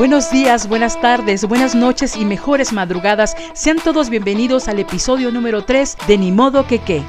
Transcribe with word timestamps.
Buenos 0.00 0.30
días, 0.30 0.66
buenas 0.66 0.98
tardes, 0.98 1.44
buenas 1.44 1.74
noches 1.74 2.16
y 2.16 2.24
mejores 2.24 2.72
madrugadas. 2.72 3.36
Sean 3.52 3.76
todos 3.76 4.08
bienvenidos 4.08 4.66
al 4.66 4.78
episodio 4.78 5.30
número 5.30 5.66
3 5.66 5.98
de 6.08 6.16
Ni 6.16 6.32
modo 6.32 6.66
que 6.66 6.78
qué. 6.78 7.02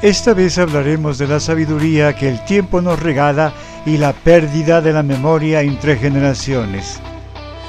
Esta 0.00 0.32
vez 0.32 0.56
hablaremos 0.56 1.18
de 1.18 1.26
la 1.26 1.40
sabiduría 1.40 2.14
que 2.14 2.28
el 2.28 2.44
tiempo 2.44 2.80
nos 2.80 3.00
regala 3.00 3.52
y 3.84 3.96
la 3.96 4.12
pérdida 4.12 4.80
de 4.80 4.92
la 4.92 5.02
memoria 5.02 5.62
entre 5.62 5.96
generaciones. 5.96 7.00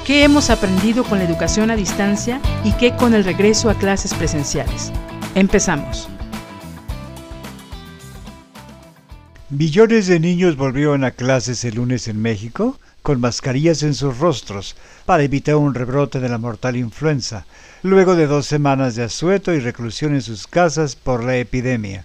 ¿Qué 0.06 0.22
hemos 0.22 0.48
aprendido 0.48 1.02
con 1.02 1.18
la 1.18 1.24
educación 1.24 1.72
a 1.72 1.74
distancia 1.74 2.40
y 2.62 2.70
qué 2.74 2.94
con 2.94 3.14
el 3.14 3.24
regreso 3.24 3.70
a 3.70 3.74
clases 3.74 4.14
presenciales? 4.14 4.92
Empezamos. 5.34 6.08
Millones 9.50 10.06
de 10.06 10.20
niños 10.20 10.56
volvieron 10.56 11.02
a 11.02 11.10
clases 11.10 11.64
el 11.64 11.74
lunes 11.74 12.06
en 12.06 12.22
México 12.22 12.78
con 13.08 13.20
mascarillas 13.22 13.82
en 13.84 13.94
sus 13.94 14.18
rostros 14.18 14.76
para 15.06 15.22
evitar 15.22 15.56
un 15.56 15.72
rebrote 15.72 16.20
de 16.20 16.28
la 16.28 16.36
mortal 16.36 16.76
influenza, 16.76 17.46
luego 17.82 18.14
de 18.16 18.26
dos 18.26 18.44
semanas 18.44 18.96
de 18.96 19.04
asueto 19.04 19.54
y 19.54 19.60
reclusión 19.60 20.12
en 20.12 20.20
sus 20.20 20.46
casas 20.46 20.94
por 20.94 21.24
la 21.24 21.38
epidemia. 21.38 22.04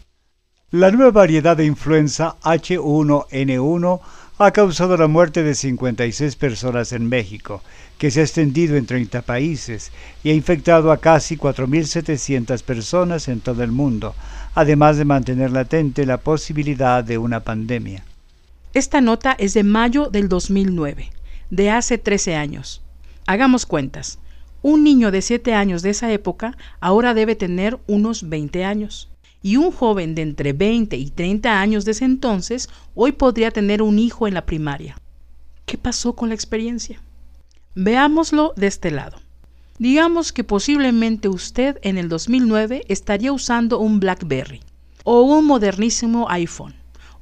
La 0.72 0.92
nueva 0.92 1.12
variedad 1.12 1.58
de 1.58 1.66
influenza 1.66 2.38
H1N1 2.44 4.00
ha 4.38 4.52
causado 4.52 4.96
la 4.96 5.10
muerte 5.10 5.44
de 5.44 5.56
56 5.56 6.38
personas 6.38 6.94
en 6.94 7.10
México, 7.10 7.62
que 7.98 8.10
se 8.10 8.22
ha 8.22 8.24
extendido 8.24 8.78
en 8.78 8.86
30 8.86 9.24
países 9.24 9.92
y 10.24 10.30
ha 10.30 10.34
infectado 10.34 10.90
a 10.90 11.02
casi 11.02 11.36
4.700 11.36 12.64
personas 12.64 13.28
en 13.28 13.42
todo 13.42 13.62
el 13.62 13.74
mundo, 13.74 14.16
además 14.56 14.96
de 14.96 15.04
mantener 15.04 15.52
latente 15.52 16.06
la 16.06 16.20
posibilidad 16.20 17.04
de 17.04 17.18
una 17.18 17.42
pandemia. 17.42 18.06
Esta 18.74 19.02
nota 19.02 19.34
es 19.38 19.54
de 19.54 19.64
mayo 19.64 20.10
del 20.10 20.28
2009, 20.28 21.12
de 21.52 21.70
hace 21.70 22.00
13 22.00 22.36
años. 22.36 22.82
Hagamos 23.28 23.68
cuentas. 23.68 24.18
Un 24.64 24.84
niño 24.84 25.12
de 25.12 25.22
7 25.22 25.54
años 25.54 25.84
de 25.84 25.92
esa 25.92 26.12
época 26.12 26.58
ahora 26.80 27.14
debe 27.14 27.36
tener 27.36 27.80
unos 27.86 28.28
20 28.28 28.66
años. 28.66 29.12
Y 29.44 29.58
un 29.58 29.72
joven 29.72 30.16
de 30.16 30.24
entre 30.24 30.54
20 30.54 30.98
y 30.98 31.12
30 31.12 31.62
años 31.62 31.86
de 31.86 31.92
ese 31.92 32.06
entonces 32.06 32.68
hoy 32.96 33.12
podría 33.12 33.52
tener 33.52 33.84
un 33.84 34.00
hijo 34.00 34.28
en 34.28 34.34
la 34.34 34.48
primaria. 34.48 34.98
¿Qué 35.68 35.78
pasó 35.78 36.16
con 36.16 36.30
la 36.30 36.36
experiencia? 36.36 37.00
Veámoslo 37.76 38.54
de 38.56 38.66
este 38.66 38.90
lado. 38.90 39.20
Digamos 39.78 40.34
que 40.34 40.44
posiblemente 40.44 41.28
usted 41.28 41.78
en 41.84 42.00
el 42.00 42.10
2009 42.10 42.86
estaría 42.88 43.34
usando 43.34 43.78
un 43.78 44.00
BlackBerry 44.00 44.62
o 45.04 45.22
un 45.22 45.46
modernísimo 45.46 46.28
iPhone. 46.32 46.74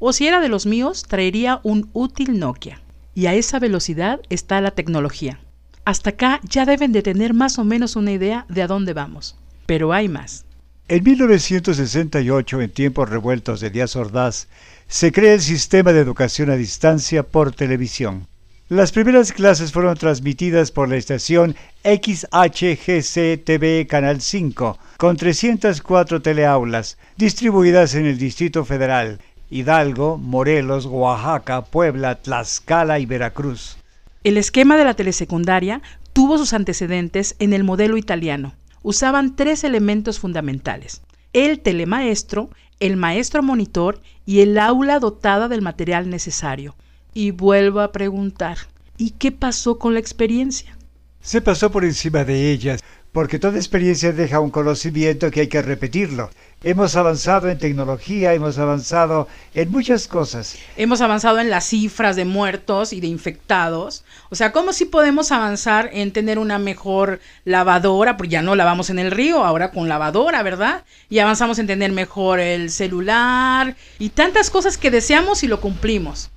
O 0.04 0.14
si 0.14 0.26
era 0.26 0.42
de 0.42 0.50
los 0.50 0.66
míos, 0.66 1.04
traería 1.08 1.60
un 1.62 1.92
útil 1.94 2.40
Nokia. 2.40 2.82
Y 3.14 3.28
a 3.28 3.36
esa 3.36 3.60
velocidad 3.60 4.20
está 4.32 4.60
la 4.60 4.72
tecnología. 4.72 5.40
Hasta 5.86 6.10
acá 6.10 6.42
ya 6.44 6.66
deben 6.66 6.92
de 6.92 7.04
tener 7.04 7.36
más 7.36 7.60
o 7.60 7.64
menos 7.64 7.96
una 7.96 8.12
idea 8.12 8.48
de 8.50 8.64
a 8.64 8.68
dónde 8.68 8.94
vamos. 8.94 9.38
Pero 9.68 9.94
hay 9.94 10.10
más. 10.10 10.44
En 10.88 11.04
1968, 11.04 12.62
en 12.62 12.72
tiempos 12.72 13.10
revueltos 13.10 13.60
de 13.60 13.70
Díaz 13.70 13.96
Ordaz, 13.96 14.48
se 14.88 15.12
crea 15.12 15.36
el 15.36 15.42
sistema 15.42 15.94
de 15.94 16.00
educación 16.00 16.50
a 16.50 16.56
distancia 16.56 17.22
por 17.22 17.52
televisión. 17.52 18.26
Las 18.70 18.92
primeras 18.94 19.32
clases 19.34 19.72
fueron 19.72 19.98
transmitidas 19.98 20.72
por 20.72 20.90
la 20.90 20.96
estación 20.96 21.56
XHGC-TV 21.84 23.86
Canal 23.86 24.22
5, 24.22 24.80
con 24.98 25.18
304 25.18 26.22
teleaulas, 26.22 26.98
distribuidas 27.18 27.96
en 27.96 28.06
el 28.06 28.18
Distrito 28.18 28.64
Federal, 28.64 29.20
Hidalgo, 29.52 30.18
Morelos, 30.18 30.86
Oaxaca, 30.86 31.62
Puebla, 31.66 32.16
Tlaxcala 32.16 33.00
y 33.00 33.06
Veracruz. 33.06 33.78
El 34.24 34.38
esquema 34.38 34.78
de 34.78 34.86
la 34.86 34.94
telesecundaria 34.94 35.82
tuvo 36.14 36.38
sus 36.38 36.54
antecedentes 36.54 37.36
en 37.40 37.52
el 37.52 37.66
modelo 37.66 37.98
italiano. 37.98 38.54
Usaban 38.82 39.36
tres 39.36 39.64
elementos 39.64 40.20
fundamentales. 40.20 41.02
El 41.34 41.60
telemaestro, 41.60 42.50
el 42.80 42.96
maestro 42.96 43.44
monitor 43.44 44.02
y 44.26 44.40
el 44.40 44.58
aula 44.58 45.00
dotada 45.00 45.50
del 45.50 45.62
material 45.62 46.10
necesario. 46.10 46.76
Y 47.14 47.32
vuelvo 47.32 47.82
a 47.82 47.92
preguntar, 47.92 48.58
¿y 48.98 49.12
qué 49.12 49.34
pasó 49.34 49.78
con 49.78 49.94
la 49.94 50.00
experiencia? 50.00 50.78
Se 51.20 51.42
pasó 51.42 51.72
por 51.72 51.84
encima 51.84 52.24
de 52.24 52.52
ellas, 52.52 52.82
porque 53.12 53.40
toda 53.40 53.58
experiencia 53.58 54.14
deja 54.14 54.40
un 54.40 54.52
conocimiento 54.52 55.32
que 55.32 55.42
hay 55.42 55.48
que 55.48 55.62
repetirlo. 55.62 56.30
Hemos 56.64 56.96
avanzado 56.96 57.50
en 57.50 57.58
tecnología, 57.58 58.34
hemos 58.34 58.58
avanzado 58.58 59.28
en 59.54 59.70
muchas 59.70 60.08
cosas. 60.08 60.56
Hemos 60.78 61.02
avanzado 61.02 61.40
en 61.40 61.50
las 61.50 61.66
cifras 61.66 62.16
de 62.16 62.24
muertos 62.24 62.94
y 62.94 63.02
de 63.02 63.08
infectados. 63.08 64.06
O 64.30 64.36
sea, 64.36 64.52
¿cómo 64.52 64.72
si 64.72 64.86
podemos 64.86 65.32
avanzar 65.32 65.90
en 65.92 66.14
tener 66.14 66.40
una 66.40 66.58
mejor 66.58 67.20
lavadora? 67.44 68.16
Porque 68.16 68.32
ya 68.32 68.42
no 68.42 68.56
lavamos 68.56 68.90
en 68.90 69.00
el 69.00 69.12
río, 69.12 69.44
ahora 69.44 69.72
con 69.72 69.90
lavadora, 69.90 70.44
¿verdad? 70.44 70.86
Y 71.10 71.20
avanzamos 71.20 71.60
en 71.60 71.68
tener 71.68 71.92
mejor 71.92 72.40
el 72.40 72.70
celular 72.70 73.76
y 74.00 74.10
tantas 74.10 74.50
cosas 74.50 74.78
que 74.78 74.92
deseamos 74.92 75.44
y 75.44 75.48
lo 75.48 75.60
cumplimos. 75.60 76.30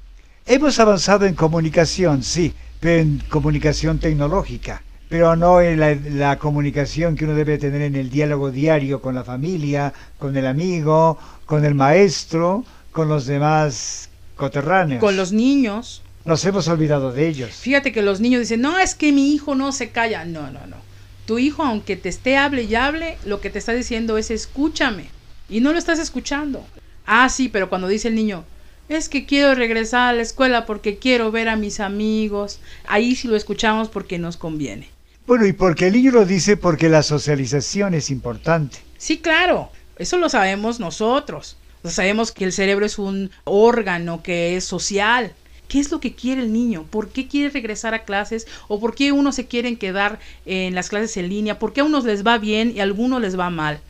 Hemos 0.47 0.79
avanzado 0.81 1.27
en 1.27 1.35
comunicación, 1.35 2.23
sí, 2.23 2.53
pero 2.81 3.01
en 3.01 3.23
comunicación 3.29 3.99
tecnológica, 3.99 4.83
pero 5.15 5.37
no 5.37 5.61
en 5.61 6.19
la, 6.19 6.39
comunicación 6.41 7.15
que 7.15 7.25
uno 7.25 7.37
debe 7.37 7.57
tener 7.57 7.83
en 7.83 7.95
el 7.95 8.11
diálogo 8.11 8.51
diario 8.51 9.01
con 9.01 9.15
la 9.15 9.23
familia, 9.23 9.95
con 10.19 10.37
el 10.37 10.45
amigo, 10.45 11.17
con 11.47 11.65
el 11.65 11.77
maestro, 11.77 12.65
con 12.91 13.09
los 13.09 13.25
demás 13.25 14.09
coterráneos. 14.35 14.99
Con 14.99 15.17
los 15.17 15.31
niños. 15.31 16.03
Nos 16.25 16.45
hemos 16.45 16.67
olvidado 16.67 17.13
de 17.13 17.29
ellos. 17.29 17.53
Fíjate 17.53 17.93
que 17.93 18.03
los 18.03 18.19
niños 18.19 18.41
dicen, 18.41 18.61
no, 18.61 18.77
es 18.81 18.97
que 18.97 19.13
mi 19.13 19.33
hijo 19.33 19.55
no 19.55 19.71
se 19.71 19.91
calla. 19.91 20.25
No, 20.25 20.51
no, 20.51 20.67
no. 20.67 20.79
Tu 21.27 21.39
hijo, 21.39 21.63
aunque 21.63 21.95
te 21.95 22.09
esté 22.09 22.37
hable 22.37 22.65
y 22.65 22.75
hable, 22.75 23.17
lo 23.25 23.41
que 23.41 23.51
te 23.51 23.61
está 23.61 23.71
diciendo 23.73 24.19
es 24.19 24.33
escúchame. 24.33 25.11
Y 25.49 25.61
no 25.61 25.71
lo 25.71 25.79
estás 25.79 26.01
escuchando. 26.01 26.67
Ah, 27.07 27.29
sí, 27.29 27.49
pero 27.49 27.69
cuando 27.69 27.87
dice 27.87 28.09
el 28.09 28.17
niño, 28.17 28.43
es 28.89 29.09
que 29.09 29.27
quiero 29.27 29.55
regresar 29.55 30.09
a 30.09 30.17
la 30.17 30.23
escuela 30.23 30.67
porque 30.67 30.99
quiero 30.99 31.31
ver 31.31 31.49
a 31.49 31.55
mis 31.55 31.79
amigos. 31.79 32.59
Ahí 32.89 33.15
sí 33.15 33.29
lo 33.29 33.37
escuchamos 33.37 33.89
porque 33.89 34.19
nos 34.19 34.37
conviene. 34.37 34.94
Bueno, 35.27 35.47
y 35.47 35.55
porque 35.55 35.87
el 35.87 35.95
niño 35.95 36.13
lo 36.13 36.27
dice 36.27 36.57
porque 36.59 36.91
la 36.91 37.03
socialización 37.03 37.95
es 37.95 38.11
importante. 38.11 38.79
Sí, 38.99 39.19
claro, 39.19 39.71
eso 39.99 40.19
lo 40.19 40.29
sabemos 40.29 40.81
nosotros. 40.81 41.57
sabemos 41.85 42.31
que 42.31 42.45
el 42.45 42.53
cerebro 42.53 42.85
es 42.85 42.99
un 42.99 43.31
órgano 43.45 44.23
que 44.23 44.57
es 44.57 44.65
social. 44.65 45.33
¿Qué 45.67 45.81
es 45.81 45.91
lo 45.91 45.99
que 45.99 46.15
quiere 46.15 46.43
el 46.43 46.53
niño? 46.53 46.85
¿Por 46.91 47.09
qué 47.09 47.27
quiere 47.27 47.49
regresar 47.49 47.95
a 47.95 48.05
clases? 48.05 48.47
¿O 48.69 48.79
por 48.81 48.95
qué 48.95 49.13
unos 49.13 49.35
se 49.35 49.47
quieren 49.47 49.77
quedar 49.77 50.19
en 50.45 50.75
las 50.75 50.91
clases 50.91 51.17
en 51.17 51.31
línea? 51.31 51.59
¿Por 51.59 51.73
qué 51.73 51.81
a 51.81 51.85
unos 51.85 52.05
les 52.05 52.25
va 52.25 52.37
bien 52.37 52.73
y 52.77 52.81
a 52.81 52.83
algunos 52.83 53.21
les 53.21 53.39
va 53.39 53.49
mal? 53.49 53.81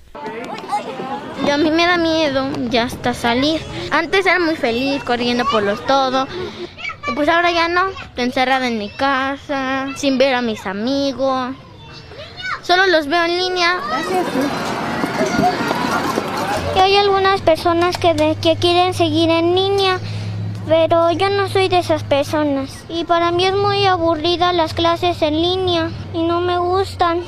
Y 1.44 1.50
a 1.50 1.58
mí 1.58 1.70
me 1.70 1.86
da 1.86 1.98
miedo 1.98 2.48
ya 2.70 2.84
hasta 2.84 3.12
salir. 3.12 3.60
Antes 3.90 4.24
era 4.24 4.38
muy 4.38 4.54
feliz 4.54 5.02
corriendo 5.02 5.44
por 5.50 5.64
los 5.64 5.84
todo. 5.84 6.28
Pues 7.14 7.28
ahora 7.28 7.50
ya 7.50 7.68
no. 7.68 7.82
Encerrada 8.16 8.66
en 8.66 8.78
mi 8.78 8.90
casa, 8.90 9.88
sin 9.96 10.18
ver 10.18 10.34
a 10.34 10.42
mis 10.42 10.66
amigos. 10.66 11.54
Solo 12.62 12.86
los 12.86 13.06
veo 13.06 13.24
en 13.24 13.38
línea. 13.38 13.76
Gracias. 13.86 14.26
Y 16.74 16.78
hay 16.78 16.96
algunas 16.96 17.40
personas 17.42 17.98
que, 17.98 18.36
que 18.42 18.56
quieren 18.56 18.94
seguir 18.94 19.30
en 19.30 19.54
línea, 19.54 20.00
pero 20.66 21.12
yo 21.12 21.30
no 21.30 21.48
soy 21.48 21.68
de 21.68 21.78
esas 21.78 22.02
personas. 22.02 22.84
Y 22.88 23.04
para 23.04 23.30
mí 23.30 23.44
es 23.44 23.54
muy 23.54 23.86
aburrida 23.86 24.52
las 24.52 24.74
clases 24.74 25.22
en 25.22 25.40
línea 25.40 25.90
y 26.12 26.22
no 26.22 26.40
me 26.40 26.58
gustan. 26.58 27.22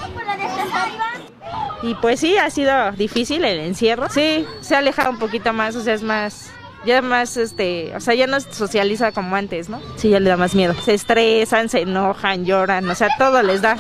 Y 1.83 1.95
pues 1.95 2.21
sí, 2.21 2.37
ha 2.39 2.51
sido 2.51 2.93
difícil 2.93 3.45
el 3.45 3.61
encierro. 3.61 4.09
Sí, 4.09 4.45
se 4.61 4.75
ha 4.75 4.79
alejado 4.79 5.11
un 5.11 5.19
poquito 5.19 5.53
más, 5.53 5.77
o 5.77 5.83
sea, 5.83 5.95
es 5.95 6.03
más, 6.03 6.51
ya 6.87 7.03
más, 7.03 7.37
este, 7.37 7.95
o 7.95 8.01
sea, 8.01 8.15
ya 8.15 8.27
no 8.27 8.41
socializa 8.41 9.13
como 9.13 9.37
antes, 9.37 9.69
¿no? 9.69 9.81
Sí, 9.97 10.09
ya 10.09 10.21
le 10.21 10.31
da 10.31 10.37
más 10.37 10.55
miedo. 10.55 10.75
Se 10.85 10.95
estresan, 10.95 11.69
se 11.69 11.81
enojan, 11.81 12.45
lloran, 12.45 12.89
o 12.89 12.95
sea, 12.95 13.09
todo 13.19 13.43
les 13.43 13.61
da. 13.61 13.77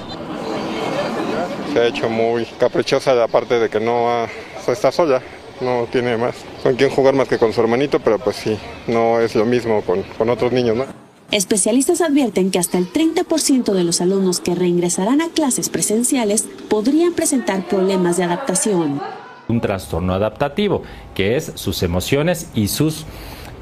Se 1.73 1.81
ha 1.81 1.87
hecho 1.87 2.11
muy 2.11 2.44
caprichosa 2.58 3.14
la 3.14 3.29
parte 3.29 3.58
de 3.58 3.69
que 3.69 3.81
no 3.81 4.26
está 4.67 4.91
sola, 4.91 5.23
no 5.61 5.87
tiene 5.91 6.17
más 6.17 6.35
con 6.62 6.75
quién 6.75 6.91
jugar 6.91 7.14
más 7.14 7.29
que 7.29 7.38
con 7.38 7.53
su 7.53 7.61
hermanito, 7.61 8.00
pero 8.00 8.19
pues 8.19 8.37
sí, 8.37 8.58
no 8.88 9.20
es 9.20 9.35
lo 9.35 9.44
mismo 9.44 9.82
con, 9.82 10.02
con 10.02 10.29
otros 10.29 10.52
niños, 10.52 10.76
¿no? 10.76 10.85
Especialistas 11.31 12.00
advierten 12.00 12.50
que 12.50 12.59
hasta 12.59 12.79
el 12.79 12.93
30% 12.93 13.73
de 13.73 13.85
los 13.85 14.00
alumnos 14.00 14.41
que 14.41 14.55
reingresarán 14.55 15.20
a 15.20 15.29
clases 15.29 15.69
presenciales 15.69 16.44
podrían 16.69 17.14
presentar 17.14 17.67
problemas 17.67 18.17
de 18.17 18.25
adaptación. 18.25 19.00
Un 19.48 19.60
trastorno 19.60 20.12
adaptativo, 20.12 20.82
que 21.14 21.37
es 21.37 21.52
sus 21.54 21.82
emociones 21.82 22.50
y 22.54 22.69
sus 22.69 23.04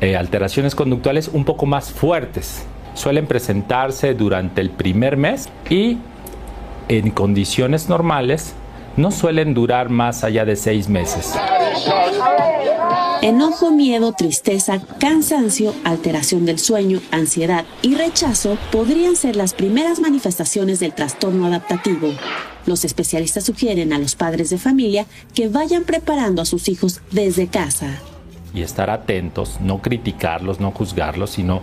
eh, 0.01 0.17
alteraciones 0.17 0.75
conductuales 0.75 1.29
un 1.33 1.45
poco 1.45 1.67
más 1.67 1.93
fuertes. 1.93 2.65
Suelen 2.95 3.27
presentarse 3.27 4.15
durante 4.15 4.61
el 4.61 4.71
primer 4.71 5.17
mes 5.17 5.49
y 5.69 5.99
en 6.89 7.11
condiciones 7.11 7.89
normales 7.89 8.55
no 8.97 9.11
suelen 9.11 9.55
durar 9.55 9.89
más 9.89 10.25
allá 10.25 10.45
de 10.45 10.57
seis 10.57 10.89
meses. 10.89 11.35
Enojo, 13.23 13.71
miedo, 13.71 14.13
tristeza, 14.13 14.81
cansancio, 15.01 15.75
alteración 15.85 16.45
del 16.45 16.59
sueño, 16.59 17.01
ansiedad 17.11 17.65
y 17.81 17.95
rechazo 17.95 18.59
podrían 18.71 19.17
ser 19.17 19.35
las 19.35 19.55
primeras 19.55 19.99
manifestaciones 19.99 20.79
del 20.79 20.93
trastorno 20.93 21.47
adaptativo. 21.47 22.09
Los 22.67 22.85
especialistas 22.85 23.45
sugieren 23.45 23.93
a 23.93 23.99
los 23.99 24.15
padres 24.15 24.51
de 24.51 24.59
familia 24.59 25.07
que 25.35 25.49
vayan 25.49 25.85
preparando 25.85 26.43
a 26.43 26.47
sus 26.47 26.69
hijos 26.69 27.01
desde 27.11 27.47
casa. 27.47 28.01
Y 28.55 28.63
estar 28.63 28.89
atentos, 28.91 29.61
no 29.61 29.83
criticarlos, 29.83 30.61
no 30.61 30.71
juzgarlos, 30.71 31.31
sino 31.31 31.61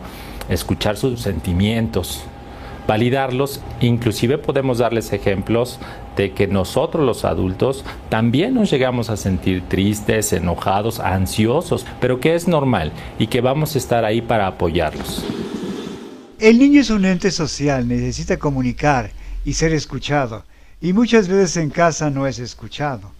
escuchar 0.50 0.98
sus 0.98 1.22
sentimientos, 1.22 2.24
validarlos, 2.88 3.62
inclusive 3.80 4.38
podemos 4.38 4.80
darles 4.80 5.14
ejemplos 5.14 5.80
de 6.18 6.34
que 6.34 6.48
nosotros 6.48 7.06
los 7.06 7.24
adultos 7.24 7.86
también 8.10 8.54
nos 8.54 8.70
llegamos 8.70 9.10
a 9.10 9.18
sentir 9.18 9.64
tristes, 9.68 10.34
enojados, 10.34 11.00
ansiosos, 11.00 11.86
pero 12.00 12.20
que 12.20 12.36
es 12.36 12.48
normal 12.48 12.92
y 13.18 13.28
que 13.28 13.42
vamos 13.42 13.76
a 13.76 13.78
estar 13.78 14.04
ahí 14.04 14.22
para 14.22 14.48
apoyarlos. 14.48 15.24
El 16.40 16.60
niño 16.60 16.82
es 16.82 16.90
un 16.90 17.06
ente 17.06 17.32
social, 17.32 17.88
necesita 17.88 18.38
comunicar 18.38 19.12
y 19.46 19.54
ser 19.54 19.74
escuchado, 19.74 20.44
y 20.82 20.94
muchas 20.94 21.28
veces 21.28 21.58
en 21.58 21.70
casa 21.70 22.10
no 22.10 22.26
es 22.26 22.40
escuchado. 22.40 23.12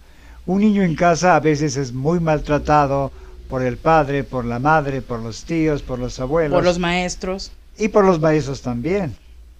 Un 0.44 0.60
niño 0.60 0.82
en 0.82 0.96
casa 0.96 1.36
a 1.36 1.40
veces 1.40 1.76
es 1.76 1.92
muy 1.92 2.18
maltratado 2.18 3.12
por 3.48 3.62
el 3.62 3.76
padre, 3.76 4.24
por 4.24 4.44
la 4.44 4.58
madre, 4.58 5.00
por 5.00 5.20
los 5.20 5.44
tíos, 5.44 5.82
por 5.82 5.98
los 5.98 6.18
abuelos. 6.18 6.56
Por 6.56 6.64
los 6.64 6.78
maestros. 6.78 7.52
Y 7.78 7.88
por 7.88 8.04
los 8.04 8.20
maestros 8.20 8.60
también, 8.62 9.14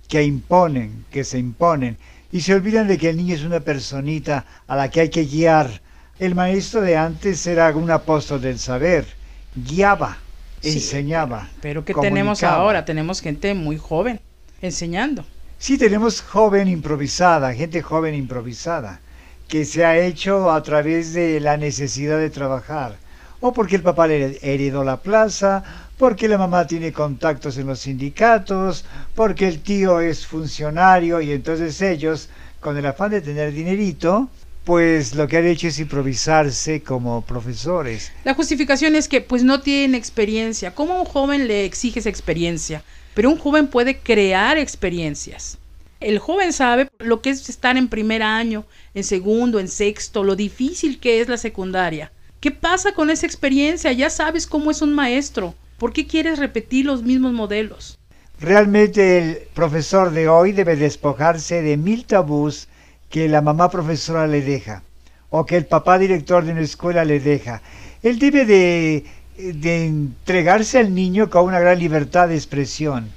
que 0.08 0.22
imponen, 0.24 1.04
que 1.10 1.22
se 1.22 1.38
imponen 1.38 1.96
y 2.32 2.40
se 2.40 2.54
olvidan 2.54 2.88
de 2.88 2.98
que 2.98 3.10
el 3.10 3.16
niño 3.16 3.34
es 3.34 3.44
una 3.44 3.60
personita 3.60 4.44
a 4.66 4.74
la 4.74 4.90
que 4.90 5.02
hay 5.02 5.08
que 5.10 5.24
guiar. 5.24 5.80
El 6.18 6.34
maestro 6.34 6.80
de 6.80 6.96
antes 6.96 7.46
era 7.46 7.70
un 7.76 7.90
apóstol 7.90 8.40
del 8.40 8.58
saber, 8.58 9.06
guiaba, 9.54 10.18
enseñaba. 10.62 11.48
Pero 11.60 11.84
¿qué 11.84 11.94
tenemos 11.94 12.42
ahora? 12.42 12.84
Tenemos 12.84 13.20
gente 13.20 13.54
muy 13.54 13.76
joven 13.76 14.20
enseñando. 14.60 15.24
Sí, 15.62 15.78
tenemos 15.78 16.22
joven 16.22 16.66
improvisada, 16.66 17.54
gente 17.54 17.82
joven 17.82 18.16
improvisada, 18.16 18.98
que 19.46 19.64
se 19.64 19.84
ha 19.84 19.96
hecho 19.96 20.50
a 20.50 20.60
través 20.60 21.12
de 21.12 21.38
la 21.38 21.56
necesidad 21.56 22.18
de 22.18 22.30
trabajar, 22.30 22.96
o 23.38 23.52
porque 23.52 23.76
el 23.76 23.82
papá 23.82 24.08
le 24.08 24.40
heredó 24.42 24.82
la 24.82 24.96
plaza, 24.96 25.62
porque 25.98 26.26
la 26.26 26.36
mamá 26.36 26.66
tiene 26.66 26.92
contactos 26.92 27.58
en 27.58 27.68
los 27.68 27.78
sindicatos, 27.78 28.84
porque 29.14 29.46
el 29.46 29.62
tío 29.62 30.00
es 30.00 30.26
funcionario 30.26 31.20
y 31.20 31.30
entonces 31.30 31.80
ellos, 31.80 32.28
con 32.58 32.76
el 32.76 32.84
afán 32.84 33.12
de 33.12 33.20
tener 33.20 33.52
dinerito, 33.52 34.30
pues 34.64 35.14
lo 35.14 35.26
que 35.26 35.38
han 35.38 35.46
hecho 35.46 35.68
es 35.68 35.78
improvisarse 35.78 36.82
como 36.82 37.22
profesores. 37.22 38.12
La 38.24 38.34
justificación 38.34 38.94
es 38.94 39.08
que 39.08 39.20
pues 39.20 39.42
no 39.42 39.60
tienen 39.60 39.94
experiencia. 39.94 40.74
¿Cómo 40.74 40.94
a 40.94 41.00
un 41.00 41.06
joven 41.06 41.48
le 41.48 41.64
exiges 41.64 42.06
experiencia? 42.06 42.84
Pero 43.14 43.30
un 43.30 43.38
joven 43.38 43.66
puede 43.66 43.98
crear 43.98 44.58
experiencias. 44.58 45.58
El 46.00 46.18
joven 46.18 46.52
sabe 46.52 46.88
lo 46.98 47.22
que 47.22 47.30
es 47.30 47.48
estar 47.48 47.76
en 47.76 47.88
primer 47.88 48.22
año, 48.22 48.64
en 48.94 49.04
segundo, 49.04 49.60
en 49.60 49.68
sexto, 49.68 50.24
lo 50.24 50.34
difícil 50.34 50.98
que 50.98 51.20
es 51.20 51.28
la 51.28 51.36
secundaria. 51.36 52.12
¿Qué 52.40 52.50
pasa 52.50 52.92
con 52.92 53.10
esa 53.10 53.26
experiencia? 53.26 53.92
Ya 53.92 54.10
sabes 54.10 54.46
cómo 54.48 54.70
es 54.70 54.82
un 54.82 54.92
maestro. 54.92 55.54
¿Por 55.78 55.92
qué 55.92 56.06
quieres 56.06 56.38
repetir 56.38 56.86
los 56.86 57.02
mismos 57.02 57.32
modelos? 57.32 57.98
Realmente 58.40 59.18
el 59.18 59.38
profesor 59.54 60.10
de 60.10 60.28
hoy 60.28 60.50
debe 60.50 60.74
despojarse 60.74 61.62
de 61.62 61.76
mil 61.76 62.04
tabús 62.04 62.66
que 63.12 63.28
la 63.28 63.42
mamá 63.42 63.70
profesora 63.70 64.26
le 64.26 64.40
deja 64.40 64.82
o 65.30 65.46
que 65.46 65.56
el 65.56 65.66
papá 65.66 65.98
director 65.98 66.44
de 66.44 66.52
una 66.52 66.62
escuela 66.62 67.04
le 67.04 67.20
deja. 67.20 67.62
Él 68.02 68.18
debe 68.18 68.44
de, 68.44 69.04
de 69.36 69.86
entregarse 69.86 70.78
al 70.78 70.94
niño 70.94 71.30
con 71.30 71.44
una 71.44 71.60
gran 71.60 71.78
libertad 71.78 72.28
de 72.28 72.34
expresión 72.34 73.10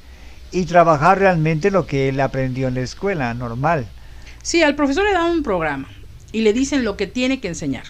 y 0.52 0.66
trabajar 0.66 1.20
realmente 1.20 1.72
lo 1.72 1.88
que 1.88 2.10
él 2.10 2.20
aprendió 2.20 2.68
en 2.68 2.76
la 2.76 2.82
escuela 2.82 3.34
normal. 3.34 3.88
Sí, 4.44 4.62
al 4.62 4.76
profesor 4.76 5.06
le 5.06 5.14
dan 5.14 5.32
un 5.32 5.44
programa 5.44 5.90
y 6.32 6.42
le 6.42 6.54
dicen 6.54 6.84
lo 6.84 6.98
que 6.98 7.08
tiene 7.08 7.40
que 7.40 7.48
enseñar. 7.48 7.86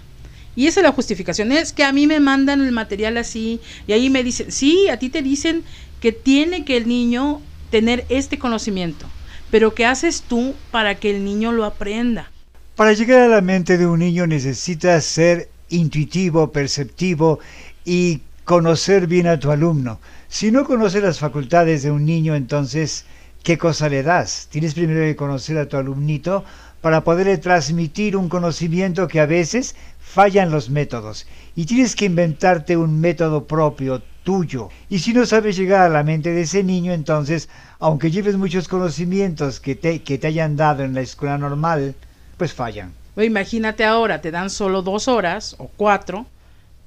Y 0.56 0.68
esa 0.68 0.80
es 0.80 0.86
la 0.86 0.92
justificación. 0.92 1.52
Es 1.52 1.74
que 1.74 1.84
a 1.84 1.92
mí 1.92 2.08
me 2.08 2.20
mandan 2.20 2.62
el 2.62 2.72
material 2.72 3.18
así 3.18 3.60
y 3.88 3.94
ahí 3.94 4.10
me 4.10 4.24
dicen, 4.24 4.52
sí, 4.52 4.90
a 4.90 4.98
ti 4.98 5.10
te 5.10 5.22
dicen 5.22 5.64
que 6.00 6.12
tiene 6.12 6.66
que 6.66 6.78
el 6.78 6.88
niño 6.88 7.42
tener 7.72 8.06
este 8.10 8.40
conocimiento, 8.40 9.08
pero 9.56 9.74
¿qué 9.74 9.86
haces 9.86 10.22
tú 10.22 10.54
para 10.70 10.96
que 10.96 11.10
el 11.16 11.24
niño 11.24 11.54
lo 11.54 11.64
aprenda? 11.64 12.30
Para 12.76 12.92
llegar 12.92 13.22
a 13.22 13.30
la 13.30 13.40
mente 13.40 13.78
de 13.78 13.88
un 13.88 14.00
niño 14.00 14.28
necesitas 14.28 15.06
ser 15.06 15.48
intuitivo, 15.70 16.52
perceptivo 16.52 17.40
y 17.86 18.20
conocer 18.44 19.08
bien 19.08 19.28
a 19.28 19.40
tu 19.40 19.52
alumno. 19.52 20.02
Si 20.28 20.52
no 20.52 20.66
conoces 20.66 21.02
las 21.02 21.20
facultades 21.20 21.84
de 21.84 21.92
un 21.92 22.04
niño, 22.04 22.36
entonces, 22.36 23.06
¿qué 23.44 23.58
cosa 23.58 23.88
le 23.88 24.04
das? 24.04 24.50
Tienes 24.52 24.74
primero 24.74 25.00
que 25.00 25.16
conocer 25.16 25.58
a 25.58 25.70
tu 25.70 25.78
alumnito 25.78 26.44
para 26.82 27.06
poderle 27.06 27.38
transmitir 27.38 28.18
un 28.18 28.28
conocimiento 28.28 29.08
que 29.08 29.22
a 29.22 29.26
veces 29.26 29.78
fallan 30.02 30.52
los 30.52 30.70
métodos 30.70 31.28
y 31.56 31.66
tienes 31.66 31.96
que 31.96 32.04
inventarte 32.04 32.76
un 32.76 33.00
método 33.00 33.46
propio 33.46 34.04
tuyo. 34.26 34.70
Y 34.90 35.00
si 35.00 35.14
no 35.14 35.26
sabes 35.26 35.56
llegar 35.56 35.84
a 35.84 35.90
la 35.90 36.04
mente 36.04 36.32
de 36.32 36.42
ese 36.42 36.64
niño, 36.64 36.92
entonces, 36.92 37.48
aunque 37.80 38.12
lleves 38.12 38.36
muchos 38.36 38.68
conocimientos 38.68 39.62
que 39.62 39.76
te, 39.76 40.02
que 40.02 40.18
te 40.18 40.28
hayan 40.28 40.58
dado 40.58 40.84
en 40.84 40.94
la 40.94 41.02
escuela 41.02 41.38
normal, 41.38 41.96
pues 42.36 42.52
fallan. 42.52 42.92
imagínate 43.16 43.86
ahora, 43.86 44.20
te 44.20 44.32
dan 44.32 44.50
solo 44.50 44.82
dos 44.82 45.08
horas 45.08 45.56
o 45.60 45.70
cuatro 45.78 46.26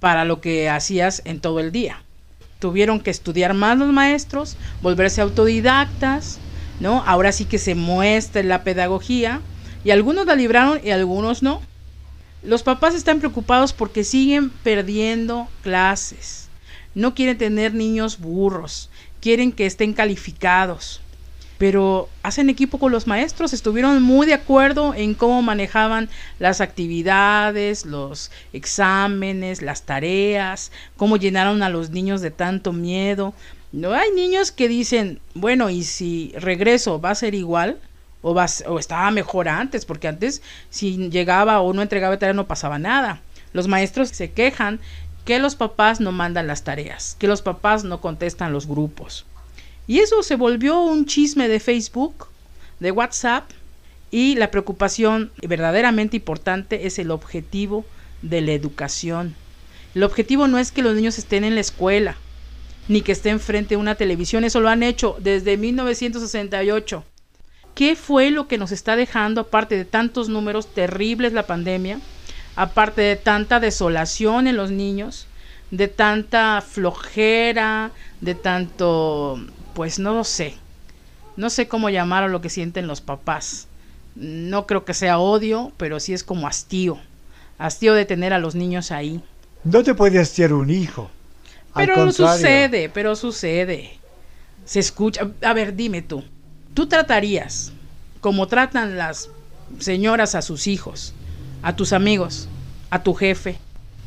para 0.01 0.27
lo 0.27 0.43
que 0.43 0.69
hacías 0.69 1.23
en 1.25 1.41
todo 1.41 1.61
el 1.61 1.73
día. 1.73 2.03
Tuvieron 2.59 3.01
que 3.01 3.11
estudiar 3.11 3.55
más 3.55 3.79
los 3.79 3.93
maestros, 3.93 4.57
volverse 4.83 5.21
autodidactas, 5.21 6.39
¿no? 6.81 7.05
Ahora 7.07 7.33
sí 7.33 7.45
que 7.45 7.59
se 7.59 7.75
muestra 7.75 8.43
la 8.43 8.65
pedagogía 8.65 9.41
y 9.85 9.93
algunos 9.93 10.27
la 10.27 10.35
libraron 10.35 10.81
y 10.83 10.91
algunos 10.91 11.43
no. 11.43 11.63
Los 12.43 12.65
papás 12.65 12.95
están 12.95 13.21
preocupados 13.21 13.73
porque 13.73 14.03
siguen 14.03 14.51
perdiendo 14.51 15.49
clases. 15.63 16.48
No 16.95 17.15
quieren 17.15 17.39
tener 17.39 17.75
niños 17.75 18.19
burros, 18.19 18.91
quieren 19.21 19.53
que 19.53 19.67
estén 19.67 19.93
calificados. 19.93 21.01
Pero 21.59 22.09
hacen 22.23 22.51
equipo 22.51 22.79
con 22.79 22.93
los 22.93 23.09
maestros, 23.09 23.53
estuvieron 23.53 24.01
muy 24.01 24.29
de 24.29 24.35
acuerdo 24.35 24.95
en 24.95 25.15
cómo 25.15 25.43
manejaban 25.43 26.09
las 26.39 26.61
actividades, 26.61 27.85
los 27.85 28.31
exámenes, 28.53 29.61
las 29.61 29.83
tareas, 29.83 30.71
cómo 30.97 31.17
llenaron 31.17 31.65
a 31.65 31.69
los 31.69 31.91
niños 31.91 32.21
de 32.21 32.31
tanto 32.31 32.73
miedo. 32.73 33.35
No 33.73 33.93
hay 33.93 34.13
niños 34.13 34.53
que 34.53 34.69
dicen, 34.69 35.19
bueno, 35.35 35.69
y 35.69 35.83
si 35.83 36.33
regreso 36.37 37.01
va 37.01 37.11
a 37.11 37.17
ser 37.17 37.35
igual 37.35 37.79
o, 38.23 38.33
o 38.67 38.79
estaba 38.79 39.11
mejor 39.11 39.49
antes, 39.49 39.85
porque 39.85 40.07
antes 40.07 40.43
si 40.71 41.11
llegaba 41.11 41.61
o 41.61 41.73
no 41.73 41.83
entregaba 41.83 42.19
tarea 42.19 42.35
no 42.35 42.47
pasaba 42.47 42.79
nada. 42.79 43.21
Los 43.53 43.67
maestros 43.67 44.11
se 44.11 44.31
quejan 44.31 44.79
que 45.29 45.39
los 45.39 45.57
papás 45.57 46.01
no 46.01 46.11
mandan 46.11 46.47
las 46.47 46.65
tareas, 46.65 47.15
que 47.19 47.29
los 47.29 47.43
papás 47.43 47.85
no 47.85 48.01
contestan 48.01 48.51
los 48.51 48.67
grupos. 48.67 49.27
Y 49.87 49.99
eso 49.99 50.23
se 50.23 50.37
volvió 50.37 50.81
un 50.81 51.05
chisme 51.05 51.49
de 51.49 51.61
Facebook, 51.61 52.29
de 52.81 52.93
WhatsApp, 52.93 53.51
y 54.11 54.37
la 54.37 54.51
preocupación 54.51 55.31
verdaderamente 55.43 56.17
importante 56.17 56.87
es 56.87 56.99
el 56.99 57.11
objetivo 57.11 57.85
de 58.23 58.41
la 58.41 58.53
educación. 58.53 59.35
El 59.95 60.05
objetivo 60.05 60.49
no 60.49 60.59
es 60.59 60.73
que 60.73 60.81
los 60.81 60.95
niños 60.95 61.19
estén 61.19 61.45
en 61.45 61.57
la 61.57 61.61
escuela, 61.61 62.17
ni 62.89 63.03
que 63.03 63.13
estén 63.13 63.39
frente 63.39 63.75
a 63.75 63.79
una 63.79 63.97
televisión, 63.97 64.45
eso 64.45 64.61
lo 64.63 64.71
han 64.71 64.83
hecho 64.83 65.19
desde 65.21 65.59
1968. 65.59 67.05
¿Qué 67.75 67.97
fue 67.97 68.31
lo 68.31 68.49
que 68.49 68.57
nos 68.57 68.73
está 68.73 68.97
dejando, 68.97 69.43
aparte 69.43 69.77
de 69.77 69.85
tantos 69.85 70.31
números 70.31 70.73
terribles 70.73 71.35
la 71.35 71.47
pandemia, 71.47 72.01
aparte 72.59 73.03
de 73.03 73.15
tanta 73.15 73.61
desolación 73.61 74.49
en 74.49 74.57
los 74.57 74.73
niños, 74.73 75.29
de 75.71 75.87
tanta 75.87 76.61
flojera, 76.61 77.93
de 78.21 78.35
tanto, 78.35 79.39
pues 79.75 80.01
no 80.01 80.13
lo 80.13 80.25
sé, 80.25 80.57
no 81.37 81.51
sé 81.51 81.69
cómo 81.69 81.89
llamar 81.89 82.25
a 82.25 82.29
lo 82.29 82.41
que 82.41 82.51
sienten 82.51 82.89
los 82.89 83.01
papás. 83.01 83.69
No 84.17 84.67
creo 84.67 84.85
que 84.85 84.93
sea 84.93 85.21
odio, 85.21 85.71
pero 85.77 86.01
sí 86.01 86.13
es 86.13 86.25
como 86.25 86.49
hastío, 86.49 86.99
hastío 87.59 87.95
de 87.95 88.05
tener 88.05 88.33
a 88.33 88.41
los 88.41 88.57
niños 88.57 88.91
ahí. 88.91 89.23
No 89.63 89.85
te 89.85 89.95
puede 89.95 90.19
hastiar 90.19 90.53
un 90.53 90.69
hijo. 90.69 91.13
Pero 91.77 92.11
sucede, 92.11 92.89
pero 92.89 93.15
sucede. 93.15 93.93
Se 94.65 94.81
escucha. 94.81 95.31
A 95.43 95.53
ver, 95.53 95.77
dime 95.77 96.03
tú. 96.03 96.25
¿Tú 96.75 96.89
tratarías 96.89 97.73
como 98.21 98.49
tratan 98.49 98.97
las 98.97 99.31
señoras 99.79 100.35
a 100.35 100.43
sus 100.43 100.67
hijos, 100.67 101.15
a 101.63 101.77
tus 101.77 101.93
amigos, 101.93 102.49
a 102.91 103.03
tu 103.03 103.15
jefe, 103.15 103.59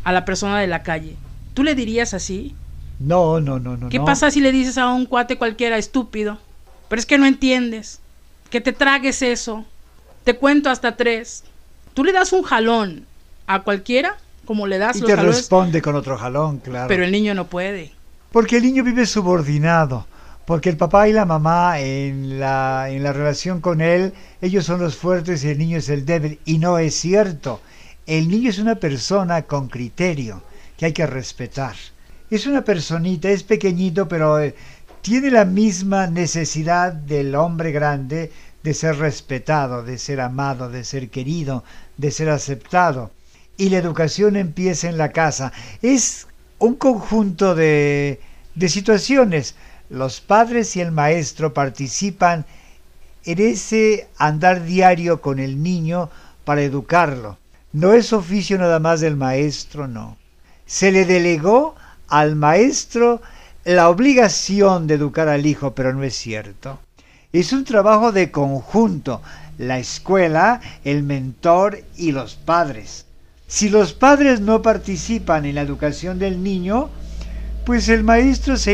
a 0.03 0.11
la 0.11 0.25
persona 0.25 0.59
de 0.59 0.67
la 0.67 0.83
calle? 0.83 1.15
¿Tú 1.53 1.63
le 1.63 1.75
dirías 1.75 2.13
así? 2.13 2.55
No, 2.99 3.39
no, 3.39 3.59
no, 3.59 3.77
no. 3.77 3.89
¿Qué 3.89 3.99
pasa 3.99 4.31
si 4.31 4.41
le 4.41 4.51
dices 4.51 4.77
a 4.77 4.89
un 4.89 5.05
cuate 5.05 5.37
cualquiera 5.37 5.77
estúpido? 5.77 6.37
Pero 6.87 6.99
es 6.99 7.05
que 7.05 7.17
no 7.17 7.25
entiendes. 7.25 7.99
Que 8.49 8.61
te 8.61 8.73
tragues 8.73 9.21
eso. 9.21 9.65
Te 10.23 10.35
cuento 10.35 10.69
hasta 10.69 10.95
tres. 10.95 11.43
Tú 11.93 12.03
le 12.03 12.11
das 12.11 12.31
un 12.31 12.43
jalón 12.43 13.05
a 13.47 13.63
cualquiera 13.63 14.17
como 14.45 14.67
le 14.67 14.77
das 14.77 14.97
Y 14.97 14.99
los 15.01 15.09
te 15.09 15.15
jalones, 15.15 15.37
responde 15.37 15.81
con 15.81 15.95
otro 15.95 16.17
jalón, 16.17 16.59
claro. 16.59 16.87
pero 16.87 17.03
el 17.03 17.11
niño 17.11 17.33
no 17.33 17.47
puede. 17.47 17.93
Porque 18.31 18.57
el 18.57 18.63
niño 18.63 18.83
vive 18.83 19.05
subordinado. 19.05 20.07
Porque 20.51 20.67
el 20.67 20.75
papá 20.75 21.07
y 21.07 21.13
la 21.13 21.23
mamá 21.23 21.79
en 21.79 22.37
la, 22.37 22.89
en 22.89 23.03
la 23.03 23.13
relación 23.13 23.61
con 23.61 23.79
él, 23.79 24.11
ellos 24.41 24.65
son 24.65 24.81
los 24.81 24.97
fuertes 24.97 25.45
y 25.45 25.47
el 25.47 25.57
niño 25.57 25.77
es 25.77 25.87
el 25.87 26.05
débil. 26.05 26.41
Y 26.43 26.57
no 26.57 26.77
es 26.77 26.93
cierto. 26.93 27.61
El 28.05 28.27
niño 28.27 28.49
es 28.49 28.59
una 28.59 28.75
persona 28.75 29.43
con 29.43 29.69
criterio 29.69 30.43
que 30.75 30.87
hay 30.87 30.91
que 30.91 31.07
respetar. 31.07 31.75
Es 32.29 32.47
una 32.47 32.65
personita, 32.65 33.29
es 33.29 33.43
pequeñito, 33.43 34.09
pero 34.09 34.41
eh, 34.41 34.53
tiene 35.01 35.31
la 35.31 35.45
misma 35.45 36.07
necesidad 36.07 36.91
del 36.91 37.33
hombre 37.35 37.71
grande 37.71 38.29
de 38.61 38.73
ser 38.73 38.97
respetado, 38.97 39.83
de 39.83 39.97
ser 39.97 40.19
amado, 40.19 40.69
de 40.69 40.83
ser 40.83 41.09
querido, 41.09 41.63
de 41.95 42.11
ser 42.11 42.27
aceptado. 42.27 43.11
Y 43.55 43.69
la 43.69 43.77
educación 43.77 44.35
empieza 44.35 44.89
en 44.89 44.97
la 44.97 45.13
casa. 45.13 45.53
Es 45.81 46.27
un 46.59 46.75
conjunto 46.75 47.55
de, 47.55 48.19
de 48.55 48.67
situaciones. 48.67 49.55
Los 49.91 50.21
padres 50.21 50.77
y 50.77 50.79
el 50.79 50.93
maestro 50.93 51.53
participan 51.53 52.45
en 53.25 53.39
ese 53.39 54.07
andar 54.17 54.63
diario 54.63 55.19
con 55.19 55.37
el 55.37 55.61
niño 55.61 56.09
para 56.45 56.61
educarlo. 56.61 57.37
No 57.73 57.91
es 57.91 58.13
oficio 58.13 58.57
nada 58.57 58.79
más 58.79 59.01
del 59.01 59.17
maestro, 59.17 59.89
no. 59.89 60.15
Se 60.65 60.93
le 60.93 61.03
delegó 61.03 61.75
al 62.07 62.37
maestro 62.37 63.21
la 63.65 63.89
obligación 63.89 64.87
de 64.87 64.93
educar 64.93 65.27
al 65.27 65.45
hijo, 65.45 65.75
pero 65.75 65.93
no 65.93 66.03
es 66.03 66.15
cierto. 66.15 66.79
Es 67.33 67.51
un 67.51 67.65
trabajo 67.65 68.13
de 68.13 68.31
conjunto, 68.31 69.21
la 69.57 69.77
escuela, 69.77 70.61
el 70.85 71.03
mentor 71.03 71.83
y 71.97 72.13
los 72.13 72.35
padres. 72.35 73.07
Si 73.45 73.67
los 73.67 73.91
padres 73.91 74.39
no 74.39 74.61
participan 74.61 75.45
en 75.45 75.55
la 75.55 75.61
educación 75.61 76.17
del 76.17 76.41
niño, 76.41 76.89
pues 77.65 77.89
el 77.89 78.05
maestro 78.05 78.55
se 78.55 78.71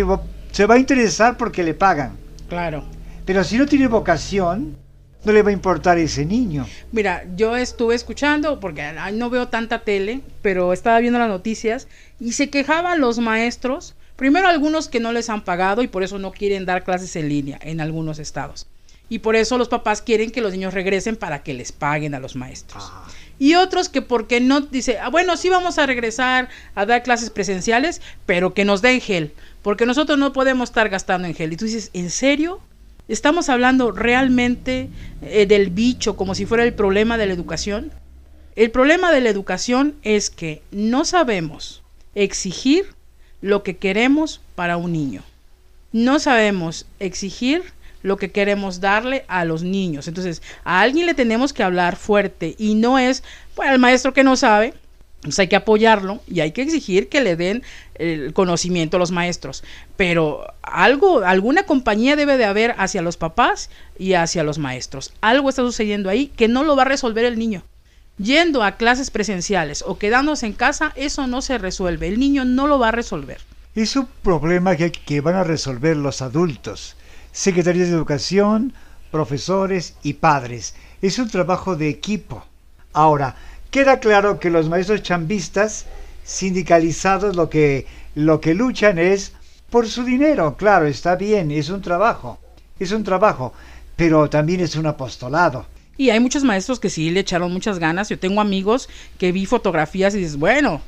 se 0.57 0.65
va 0.65 0.73
a 0.73 0.79
interesar 0.79 1.37
porque 1.37 1.61
le 1.61 1.75
pagan. 1.75 2.17
Claro. 2.49 2.83
Pero 3.25 3.43
si 3.43 3.59
no 3.59 3.67
tiene 3.67 3.85
vocación, 3.85 4.75
no 5.23 5.31
le 5.31 5.43
va 5.43 5.51
a 5.51 5.53
importar 5.53 5.99
ese 5.99 6.25
niño. 6.25 6.65
Mira, 6.91 7.25
yo 7.35 7.55
estuve 7.55 7.93
escuchando, 7.93 8.59
porque 8.59 8.91
no 9.13 9.29
veo 9.29 9.49
tanta 9.49 9.83
tele, 9.83 10.21
pero 10.41 10.73
estaba 10.73 10.97
viendo 10.97 11.19
las 11.19 11.29
noticias 11.29 11.87
y 12.19 12.31
se 12.31 12.49
quejaban 12.49 12.99
los 12.99 13.19
maestros. 13.19 13.93
Primero 14.15 14.47
algunos 14.47 14.87
que 14.87 14.99
no 14.99 15.11
les 15.11 15.29
han 15.29 15.43
pagado 15.43 15.83
y 15.83 15.87
por 15.87 16.01
eso 16.01 16.17
no 16.17 16.31
quieren 16.31 16.65
dar 16.65 16.83
clases 16.83 17.15
en 17.15 17.29
línea 17.29 17.59
en 17.61 17.79
algunos 17.79 18.17
estados. 18.17 18.65
Y 19.09 19.19
por 19.19 19.35
eso 19.35 19.57
los 19.57 19.69
papás 19.69 20.01
quieren 20.01 20.31
que 20.31 20.41
los 20.41 20.51
niños 20.51 20.73
regresen 20.73 21.15
para 21.15 21.43
que 21.43 21.53
les 21.53 21.71
paguen 21.71 22.13
a 22.13 22.19
los 22.19 22.35
maestros. 22.35 22.91
Y 23.39 23.55
otros 23.55 23.87
que 23.89 24.01
porque 24.01 24.41
no, 24.41 24.61
dice, 24.61 24.97
ah, 24.99 25.09
bueno, 25.09 25.37
sí 25.37 25.49
vamos 25.49 25.77
a 25.77 25.85
regresar 25.85 26.49
a 26.75 26.85
dar 26.85 27.03
clases 27.03 27.29
presenciales, 27.29 28.01
pero 28.25 28.53
que 28.53 28.65
nos 28.65 28.81
den 28.81 28.99
gel, 28.99 29.33
porque 29.61 29.85
nosotros 29.85 30.17
no 30.17 30.33
podemos 30.33 30.69
estar 30.69 30.89
gastando 30.89 31.27
en 31.27 31.35
gel. 31.35 31.53
Y 31.53 31.57
tú 31.57 31.65
dices, 31.65 31.91
¿en 31.93 32.09
serio? 32.09 32.59
¿Estamos 33.07 33.47
hablando 33.49 33.91
realmente 33.91 34.89
eh, 35.21 35.45
del 35.45 35.69
bicho 35.69 36.17
como 36.17 36.35
si 36.35 36.45
fuera 36.45 36.63
el 36.63 36.73
problema 36.73 37.17
de 37.17 37.27
la 37.27 37.33
educación? 37.33 37.91
El 38.55 38.71
problema 38.71 39.11
de 39.11 39.21
la 39.21 39.29
educación 39.29 39.95
es 40.01 40.29
que 40.29 40.61
no 40.71 41.05
sabemos 41.05 41.83
exigir 42.15 42.95
lo 43.39 43.61
que 43.61 43.77
queremos 43.77 44.41
para 44.55 44.77
un 44.77 44.91
niño. 44.91 45.23
No 45.93 46.19
sabemos 46.19 46.87
exigir 46.99 47.63
lo 48.07 48.17
que 48.17 48.31
queremos 48.31 48.79
darle 48.79 49.25
a 49.27 49.45
los 49.45 49.63
niños. 49.63 50.07
Entonces, 50.07 50.41
a 50.63 50.81
alguien 50.81 51.05
le 51.05 51.13
tenemos 51.13 51.53
que 51.53 51.63
hablar 51.63 51.95
fuerte 51.95 52.55
y 52.57 52.75
no 52.75 52.97
es, 52.97 53.23
bueno, 53.55 53.73
el 53.73 53.79
maestro 53.79 54.13
que 54.13 54.23
no 54.23 54.35
sabe, 54.35 54.73
pues 55.21 55.37
hay 55.39 55.47
que 55.47 55.55
apoyarlo 55.55 56.21
y 56.27 56.39
hay 56.39 56.51
que 56.51 56.61
exigir 56.61 57.09
que 57.09 57.21
le 57.21 57.35
den 57.35 57.63
el 57.95 58.33
conocimiento 58.33 58.97
a 58.97 58.99
los 58.99 59.11
maestros. 59.11 59.63
Pero 59.97 60.53
algo, 60.61 61.19
alguna 61.25 61.63
compañía 61.63 62.15
debe 62.15 62.37
de 62.37 62.45
haber 62.45 62.75
hacia 62.77 63.01
los 63.01 63.17
papás 63.17 63.69
y 63.99 64.13
hacia 64.13 64.43
los 64.43 64.57
maestros. 64.57 65.11
Algo 65.21 65.49
está 65.49 65.63
sucediendo 65.63 66.09
ahí 66.09 66.27
que 66.27 66.47
no 66.47 66.63
lo 66.63 66.75
va 66.75 66.83
a 66.83 66.85
resolver 66.85 67.25
el 67.25 67.37
niño. 67.37 67.63
Yendo 68.17 68.63
a 68.63 68.77
clases 68.77 69.11
presenciales 69.11 69.83
o 69.85 69.99
quedándose 69.99 70.47
en 70.47 70.53
casa, 70.53 70.93
eso 70.95 71.27
no 71.27 71.41
se 71.41 71.57
resuelve. 71.57 72.07
El 72.07 72.19
niño 72.19 72.45
no 72.45 72.67
lo 72.67 72.79
va 72.79 72.87
a 72.87 72.91
resolver. 72.91 73.39
Es 73.75 73.95
un 73.95 74.07
problema 74.23 74.75
que 74.75 75.21
van 75.21 75.35
a 75.35 75.43
resolver 75.43 75.95
los 75.95 76.23
adultos, 76.23 76.96
secretarios 77.37 77.89
de 77.89 77.93
educación, 77.93 78.73
profesores 79.11 79.93
y 80.01 80.13
padres. 80.13 80.73
Es 81.03 81.19
un 81.19 81.29
trabajo 81.29 81.75
de 81.75 81.87
equipo. 81.87 82.43
Ahora, 82.93 83.35
queda 83.69 83.99
claro 83.99 84.39
que 84.39 84.49
los 84.49 84.67
maestros 84.69 85.03
chambistas 85.03 85.85
sindicalizados 86.23 87.35
lo 87.35 87.47
que, 87.47 87.85
lo 88.15 88.41
que 88.41 88.55
luchan 88.55 88.97
es 88.97 89.33
por 89.69 89.87
su 89.87 90.03
dinero. 90.03 90.57
Claro, 90.57 90.87
está 90.87 91.15
bien, 91.15 91.51
es 91.51 91.69
un 91.69 91.83
trabajo, 91.83 92.39
es 92.79 92.91
un 92.91 93.03
trabajo, 93.03 93.53
pero 93.95 94.27
también 94.31 94.61
es 94.61 94.75
un 94.75 94.87
apostolado. 94.87 95.67
Y 95.95 96.09
hay 96.09 96.19
muchos 96.19 96.43
maestros 96.43 96.79
que 96.79 96.89
sí 96.89 97.11
le 97.11 97.19
echaron 97.19 97.53
muchas 97.53 97.77
ganas. 97.77 98.09
Yo 98.09 98.17
tengo 98.17 98.41
amigos 98.41 98.89
que 99.19 99.31
vi 99.31 99.45
fotografías 99.45 100.15
y 100.15 100.17
dices, 100.17 100.37
bueno, 100.37 100.81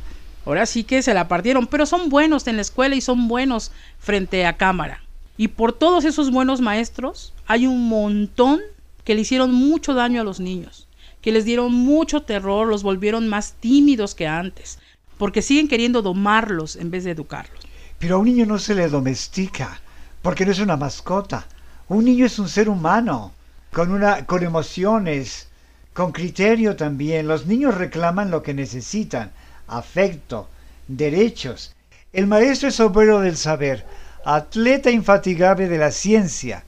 ahora 0.48 0.66
sí 0.66 0.84
que 0.84 1.04
se 1.04 1.14
la 1.14 1.28
partieron, 1.28 1.68
pero 1.68 1.86
son 1.86 2.10
buenos 2.10 2.48
en 2.48 2.56
la 2.56 2.64
escuela 2.64 2.96
y 2.96 3.02
son 3.02 3.28
buenos 3.28 3.72
frente 4.00 4.48
a 4.48 4.58
cámara. 4.58 5.04
Y 5.40 5.48
por 5.48 5.72
todos 5.72 6.04
esos 6.04 6.32
buenos 6.32 6.60
maestros 6.60 7.34
hay 7.48 7.66
un 7.66 7.88
montón 7.88 8.60
que 9.06 9.16
le 9.16 9.22
hicieron 9.22 9.54
mucho 9.54 9.94
daño 9.94 10.20
a 10.20 10.26
los 10.26 10.42
niños, 10.42 10.90
que 11.22 11.32
les 11.32 11.46
dieron 11.46 11.72
mucho 11.74 12.24
terror, 12.24 12.68
los 12.68 12.84
volvieron 12.84 13.30
más 13.30 13.54
tímidos 13.54 14.16
que 14.16 14.28
antes, 14.28 14.80
porque 15.18 15.42
siguen 15.42 15.70
queriendo 15.70 16.02
domarlos 16.02 16.76
en 16.76 16.92
vez 16.92 17.06
de 17.06 17.12
educarlos. 17.12 17.58
Pero 18.00 18.16
a 18.16 18.18
un 18.18 18.26
niño 18.26 18.46
no 18.46 18.60
se 18.60 18.76
le 18.76 18.90
domestica, 18.90 19.80
porque 20.22 20.46
no 20.46 20.52
es 20.52 20.60
una 20.60 20.76
mascota. 20.76 21.48
Un 21.88 22.04
niño 22.04 22.26
es 22.26 22.38
un 22.38 22.50
ser 22.50 22.68
humano, 22.68 23.32
con, 23.72 23.94
una, 23.94 24.26
con 24.26 24.44
emociones, 24.44 25.48
con 25.94 26.12
criterio 26.12 26.76
también. 26.76 27.30
Los 27.30 27.46
niños 27.46 27.76
reclaman 27.76 28.30
lo 28.30 28.44
que 28.44 28.54
necesitan, 28.54 29.32
afecto, 29.68 30.50
derechos. 30.90 31.74
El 32.12 32.28
maestro 32.28 32.68
es 32.68 32.80
obrero 32.82 33.22
del 33.22 33.38
saber, 33.38 33.86
atleta 34.26 34.92
infatigable 34.92 35.68
de 35.68 35.78
la 35.78 35.92
ciencia. 35.92 36.64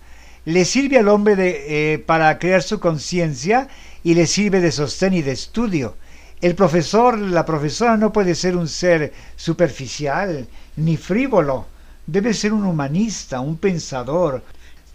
Le 0.45 0.65
sirve 0.65 0.97
al 0.97 1.07
hombre 1.07 1.35
de, 1.35 1.93
eh, 1.93 1.99
para 1.99 2.37
crear 2.39 2.63
su 2.63 2.79
conciencia 2.79 3.67
y 4.03 4.15
le 4.15 4.25
sirve 4.25 4.59
de 4.59 4.71
sostén 4.71 5.13
y 5.13 5.21
de 5.21 5.31
estudio. 5.31 5.95
El 6.41 6.55
profesor, 6.55 7.19
la 7.19 7.45
profesora 7.45 7.97
no 7.97 8.11
puede 8.11 8.33
ser 8.33 8.57
un 8.57 8.67
ser 8.67 9.13
superficial 9.35 10.47
ni 10.75 10.97
frívolo. 10.97 11.67
Debe 12.07 12.33
ser 12.33 12.53
un 12.53 12.65
humanista, 12.65 13.41
un 13.41 13.57
pensador. 13.57 14.43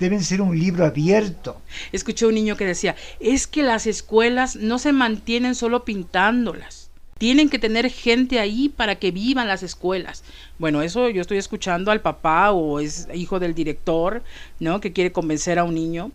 Deben 0.01 0.25
ser 0.25 0.43
un 0.43 0.59
libro 0.59 0.85
abierto. 0.85 1.63
Escuché 1.93 2.27
un 2.27 2.35
niño 2.35 2.57
que 2.57 2.67
decía, 2.67 2.97
es 3.21 3.47
que 3.47 3.63
las 3.63 3.87
escuelas 3.87 4.57
no 4.57 4.81
se 4.81 4.93
mantienen 4.93 5.55
solo 5.55 5.85
pintándolas. 5.85 6.86
Tienen 7.19 7.49
que 7.49 7.59
tener 7.59 7.91
gente 7.91 8.39
ahí 8.41 8.69
para 8.69 8.97
que 8.97 9.11
vivan 9.11 9.49
las 9.49 9.63
escuelas. 9.63 10.23
Bueno, 10.59 10.83
eso 10.83 11.09
yo 11.09 11.23
estoy 11.23 11.39
escuchando 11.39 11.91
al 11.91 12.03
papá 12.03 12.53
o 12.53 12.79
es 12.79 13.09
hijo 13.15 13.41
del 13.41 13.55
director, 13.55 14.23
¿no? 14.61 14.81
Que 14.81 14.93
quiere 14.93 15.13
convencer 15.13 15.59
a 15.59 15.65
un 15.65 15.75
niño. 15.75 16.13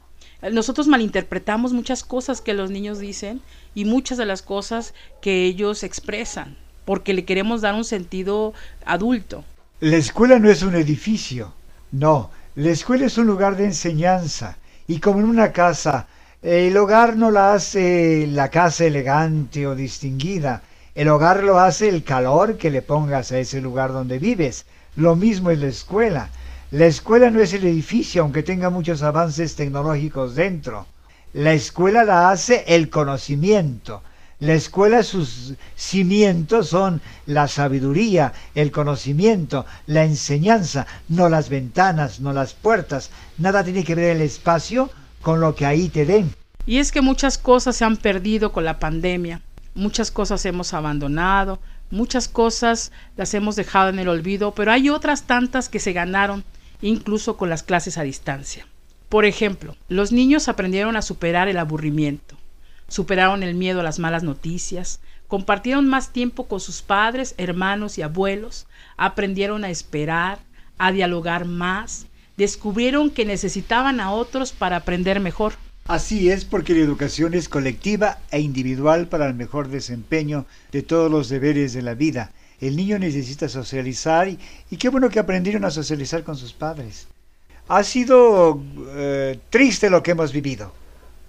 Nosotros 0.51 0.87
malinterpretamos 0.87 1.73
muchas 1.73 2.03
cosas 2.03 2.41
que 2.41 2.53
los 2.53 2.69
niños 2.69 2.99
dicen 2.99 3.41
y 3.73 3.85
muchas 3.85 4.17
de 4.17 4.25
las 4.25 4.41
cosas 4.41 4.93
que 5.21 5.45
ellos 5.45 5.83
expresan, 5.83 6.57
porque 6.85 7.13
le 7.13 7.25
queremos 7.25 7.61
dar 7.61 7.75
un 7.75 7.83
sentido 7.83 8.53
adulto. 8.85 9.43
La 9.79 9.97
escuela 9.97 10.39
no 10.39 10.49
es 10.49 10.61
un 10.61 10.75
edificio, 10.75 11.53
no, 11.91 12.29
la 12.55 12.69
escuela 12.69 13.05
es 13.05 13.17
un 13.17 13.27
lugar 13.27 13.55
de 13.55 13.65
enseñanza 13.65 14.57
y 14.87 14.99
como 14.99 15.19
en 15.19 15.25
una 15.25 15.51
casa, 15.51 16.07
el 16.41 16.75
hogar 16.77 17.17
no 17.17 17.31
la 17.31 17.53
hace 17.53 18.27
la 18.27 18.49
casa 18.49 18.85
elegante 18.85 19.65
o 19.67 19.75
distinguida, 19.75 20.63
el 20.93 21.07
hogar 21.07 21.43
lo 21.43 21.59
hace 21.59 21.87
el 21.87 22.03
calor 22.03 22.57
que 22.57 22.69
le 22.69 22.81
pongas 22.81 23.31
a 23.31 23.39
ese 23.39 23.61
lugar 23.61 23.93
donde 23.93 24.19
vives. 24.19 24.65
Lo 24.95 25.15
mismo 25.15 25.49
es 25.49 25.59
la 25.59 25.67
escuela. 25.67 26.29
La 26.71 26.85
escuela 26.85 27.29
no 27.29 27.39
es 27.39 27.53
el 27.53 27.65
edificio, 27.65 28.21
aunque 28.21 28.43
tenga 28.43 28.69
muchos 28.69 29.01
avances 29.01 29.55
tecnológicos 29.55 30.35
dentro. 30.35 30.87
La 31.33 31.53
escuela 31.53 32.03
la 32.03 32.29
hace 32.29 32.65
el 32.67 32.89
conocimiento. 32.89 34.01
La 34.41 34.53
escuela, 34.53 35.03
sus 35.03 35.53
cimientos 35.75 36.69
son 36.69 36.99
la 37.25 37.47
sabiduría, 37.47 38.33
el 38.55 38.71
conocimiento, 38.71 39.65
la 39.85 40.03
enseñanza, 40.03 40.87
no 41.07 41.29
las 41.29 41.47
ventanas, 41.49 42.19
no 42.19 42.33
las 42.33 42.53
puertas. 42.53 43.11
Nada 43.37 43.63
tiene 43.63 43.83
que 43.83 43.95
ver 43.95 44.15
el 44.15 44.21
espacio 44.21 44.89
con 45.21 45.39
lo 45.39 45.55
que 45.55 45.65
ahí 45.65 45.89
te 45.89 46.05
den. 46.05 46.33
Y 46.65 46.79
es 46.79 46.91
que 46.91 47.01
muchas 47.01 47.37
cosas 47.37 47.75
se 47.75 47.85
han 47.85 47.97
perdido 47.97 48.51
con 48.51 48.65
la 48.65 48.79
pandemia, 48.79 49.41
muchas 49.73 50.11
cosas 50.11 50.45
hemos 50.45 50.73
abandonado, 50.73 51.59
muchas 51.89 52.27
cosas 52.27 52.91
las 53.17 53.33
hemos 53.33 53.55
dejado 53.55 53.89
en 53.89 53.99
el 53.99 54.09
olvido, 54.09 54.53
pero 54.53 54.71
hay 54.71 54.89
otras 54.89 55.23
tantas 55.23 55.69
que 55.69 55.79
se 55.79 55.93
ganaron 55.93 56.43
incluso 56.81 57.37
con 57.37 57.49
las 57.49 57.63
clases 57.63 57.97
a 57.97 58.03
distancia. 58.03 58.65
Por 59.09 59.25
ejemplo, 59.25 59.75
los 59.89 60.11
niños 60.11 60.47
aprendieron 60.47 60.95
a 60.95 61.01
superar 61.01 61.47
el 61.47 61.57
aburrimiento, 61.57 62.37
superaron 62.87 63.43
el 63.43 63.55
miedo 63.55 63.81
a 63.81 63.83
las 63.83 63.99
malas 63.99 64.23
noticias, 64.23 65.01
compartieron 65.27 65.87
más 65.87 66.11
tiempo 66.11 66.47
con 66.47 66.59
sus 66.59 66.81
padres, 66.81 67.35
hermanos 67.37 67.97
y 67.97 68.01
abuelos, 68.01 68.67
aprendieron 68.97 69.63
a 69.63 69.69
esperar, 69.69 70.39
a 70.77 70.91
dialogar 70.91 71.45
más, 71.45 72.07
descubrieron 72.37 73.09
que 73.09 73.25
necesitaban 73.25 73.99
a 73.99 74.11
otros 74.11 74.51
para 74.51 74.77
aprender 74.77 75.19
mejor. 75.19 75.53
Así 75.87 76.29
es 76.29 76.45
porque 76.45 76.73
la 76.73 76.81
educación 76.81 77.33
es 77.33 77.49
colectiva 77.49 78.19
e 78.31 78.39
individual 78.39 79.07
para 79.07 79.27
el 79.27 79.33
mejor 79.33 79.67
desempeño 79.67 80.45
de 80.71 80.83
todos 80.83 81.11
los 81.11 81.27
deberes 81.27 81.73
de 81.73 81.81
la 81.81 81.95
vida. 81.95 82.31
El 82.61 82.75
niño 82.75 82.99
necesita 82.99 83.49
socializar 83.49 84.29
y, 84.29 84.37
qué 84.77 84.89
bueno 84.89 85.09
que 85.09 85.19
aprendieron 85.19 85.65
a 85.65 85.71
socializar 85.71 86.23
con 86.23 86.37
sus 86.37 86.53
padres. 86.53 87.07
Ha 87.67 87.83
sido 87.83 88.61
eh, 88.95 89.39
triste 89.49 89.89
lo 89.89 90.03
que 90.03 90.11
hemos 90.11 90.31
vivido. 90.31 90.71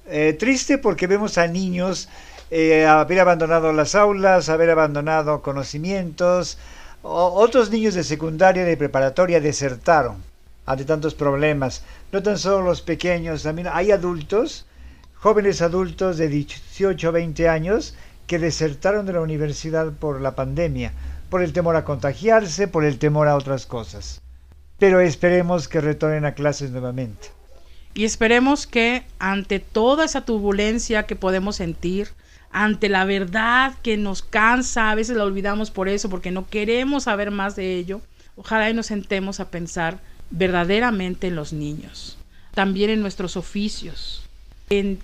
Eh, 0.07 0.37
triste 0.39 0.79
porque 0.79 1.07
vemos 1.07 1.39
a 1.39 1.47
niños 1.47 2.09
eh, 2.51 2.85
haber 2.85 3.21
abandonado 3.21 3.73
las 3.73 3.95
aulas, 3.95 4.49
haber 4.49 4.71
abandonado 4.71 5.41
conocimientos. 5.43 6.59
otros 7.03 7.71
niños 7.71 7.95
de 7.95 8.05
secundaria 8.05 8.63
y 8.63 8.67
de 8.67 8.77
preparatoria 8.77 9.41
desertaron 9.41 10.32
ante 10.67 10.85
tantos 10.85 11.15
problemas. 11.15 11.85
No 12.13 12.23
tan 12.23 12.39
solo 12.39 12.63
los 12.63 12.83
pequeños, 12.83 13.43
también 13.43 13.69
hay 13.73 13.91
adultos, 13.91 14.67
jóvenes 15.15 15.63
adultos 15.63 16.19
de 16.19 16.29
18 16.29 17.09
o 17.09 17.13
20 17.13 17.49
años 17.49 17.95
que 18.27 18.39
desertaron 18.39 19.07
de 19.07 19.13
la 19.13 19.21
universidad 19.21 19.93
por 19.93 20.21
la 20.21 20.35
pandemia, 20.35 20.93
por 21.29 21.43
el 21.43 21.53
temor 21.53 21.77
a 21.77 21.85
contagiarse, 21.85 22.69
por 22.69 22.85
el 22.85 22.99
temor 22.99 23.29
a 23.29 23.37
otras 23.37 23.67
cosas. 23.67 24.21
Pero 24.79 25.01
esperemos 25.01 25.69
que 25.69 25.81
retornen 25.81 26.25
a 26.25 26.35
clases 26.35 26.71
nuevamente. 26.71 27.29
Y 27.95 28.05
esperemos 28.05 28.67
que 28.67 29.05
ante 29.19 29.61
toda 29.61 30.05
esa 30.05 30.25
turbulencia 30.25 31.03
que 31.03 31.15
podemos 31.15 31.57
sentir, 31.57 32.09
ante 32.51 32.89
la 32.89 33.05
verdad 33.05 33.75
que 33.83 33.97
nos 33.97 34.23
cansa, 34.23 34.91
a 34.91 34.95
veces 34.95 35.17
la 35.17 35.25
olvidamos 35.25 35.71
por 35.71 35.89
eso, 35.89 36.09
porque 36.09 36.31
no 36.31 36.49
queremos 36.49 37.05
saber 37.05 37.31
más 37.31 37.55
de 37.55 37.77
ello, 37.77 38.01
ojalá 38.37 38.71
y 38.71 38.75
nos 38.75 38.87
sentemos 38.87 39.41
a 39.41 39.51
pensar 39.51 40.01
verdaderamente 40.33 41.29
en 41.29 41.37
los 41.37 41.53
niños, 41.53 42.17
también 42.55 42.91
en 42.91 43.03
nuestros 43.03 43.37
oficios, 43.37 44.23
en 44.71 44.99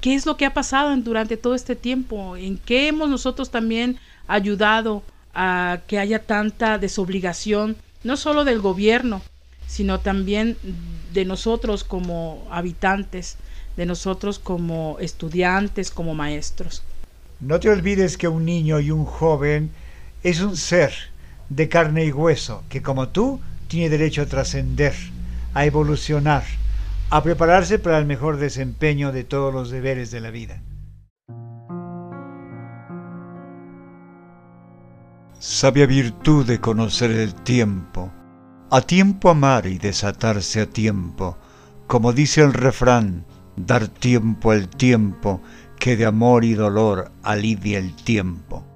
qué 0.00 0.14
es 0.14 0.26
lo 0.26 0.36
que 0.36 0.44
ha 0.44 0.52
pasado 0.52 0.94
durante 0.96 1.36
todo 1.36 1.54
este 1.54 1.76
tiempo, 1.76 2.36
en 2.36 2.58
qué 2.58 2.88
hemos 2.88 3.08
nosotros 3.08 3.50
también 3.50 3.98
ayudado 4.26 5.02
a 5.34 5.80
que 5.86 5.98
haya 5.98 6.18
tanta 6.18 6.78
desobligación, 6.78 7.76
no 8.02 8.16
solo 8.16 8.44
del 8.44 8.60
gobierno, 8.60 9.22
sino 9.68 10.00
también 10.00 10.56
de 11.14 11.24
nosotros 11.24 11.84
como 11.84 12.46
habitantes, 12.50 13.36
de 13.76 13.86
nosotros 13.86 14.38
como 14.38 14.98
estudiantes, 15.00 15.90
como 15.90 16.14
maestros. 16.14 16.82
No 17.40 17.58
te 17.60 17.70
olvides 17.70 18.18
que 18.18 18.28
un 18.28 18.44
niño 18.44 18.80
y 18.80 18.90
un 18.90 19.04
joven 19.04 19.70
es 20.24 20.40
un 20.40 20.56
ser 20.56 20.92
de 21.48 21.68
carne 21.68 22.04
y 22.04 22.12
hueso, 22.12 22.64
que 22.68 22.82
como 22.82 23.08
tú 23.08 23.40
tiene 23.72 23.88
derecho 23.88 24.20
a 24.20 24.26
trascender, 24.26 24.92
a 25.54 25.64
evolucionar, 25.64 26.44
a 27.08 27.22
prepararse 27.22 27.78
para 27.78 27.96
el 27.96 28.04
mejor 28.04 28.36
desempeño 28.36 29.12
de 29.12 29.24
todos 29.24 29.54
los 29.54 29.70
deberes 29.70 30.10
de 30.10 30.20
la 30.20 30.30
vida. 30.30 30.60
Sabia 35.38 35.86
virtud 35.86 36.44
de 36.44 36.60
conocer 36.60 37.12
el 37.12 37.34
tiempo, 37.34 38.12
a 38.70 38.82
tiempo 38.82 39.30
amar 39.30 39.66
y 39.66 39.78
desatarse 39.78 40.60
a 40.60 40.66
tiempo, 40.66 41.38
como 41.86 42.12
dice 42.12 42.42
el 42.42 42.52
refrán, 42.52 43.24
dar 43.56 43.88
tiempo 43.88 44.50
al 44.50 44.68
tiempo, 44.68 45.40
que 45.78 45.96
de 45.96 46.04
amor 46.04 46.44
y 46.44 46.52
dolor 46.52 47.10
alivia 47.22 47.78
el 47.78 47.94
tiempo. 47.94 48.66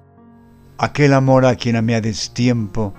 Aquel 0.79 1.13
amor 1.13 1.45
a 1.45 1.55
quien 1.55 1.75
amé 1.75 1.93
a 1.93 2.01
destiempo, 2.01 2.95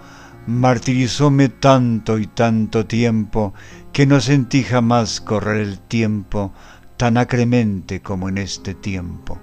martirizóme 0.49 1.51
tanto 1.51 2.19
y 2.19 2.27
tanto 2.27 2.87
tiempo 2.87 3.53
que 3.93 4.07
no 4.07 4.19
sentí 4.19 4.63
jamás 4.63 5.21
correr 5.21 5.61
el 5.61 5.79
tiempo 5.79 6.53
tan 6.97 7.19
acremente 7.19 8.01
como 8.01 8.31
en 8.31 8.39
este 8.39 8.73
tiempo. 8.73 9.39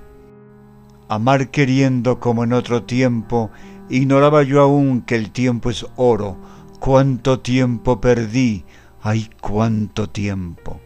Amar 1.07 1.51
queriendo 1.51 2.19
como 2.19 2.43
en 2.43 2.53
otro 2.53 2.83
tiempo, 2.83 3.51
ignoraba 3.87 4.41
yo 4.41 4.61
aún 4.61 5.01
que 5.03 5.15
el 5.15 5.29
tiempo 5.29 5.69
es 5.69 5.85
oro, 5.95 6.37
cuánto 6.79 7.39
tiempo 7.39 8.01
perdí, 8.01 8.65
ay 9.03 9.29
cuánto 9.39 10.09
tiempo. 10.09 10.81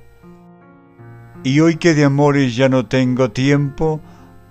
Y 1.45 1.62
hoy 1.62 1.77
que 1.77 1.93
de 1.93 2.03
amores 2.03 2.58
ya 2.58 2.67
no 2.67 2.88
tengo 2.88 3.32
tiempo, 3.32 4.01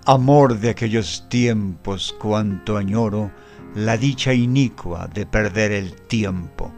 amor 0.07 0.61
de 0.61 0.70
aquellos 0.70 1.28
tiempos 1.28 2.16
cuánto 2.18 2.78
añoro, 2.78 3.31
la 3.84 3.96
dicha 3.96 4.34
inicua 4.34 5.06
de 5.06 5.24
perder 5.24 5.72
el 5.72 5.92
tiempo. 5.94 6.72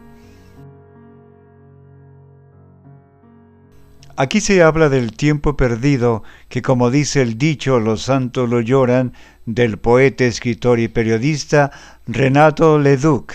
Aquí 4.15 4.39
se 4.39 4.61
habla 4.61 4.87
del 4.89 5.13
tiempo 5.13 5.57
perdido, 5.57 6.23
que 6.47 6.61
como 6.61 6.91
dice 6.91 7.23
el 7.23 7.39
dicho, 7.39 7.79
los 7.79 8.03
santos 8.03 8.47
lo 8.49 8.61
lloran, 8.61 9.13
del 9.47 9.79
poeta, 9.79 10.25
escritor 10.25 10.79
y 10.79 10.89
periodista 10.89 11.71
Renato 12.05 12.77
Leduc, 12.77 13.33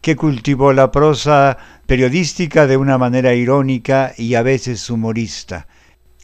que 0.00 0.16
cultivó 0.16 0.72
la 0.72 0.90
prosa 0.90 1.58
periodística 1.86 2.66
de 2.66 2.78
una 2.78 2.96
manera 2.96 3.34
irónica 3.34 4.14
y 4.16 4.36
a 4.36 4.42
veces 4.42 4.88
humorista, 4.88 5.66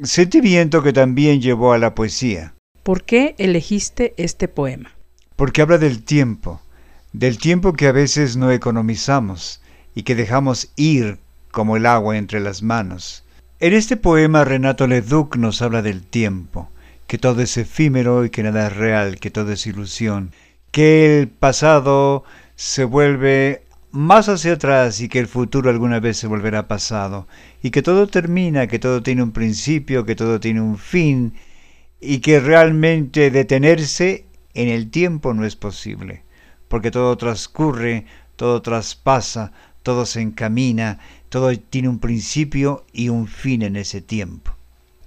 sentimiento 0.03 0.83
que 0.83 0.94
también 0.94 1.42
llevó 1.42 1.74
a 1.74 1.79
la 1.79 1.94
poesía. 1.94 2.55
¿Por 2.83 3.05
qué 3.05 3.35
elegiste 3.37 4.14
este 4.16 4.48
poema? 4.48 4.92
Porque 5.37 5.61
habla 5.61 5.77
del 5.77 6.03
tiempo, 6.03 6.62
del 7.18 7.38
tiempo 7.38 7.72
que 7.72 7.88
a 7.88 7.92
veces 7.92 8.37
no 8.37 8.52
economizamos 8.52 9.61
y 9.92 10.04
que 10.04 10.14
dejamos 10.14 10.70
ir 10.76 11.18
como 11.50 11.76
el 11.76 11.85
agua 11.85 12.16
entre 12.16 12.38
las 12.38 12.62
manos. 12.62 13.24
En 13.59 13.72
este 13.72 13.96
poema 13.96 14.44
Renato 14.44 14.87
Leduc 14.87 15.35
nos 15.35 15.61
habla 15.61 15.83
del 15.83 16.04
tiempo, 16.04 16.70
que 17.09 17.18
todo 17.18 17.42
es 17.42 17.57
efímero 17.57 18.24
y 18.24 18.31
que 18.31 18.44
nada 18.44 18.68
es 18.68 18.76
real, 18.76 19.18
que 19.18 19.33
todo 19.33 19.50
es 19.50 19.66
ilusión, 19.66 20.31
que 20.70 21.18
el 21.18 21.26
pasado 21.26 22.22
se 22.54 22.85
vuelve 22.85 23.64
más 23.90 24.28
hacia 24.28 24.52
atrás 24.52 25.00
y 25.00 25.09
que 25.09 25.18
el 25.18 25.26
futuro 25.26 25.70
alguna 25.70 25.98
vez 25.98 26.18
se 26.18 26.28
volverá 26.28 26.68
pasado, 26.68 27.26
y 27.61 27.70
que 27.70 27.83
todo 27.83 28.07
termina, 28.07 28.68
que 28.68 28.78
todo 28.78 29.02
tiene 29.02 29.24
un 29.24 29.33
principio, 29.33 30.04
que 30.04 30.14
todo 30.14 30.38
tiene 30.38 30.61
un 30.61 30.78
fin, 30.78 31.35
y 32.00 32.18
que 32.18 32.38
realmente 32.38 33.33
detenerse 33.33 34.24
en 34.54 34.68
el 34.68 34.88
tiempo 34.88 35.35
no 35.35 35.44
es 35.44 35.57
posible 35.57 36.28
porque 36.68 36.90
todo 36.90 37.16
transcurre, 37.16 38.07
todo 38.37 38.62
traspasa, 38.62 39.52
todo 39.83 40.07
se 40.07 40.20
encamina, 40.20 40.98
todo 41.28 41.50
tiene 41.57 41.88
un 41.88 41.98
principio 41.98 42.85
y 42.92 43.09
un 43.09 43.26
fin 43.26 43.62
en 43.62 43.76
ese 43.76 44.00
tiempo. 44.00 44.52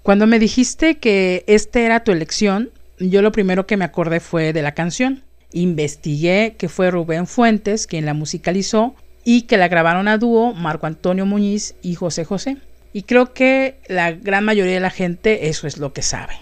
Cuando 0.04 0.26
me 0.28 0.40
dijiste 0.40 0.98
que 0.98 1.44
esta 1.48 1.80
era 1.80 2.04
tu 2.04 2.12
elección, 2.12 2.72
yo 3.00 3.22
lo 3.22 3.32
primero 3.32 3.68
que 3.68 3.78
me 3.78 3.86
acordé 3.86 4.20
fue 4.20 4.54
de 4.54 4.62
la 4.62 4.74
canción. 4.74 5.24
Investigué 5.54 6.56
que 6.58 6.70
fue 6.70 6.92
Rubén 6.92 7.28
Fuentes 7.28 7.88
quien 7.88 8.06
la 8.06 8.14
musicalizó 8.14 8.96
y 9.24 9.44
que 9.44 9.58
la 9.58 9.68
grabaron 9.68 10.08
a 10.08 10.18
dúo 10.18 10.54
Marco 10.54 10.88
Antonio 10.88 11.26
Muñiz 11.26 11.76
y 11.82 11.96
José 11.96 12.26
José. 12.26 12.58
Y 12.94 13.04
creo 13.04 13.34
que 13.34 13.78
la 13.88 14.12
gran 14.12 14.44
mayoría 14.44 14.74
de 14.74 14.80
la 14.80 14.90
gente 14.90 15.48
eso 15.48 15.68
es 15.68 15.78
lo 15.78 15.94
que 15.94 16.02
sabe. 16.02 16.34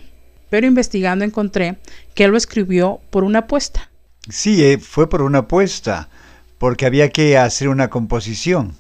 Pero 0.49 0.65
investigando 0.65 1.25
encontré 1.25 1.77
que 2.15 2.27
lo 2.27 2.38
escribió 2.38 3.01
por 3.10 3.23
una 3.23 3.39
apuesta. 3.39 3.89
Sí, 4.30 4.63
eh, 4.63 4.78
fue 4.78 5.10
por 5.10 5.24
una 5.24 5.39
apuesta, 5.39 6.08
porque 6.60 6.86
había 6.86 7.10
que 7.10 7.36
hacer 7.36 7.68
una 7.68 7.89
composición. 7.89 8.76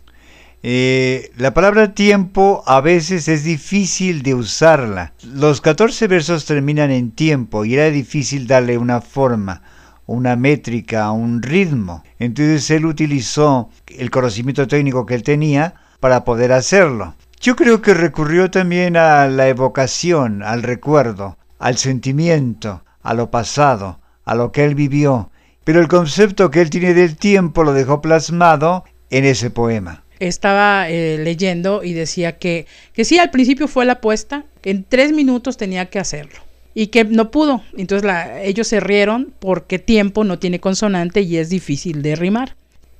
Eh, 0.61 1.31
la 1.37 1.55
palabra 1.55 1.95
tiempo 1.95 2.63
a 2.67 2.81
veces 2.81 3.27
es 3.27 3.43
difícil 3.43 4.21
de 4.21 4.35
usarla. 4.35 5.13
Los 5.23 5.61
14 5.61 6.07
versos 6.07 6.45
terminan 6.45 6.91
en 6.91 7.11
tiempo 7.11 7.65
y 7.65 7.73
era 7.73 7.89
difícil 7.89 8.45
darle 8.45 8.77
una 8.77 9.01
forma, 9.01 9.63
una 10.05 10.35
métrica, 10.35 11.09
un 11.11 11.41
ritmo. 11.41 12.03
Entonces 12.19 12.69
él 12.69 12.85
utilizó 12.85 13.69
el 13.87 14.11
conocimiento 14.11 14.67
técnico 14.67 15.07
que 15.07 15.15
él 15.15 15.23
tenía 15.23 15.73
para 15.99 16.25
poder 16.25 16.51
hacerlo. 16.51 17.15
Yo 17.39 17.55
creo 17.55 17.81
que 17.81 17.95
recurrió 17.95 18.51
también 18.51 18.97
a 18.97 19.27
la 19.27 19.47
evocación, 19.47 20.43
al 20.43 20.61
recuerdo, 20.61 21.37
al 21.57 21.77
sentimiento, 21.77 22.83
a 23.01 23.15
lo 23.15 23.31
pasado, 23.31 23.99
a 24.25 24.35
lo 24.35 24.51
que 24.51 24.63
él 24.65 24.75
vivió 24.75 25.31
pero 25.69 25.81
el 25.81 25.87
concepto 25.87 26.49
que 26.49 26.61
él 26.61 26.71
tiene 26.71 26.95
del 26.95 27.15
tiempo 27.15 27.63
lo 27.63 27.73
dejó 27.73 28.01
plasmado 28.01 28.85
en 29.11 29.23
ese 29.23 29.51
poema. 29.51 30.03
Estaba 30.19 30.89
eh, 30.89 31.19
leyendo 31.19 31.83
y 31.83 31.93
decía 31.93 32.39
que, 32.39 32.65
que 32.91 33.05
sí, 33.05 33.19
al 33.19 33.29
principio 33.29 33.67
fue 33.67 33.85
la 33.85 33.93
apuesta, 33.93 34.45
que 34.63 34.71
en 34.71 34.83
tres 34.83 35.11
minutos 35.11 35.57
tenía 35.57 35.85
que 35.85 35.99
hacerlo 35.99 36.39
y 36.73 36.87
que 36.87 37.03
no 37.03 37.29
pudo. 37.29 37.61
Entonces 37.77 38.11
ellos 38.41 38.67
se 38.67 38.79
rieron 38.79 39.31
porque 39.37 39.77
tiempo 39.77 40.23
no 40.23 40.39
tiene 40.39 40.59
consonante 40.59 41.21
y 41.21 41.37
es 41.37 41.49
difícil 41.51 42.01
de 42.01 42.15
rimar. 42.15 42.55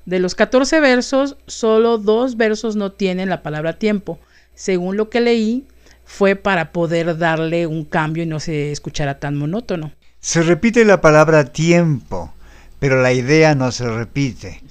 De 0.06 0.20
los 0.20 0.36
14 0.36 0.80
versos, 0.80 1.38
solo 1.48 1.98
dos 1.98 2.38
versos 2.38 2.76
no 2.76 2.92
tienen 2.92 3.30
la 3.30 3.42
palabra 3.42 3.80
tiempo. 3.80 4.20
Según 4.54 4.96
lo 4.96 5.10
que 5.10 5.22
leí, 5.22 5.66
fue 6.06 6.36
para 6.36 6.72
poder 6.72 7.18
darle 7.18 7.66
un 7.66 7.84
cambio 7.84 8.22
y 8.22 8.28
no 8.28 8.40
se 8.40 8.72
escuchara 8.72 9.18
tan 9.18 9.36
monótono. 9.36 9.92
Se 10.20 10.44
repite 10.44 10.86
la 10.86 11.02
palabra 11.02 11.46
tiempo, 11.46 12.32
pero 12.80 13.02
la 13.02 13.14
idea 13.14 13.56
no 13.56 13.72
se 13.72 13.90
repite. 13.90 14.62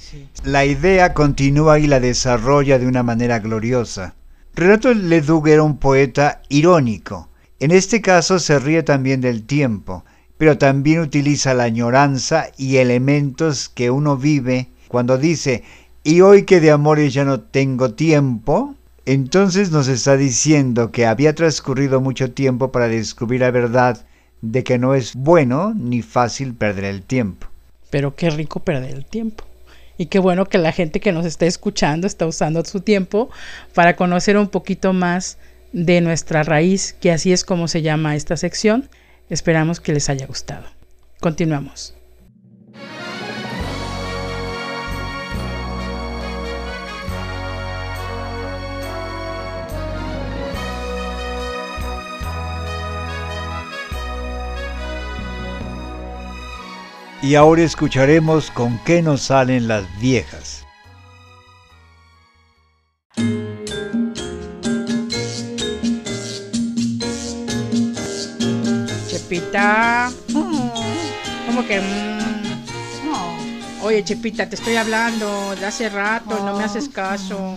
La 0.44 0.64
idea 0.64 1.14
continúa 1.14 1.78
y 1.78 1.86
la 1.86 2.00
desarrolla 2.00 2.78
de 2.78 2.86
una 2.86 3.02
manera 3.02 3.38
gloriosa. 3.38 4.14
Renato 4.54 4.92
Leduc 4.92 5.46
era 5.46 5.62
un 5.62 5.76
poeta 5.76 6.42
irónico. 6.48 7.28
En 7.60 7.70
este 7.70 8.00
caso 8.00 8.38
se 8.38 8.58
ríe 8.58 8.82
también 8.82 9.20
del 9.20 9.44
tiempo, 9.44 10.04
pero 10.38 10.56
también 10.58 11.00
utiliza 11.00 11.54
la 11.54 11.64
añoranza 11.64 12.46
y 12.56 12.76
elementos 12.76 13.68
que 13.68 13.90
uno 13.90 14.16
vive 14.16 14.68
cuando 14.88 15.18
dice, 15.18 15.64
y 16.02 16.22
hoy 16.22 16.44
que 16.44 16.60
de 16.60 16.70
amores 16.70 17.12
ya 17.12 17.24
no 17.24 17.40
tengo 17.40 17.94
tiempo, 17.94 18.74
entonces 19.04 19.70
nos 19.70 19.88
está 19.88 20.16
diciendo 20.16 20.92
que 20.92 21.06
había 21.06 21.34
transcurrido 21.34 22.00
mucho 22.00 22.32
tiempo 22.32 22.72
para 22.72 22.88
descubrir 22.88 23.40
la 23.40 23.50
verdad 23.50 24.06
de 24.40 24.64
que 24.64 24.78
no 24.78 24.94
es 24.94 25.14
bueno 25.14 25.74
ni 25.74 26.02
fácil 26.02 26.54
perder 26.54 26.84
el 26.84 27.02
tiempo. 27.02 27.47
Pero 27.90 28.14
qué 28.14 28.30
rico 28.30 28.60
perder 28.60 28.94
el 28.94 29.04
tiempo. 29.04 29.44
Y 29.96 30.06
qué 30.06 30.20
bueno 30.20 30.46
que 30.46 30.58
la 30.58 30.72
gente 30.72 31.00
que 31.00 31.12
nos 31.12 31.26
está 31.26 31.46
escuchando 31.46 32.06
está 32.06 32.26
usando 32.26 32.64
su 32.64 32.80
tiempo 32.80 33.30
para 33.74 33.96
conocer 33.96 34.36
un 34.36 34.48
poquito 34.48 34.92
más 34.92 35.38
de 35.72 36.00
nuestra 36.00 36.44
raíz, 36.44 36.94
que 37.00 37.10
así 37.10 37.32
es 37.32 37.44
como 37.44 37.66
se 37.68 37.82
llama 37.82 38.14
esta 38.14 38.36
sección. 38.36 38.88
Esperamos 39.28 39.80
que 39.80 39.92
les 39.92 40.08
haya 40.08 40.26
gustado. 40.26 40.64
Continuamos. 41.20 41.97
Y 57.20 57.34
ahora 57.34 57.62
escucharemos 57.62 58.50
con 58.52 58.78
qué 58.84 59.02
nos 59.02 59.22
salen 59.22 59.66
las 59.66 59.84
viejas. 60.00 60.64
Chepita. 69.08 70.10
¿Cómo 70.32 71.66
que? 71.66 71.80
mm? 71.80 72.18
Oye, 73.82 74.04
Chepita, 74.04 74.48
te 74.48 74.54
estoy 74.54 74.76
hablando 74.76 75.54
de 75.56 75.66
hace 75.66 75.88
rato 75.88 76.38
no 76.44 76.56
me 76.56 76.64
haces 76.64 76.88
caso. 76.88 77.56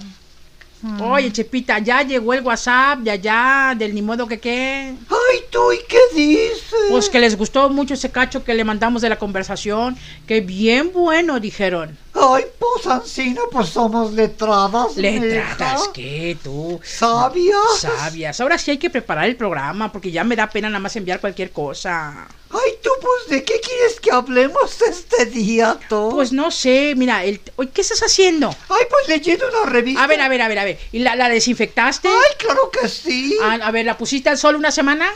Oye, 1.00 1.32
Chepita, 1.32 1.78
ya 1.80 2.02
llegó 2.02 2.34
el 2.34 2.41
WhatsApp, 2.41 3.00
ya, 3.04 3.15
ya, 3.15 3.76
del 3.78 3.94
ni 3.94 4.02
modo 4.02 4.28
que 4.28 4.39
qué. 4.39 4.96
Ay, 5.10 5.39
tú, 5.52 5.72
¿y 5.72 5.80
qué 5.88 6.00
dices? 6.15 6.63
Pues 6.89 7.10
que 7.10 7.20
les 7.20 7.38
gustó 7.38 7.70
mucho 7.70 7.94
ese 7.94 8.10
cacho 8.10 8.44
que 8.44 8.56
le 8.56 8.63
mandamos 8.63 9.02
de 9.02 9.10
la 9.10 9.20
conversación. 9.20 9.96
Que 10.28 10.41
bien 10.41 10.91
bueno, 10.91 11.39
dijeron. 11.39 11.98
Ay, 12.13 12.46
pues 12.58 12.88
Ancina, 12.88 13.41
pues 13.52 13.70
somos 13.70 14.12
letradas. 14.13 14.98
¿Letradas 14.98 15.89
qué, 15.94 16.38
tú? 16.44 16.80
¿Sabias? 16.84 17.80
Sabias. 17.80 18.41
Ahora 18.41 18.58
sí 18.58 18.72
hay 18.72 18.78
que 18.78 18.89
preparar 18.89 19.26
el 19.26 19.36
programa 19.36 19.91
porque 19.91 20.12
ya 20.12 20.24
me 20.24 20.36
da 20.36 20.50
pena 20.50 20.70
nada 20.70 20.80
más 20.80 20.96
enviar 20.96 21.20
cualquier 21.20 21.52
cosa. 21.52 22.28
Ay, 22.50 22.72
tú, 22.84 22.89
pues, 23.02 23.28
¿de 23.30 23.44
qué 23.44 23.60
quieres 23.60 24.00
que 24.00 24.12
hablemos 24.12 24.82
este 24.82 25.26
día, 25.26 25.78
tú? 25.90 26.12
Pues 26.14 26.32
no 26.32 26.52
sé, 26.52 26.94
mira, 26.96 27.24
el... 27.26 27.42
Oye, 27.58 27.70
¿qué 27.74 27.82
estás 27.82 28.02
haciendo? 28.02 28.50
Ay, 28.70 28.86
pues 28.90 29.08
leyendo 29.08 29.46
una 29.48 29.70
revista. 29.70 30.04
A 30.04 30.08
ver, 30.08 30.22
a 30.22 30.30
ver, 30.30 30.42
a 30.42 30.48
ver, 30.48 30.60
a 30.60 30.64
ver. 30.64 30.80
¿Y 30.92 31.00
la, 31.00 31.16
la 31.16 31.30
desinfectaste? 31.30 32.08
Ay, 32.08 32.36
claro 32.38 32.70
que 32.72 32.88
sí. 32.88 33.38
Ah, 33.42 33.60
a 33.62 33.72
ver, 33.72 33.86
¿la 33.86 33.98
pusiste 33.98 34.30
al 34.30 34.38
sol 34.38 34.56
una 34.56 34.72
semana? 34.72 35.12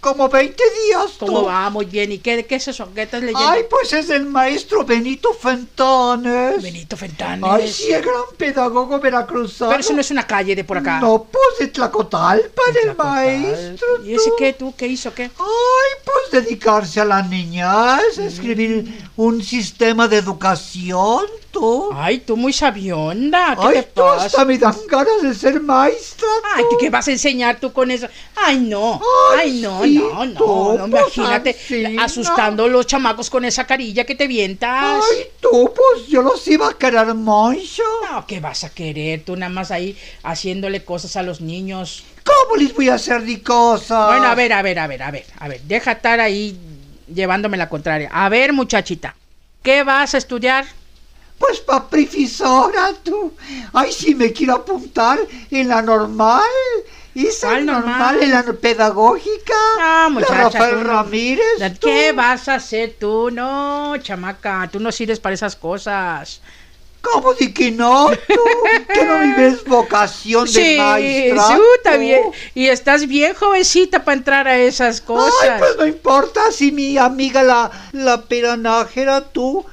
Como 0.00 0.28
20 0.28 0.62
días, 0.86 1.12
tú. 1.18 1.26
¿Cómo 1.26 1.44
va? 1.44 1.68
Muy 1.70 1.84
bien. 1.84 2.12
¿Y 2.12 2.18
qué, 2.18 2.46
qué 2.46 2.54
es 2.56 2.68
eso? 2.68 2.88
¿Qué 2.94 3.02
estás 3.02 3.20
leyendo? 3.20 3.48
Ay, 3.48 3.62
pues 3.68 3.92
es 3.92 4.08
el 4.10 4.26
maestro 4.26 4.84
Benito 4.84 5.32
Fentanes. 5.34 6.62
Benito 6.62 6.96
Fentanes. 6.96 7.50
Ay, 7.50 7.68
sí, 7.72 7.92
el 7.92 8.02
gran 8.02 8.22
pedagogo 8.36 9.00
veracruzano. 9.00 9.70
Pero 9.70 9.80
eso 9.80 9.92
no 9.92 10.00
es 10.00 10.10
una 10.10 10.26
calle 10.26 10.54
de 10.54 10.64
por 10.64 10.78
acá. 10.78 11.00
No, 11.00 11.24
pues 11.24 11.58
de 11.58 11.68
Tlacotalpa, 11.68 12.62
del 12.72 12.94
Tlacotal. 12.94 13.06
maestro. 13.06 14.04
¿Y 14.04 14.14
ese 14.14 14.30
qué, 14.38 14.52
tú? 14.52 14.74
¿Qué 14.76 14.86
hizo, 14.86 15.12
qué? 15.12 15.24
Ay, 15.24 15.90
pues 16.04 16.44
dedicarse 16.44 17.00
a 17.00 17.04
la 17.04 17.22
niñez, 17.22 18.18
escribir 18.18 19.08
un 19.16 19.42
sistema 19.42 20.06
de 20.06 20.18
educación, 20.18 21.24
tú. 21.50 21.90
Ay, 21.94 22.18
tú 22.18 22.36
muy 22.36 22.52
sabionda. 22.52 23.56
¿Qué 23.60 23.66
Ay, 23.66 23.74
te 23.76 23.82
tú 23.84 24.00
pasa? 24.02 24.24
hasta 24.26 24.44
me 24.44 24.58
dan 24.58 24.74
ganas 24.88 25.22
de 25.22 25.34
ser 25.34 25.60
maestra. 25.60 26.26
Ay, 26.54 26.64
tú. 26.64 26.70
¿qué- 26.70 26.84
¿qué 26.86 26.90
vas 26.90 27.08
a 27.08 27.10
enseñar 27.12 27.58
tú 27.60 27.72
con 27.72 27.90
eso? 27.90 28.06
Ay, 28.36 28.58
no. 28.58 29.00
Ay, 29.36 29.38
Ay, 29.40 29.60
no, 29.60 29.82
sí, 29.82 29.94
no, 29.98 30.26
no. 30.26 30.34
tú, 30.34 30.78
no 30.78 30.88
pues, 30.88 31.16
imagínate 31.16 31.56
asustando 31.98 32.64
a 32.64 32.68
los 32.68 32.86
chamacos 32.86 33.30
con 33.30 33.44
esa 33.44 33.66
carilla 33.66 34.04
que 34.04 34.14
te 34.14 34.26
vientas. 34.26 35.02
Ay, 35.10 35.24
tú, 35.40 35.72
pues 35.74 36.06
yo 36.08 36.22
los 36.22 36.46
iba 36.48 36.68
a 36.68 36.74
querer 36.74 37.14
mucho. 37.14 37.82
No, 38.10 38.26
¿qué 38.26 38.40
vas 38.40 38.64
a 38.64 38.70
querer? 38.70 39.24
Tú 39.24 39.36
nada 39.36 39.50
más 39.50 39.70
ahí 39.70 39.96
haciéndole 40.22 40.84
cosas 40.84 41.16
a 41.16 41.22
los 41.22 41.40
niños. 41.40 42.04
¿Cómo 42.24 42.56
les 42.56 42.74
voy 42.74 42.88
a 42.88 42.94
hacer 42.94 43.22
ni 43.22 43.38
cosas? 43.38 44.06
Bueno, 44.08 44.26
a 44.26 44.34
ver, 44.34 44.52
a 44.52 44.62
ver, 44.62 44.78
a 44.78 44.86
ver, 44.86 45.02
a 45.02 45.10
ver, 45.10 45.24
a 45.38 45.48
ver. 45.48 45.60
Deja 45.62 45.92
estar 45.92 46.20
ahí 46.20 46.56
llevándome 47.12 47.56
la 47.56 47.68
contraria. 47.70 48.10
A 48.12 48.28
ver, 48.28 48.52
muchachita, 48.52 49.16
¿qué 49.62 49.82
vas 49.82 50.14
a 50.14 50.18
estudiar? 50.18 50.66
Pues 51.38 51.60
pa' 51.60 51.88
profesora, 51.88 52.92
tú. 53.02 53.32
Ay, 53.72 53.92
si 53.92 54.14
me 54.14 54.32
quiero 54.32 54.54
apuntar 54.54 55.18
en 55.50 55.68
la 55.68 55.82
normal. 55.82 56.42
Esa 57.14 57.48
¿Cuál 57.48 57.66
normal? 57.66 58.22
en 58.22 58.30
la 58.30 58.42
pedagógica. 58.44 59.54
Ah, 59.80 60.06
de 60.08 60.14
muchacha. 60.14 60.34
Rafael 60.34 60.76
no- 60.76 60.84
Ramírez. 60.84 61.78
tú. 61.80 61.86
¿Qué 61.88 62.12
vas 62.12 62.48
a 62.48 62.54
hacer 62.56 62.94
tú? 62.98 63.30
No, 63.32 63.94
chamaca, 64.02 64.68
tú 64.70 64.78
no 64.78 64.92
sirves 64.92 65.18
para 65.18 65.34
esas 65.34 65.56
cosas. 65.56 66.40
¿Cómo 67.00 67.32
de 67.34 67.52
que 67.54 67.70
no, 67.70 68.10
tú? 68.26 68.40
¿Que 68.94 69.04
no 69.04 69.20
vives 69.20 69.64
vocación 69.64 70.44
de 70.44 70.50
Sí, 70.52 70.76
maestra? 70.78 71.46
sí, 71.46 71.54
tú? 71.84 71.98
bien. 71.98 72.22
Y 72.54 72.66
estás 72.66 73.06
bien 73.06 73.34
jovencita 73.34 74.04
para 74.04 74.16
entrar 74.18 74.48
a 74.48 74.58
esas 74.58 75.00
cosas. 75.00 75.32
Ay, 75.42 75.50
pues 75.58 75.76
no 75.78 75.86
importa 75.86 76.40
si 76.52 76.70
mi 76.72 76.98
amiga 76.98 77.42
la, 77.42 77.70
la 77.92 78.22
peranájera, 78.22 79.20
tú. 79.22 79.64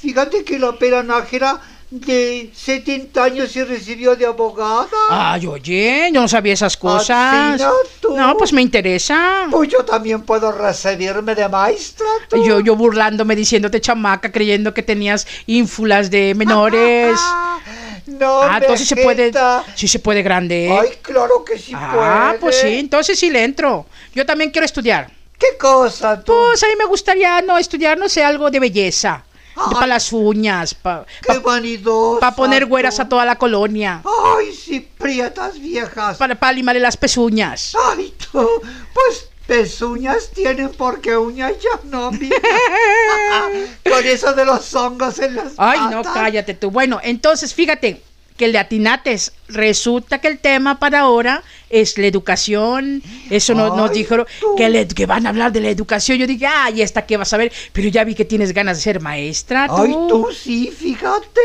Fíjate 0.00 0.44
que 0.44 0.58
la 0.58 0.72
peranájera 0.72 1.60
de 1.90 2.50
70 2.54 3.22
años 3.24 3.50
se 3.50 3.64
recibió 3.64 4.14
de 4.14 4.24
abogada. 4.24 4.86
Ay, 5.10 5.46
oye, 5.46 6.10
yo 6.12 6.20
no 6.20 6.28
sabía 6.28 6.54
esas 6.54 6.76
cosas. 6.76 7.54
Así 7.54 7.64
no, 7.64 7.72
tú. 8.00 8.16
No, 8.16 8.36
pues 8.36 8.52
me 8.52 8.62
interesa. 8.62 9.48
Pues 9.50 9.68
yo 9.68 9.84
también 9.84 10.22
puedo 10.22 10.52
recibirme 10.52 11.34
de 11.34 11.48
maestra, 11.48 12.06
tú. 12.28 12.44
Yo, 12.44 12.60
yo 12.60 12.76
burlándome, 12.76 13.34
diciéndote 13.34 13.80
chamaca, 13.80 14.30
creyendo 14.30 14.72
que 14.72 14.82
tenías 14.82 15.26
ínfulas 15.46 16.10
de 16.10 16.34
menores. 16.34 17.18
No, 18.06 18.42
Ah, 18.42 18.58
entonces 18.60 18.88
se 18.88 18.96
puede, 18.96 19.30
sí 19.76 19.86
se 19.86 19.98
puede 20.00 20.22
grande. 20.22 20.68
Ay, 20.68 20.98
claro 21.00 21.44
que 21.44 21.56
sí 21.58 21.72
ah, 21.76 22.30
puede. 22.32 22.38
pues 22.40 22.56
sí, 22.56 22.78
entonces 22.78 23.16
sí 23.18 23.30
le 23.30 23.44
entro. 23.44 23.86
Yo 24.14 24.26
también 24.26 24.50
quiero 24.50 24.64
estudiar. 24.64 25.10
¿Qué 25.38 25.56
cosa, 25.58 26.20
tú? 26.20 26.32
Pues 26.32 26.62
a 26.62 26.66
mí 26.66 26.72
me 26.76 26.86
gustaría 26.86 27.40
no 27.42 27.56
estudiar, 27.56 27.96
no 27.98 28.08
sé, 28.08 28.24
algo 28.24 28.50
de 28.50 28.58
belleza. 28.58 29.24
Ay. 29.66 29.74
Para 29.74 29.86
las 29.86 30.12
uñas, 30.12 30.74
para 30.74 31.04
Qué 31.26 31.38
vanidosa. 31.38 32.34
poner 32.34 32.66
güeras 32.66 32.98
a 33.00 33.08
toda 33.08 33.24
la 33.24 33.36
colonia. 33.36 34.02
Ay, 34.36 34.54
sí, 34.54 34.80
prietas 34.98 35.60
viejas. 35.60 36.16
Para, 36.16 36.34
para 36.34 36.52
limarle 36.52 36.80
las 36.80 36.96
pezuñas. 36.96 37.74
Ay, 37.92 38.14
tú, 38.32 38.48
pues 38.94 39.28
pezuñas 39.46 40.30
tienen 40.30 40.70
porque 40.70 41.16
uñas 41.16 41.52
ya 41.60 41.80
no, 41.84 42.10
mija. 42.12 42.34
Con 43.90 44.06
eso 44.06 44.32
de 44.32 44.44
los 44.44 44.74
hongos 44.74 45.18
en 45.18 45.36
las 45.36 45.52
Ay, 45.56 45.80
no, 45.90 46.02
cállate 46.02 46.54
tú. 46.54 46.70
Bueno, 46.70 47.00
entonces 47.02 47.52
fíjate 47.52 48.02
que 48.40 48.46
el 48.46 48.52
de 48.52 48.58
atinates, 48.58 49.32
resulta 49.48 50.18
que 50.22 50.28
el 50.28 50.38
tema 50.38 50.78
para 50.78 51.00
ahora 51.00 51.42
es 51.68 51.98
la 51.98 52.06
educación. 52.06 53.02
Eso 53.28 53.52
no- 53.54 53.76
nos 53.76 53.90
Ay, 53.90 53.98
dijeron 53.98 54.26
que, 54.56 54.70
le- 54.70 54.88
que 54.88 55.04
van 55.04 55.26
a 55.26 55.28
hablar 55.28 55.52
de 55.52 55.60
la 55.60 55.68
educación. 55.68 56.16
Yo 56.16 56.26
dije, 56.26 56.46
ay, 56.46 56.80
¿esta 56.80 57.04
qué 57.04 57.18
vas 57.18 57.30
a 57.34 57.36
ver? 57.36 57.52
Pero 57.74 57.88
ya 57.90 58.02
vi 58.02 58.14
que 58.14 58.24
tienes 58.24 58.54
ganas 58.54 58.78
de 58.78 58.82
ser 58.82 59.00
maestra. 59.00 59.68
Tú. 59.68 59.82
Ay, 59.82 59.92
tú 60.08 60.28
sí, 60.32 60.72
fíjate. 60.74 61.40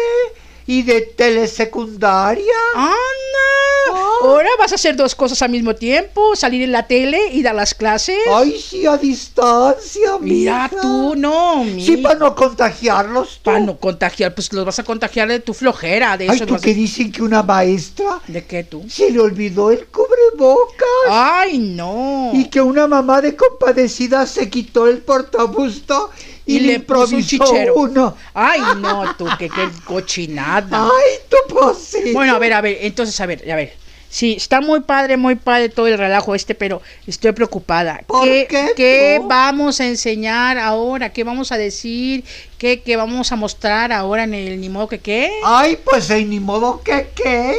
Y 0.68 0.82
de 0.84 1.02
telesecundaria. 1.02 2.54
¡Anda! 2.76 4.02
Ahora 4.24 4.50
vas 4.58 4.72
a 4.72 4.76
hacer 4.76 4.96
dos 4.96 5.14
cosas 5.14 5.42
al 5.44 5.52
mismo 5.52 5.76
tiempo, 5.76 6.36
salir 6.36 6.64
en 6.64 6.72
la 6.72 6.88
tele 6.88 7.20
y 7.32 7.44
dar 7.44 7.54
las 7.54 7.76
clases. 7.76 8.18
Ay, 8.34 8.60
sí, 8.60 8.86
a 8.88 8.98
distancia, 8.98 10.18
Mira 10.20 10.64
mija. 10.72 10.82
tú, 10.82 11.14
no, 11.16 11.64
mi. 11.64 11.86
Sí, 11.86 11.98
para 11.98 12.16
no 12.16 12.34
contagiarlos, 12.34 13.36
tú. 13.36 13.44
Para 13.44 13.60
no 13.60 13.78
contagiar, 13.78 14.34
pues 14.34 14.52
los 14.54 14.66
vas 14.66 14.80
a 14.80 14.84
contagiar 14.84 15.28
de 15.28 15.40
tu 15.40 15.54
flojera, 15.54 16.18
de 16.18 16.30
Ay, 16.30 16.38
eso. 16.38 16.46
tú 16.48 16.56
a- 16.56 16.60
que 16.60 16.74
dicen 16.74 17.12
que 17.12 17.22
una 17.22 17.44
maestra 17.44 18.20
¿De 18.28 18.44
qué 18.46 18.64
tú? 18.64 18.86
se 18.90 19.12
le 19.12 19.20
olvidó 19.20 19.70
el 19.70 19.86
cubrebocas. 19.88 20.88
Ay, 21.10 21.60
no. 21.60 22.32
Y 22.34 22.46
que 22.50 22.62
una 22.62 22.88
mamá 22.88 23.22
de 23.22 23.36
compadecida 23.36 24.26
se 24.26 24.50
quitó 24.50 24.88
el 24.88 25.00
portabusto 25.00 26.10
y, 26.46 26.58
Y 26.58 26.60
le 26.62 26.80
puso 26.80 27.16
un 27.16 27.24
chichero. 27.26 27.74
uno. 27.76 28.16
Ay, 28.34 28.62
no, 28.78 29.16
tú, 29.16 29.26
que 29.38 29.50
qué 29.50 29.70
cochinada. 29.86 30.84
Ay, 30.86 31.14
tú 31.30 31.38
pues 31.50 31.78
sí. 31.78 32.14
Bueno, 32.14 32.36
a 32.36 32.40
ver, 32.40 32.54
a 32.54 32.62
ver, 32.62 32.78
entonces, 32.82 33.20
a 33.20 33.26
ver, 33.26 33.50
a 33.52 33.56
ver. 33.56 33.74
Sí, 34.08 34.36
está 34.38 34.62
muy 34.62 34.80
padre, 34.80 35.18
muy 35.18 35.36
padre 35.36 35.68
todo 35.68 35.88
el 35.88 35.98
relajo 35.98 36.36
este, 36.36 36.56
pero 36.56 36.82
estoy 37.06 37.34
preocupada. 37.34 38.02
¿Por 38.08 38.24
qué 38.26 38.72
qué 38.74 39.22
vamos 39.22 39.82
a 39.82 39.88
enseñar 39.88 40.58
ahora? 40.58 41.12
¿Qué 41.12 41.26
vamos 41.26 41.52
a 41.52 41.58
decir? 41.58 42.24
¿Qué, 42.58 42.82
qué 42.82 42.96
vamos 42.96 43.34
a 43.34 43.36
mostrar 43.36 43.92
ahora 43.92 44.24
en 44.24 44.34
el 44.34 44.62
ni 44.62 44.70
modo 44.70 44.88
que 44.88 45.00
qué? 45.00 45.32
Ay, 45.44 45.78
pues 45.84 46.10
eh, 46.12 46.24
ni 46.24 46.40
modo 46.40 46.82
que 46.82 47.08
qué. 47.14 47.58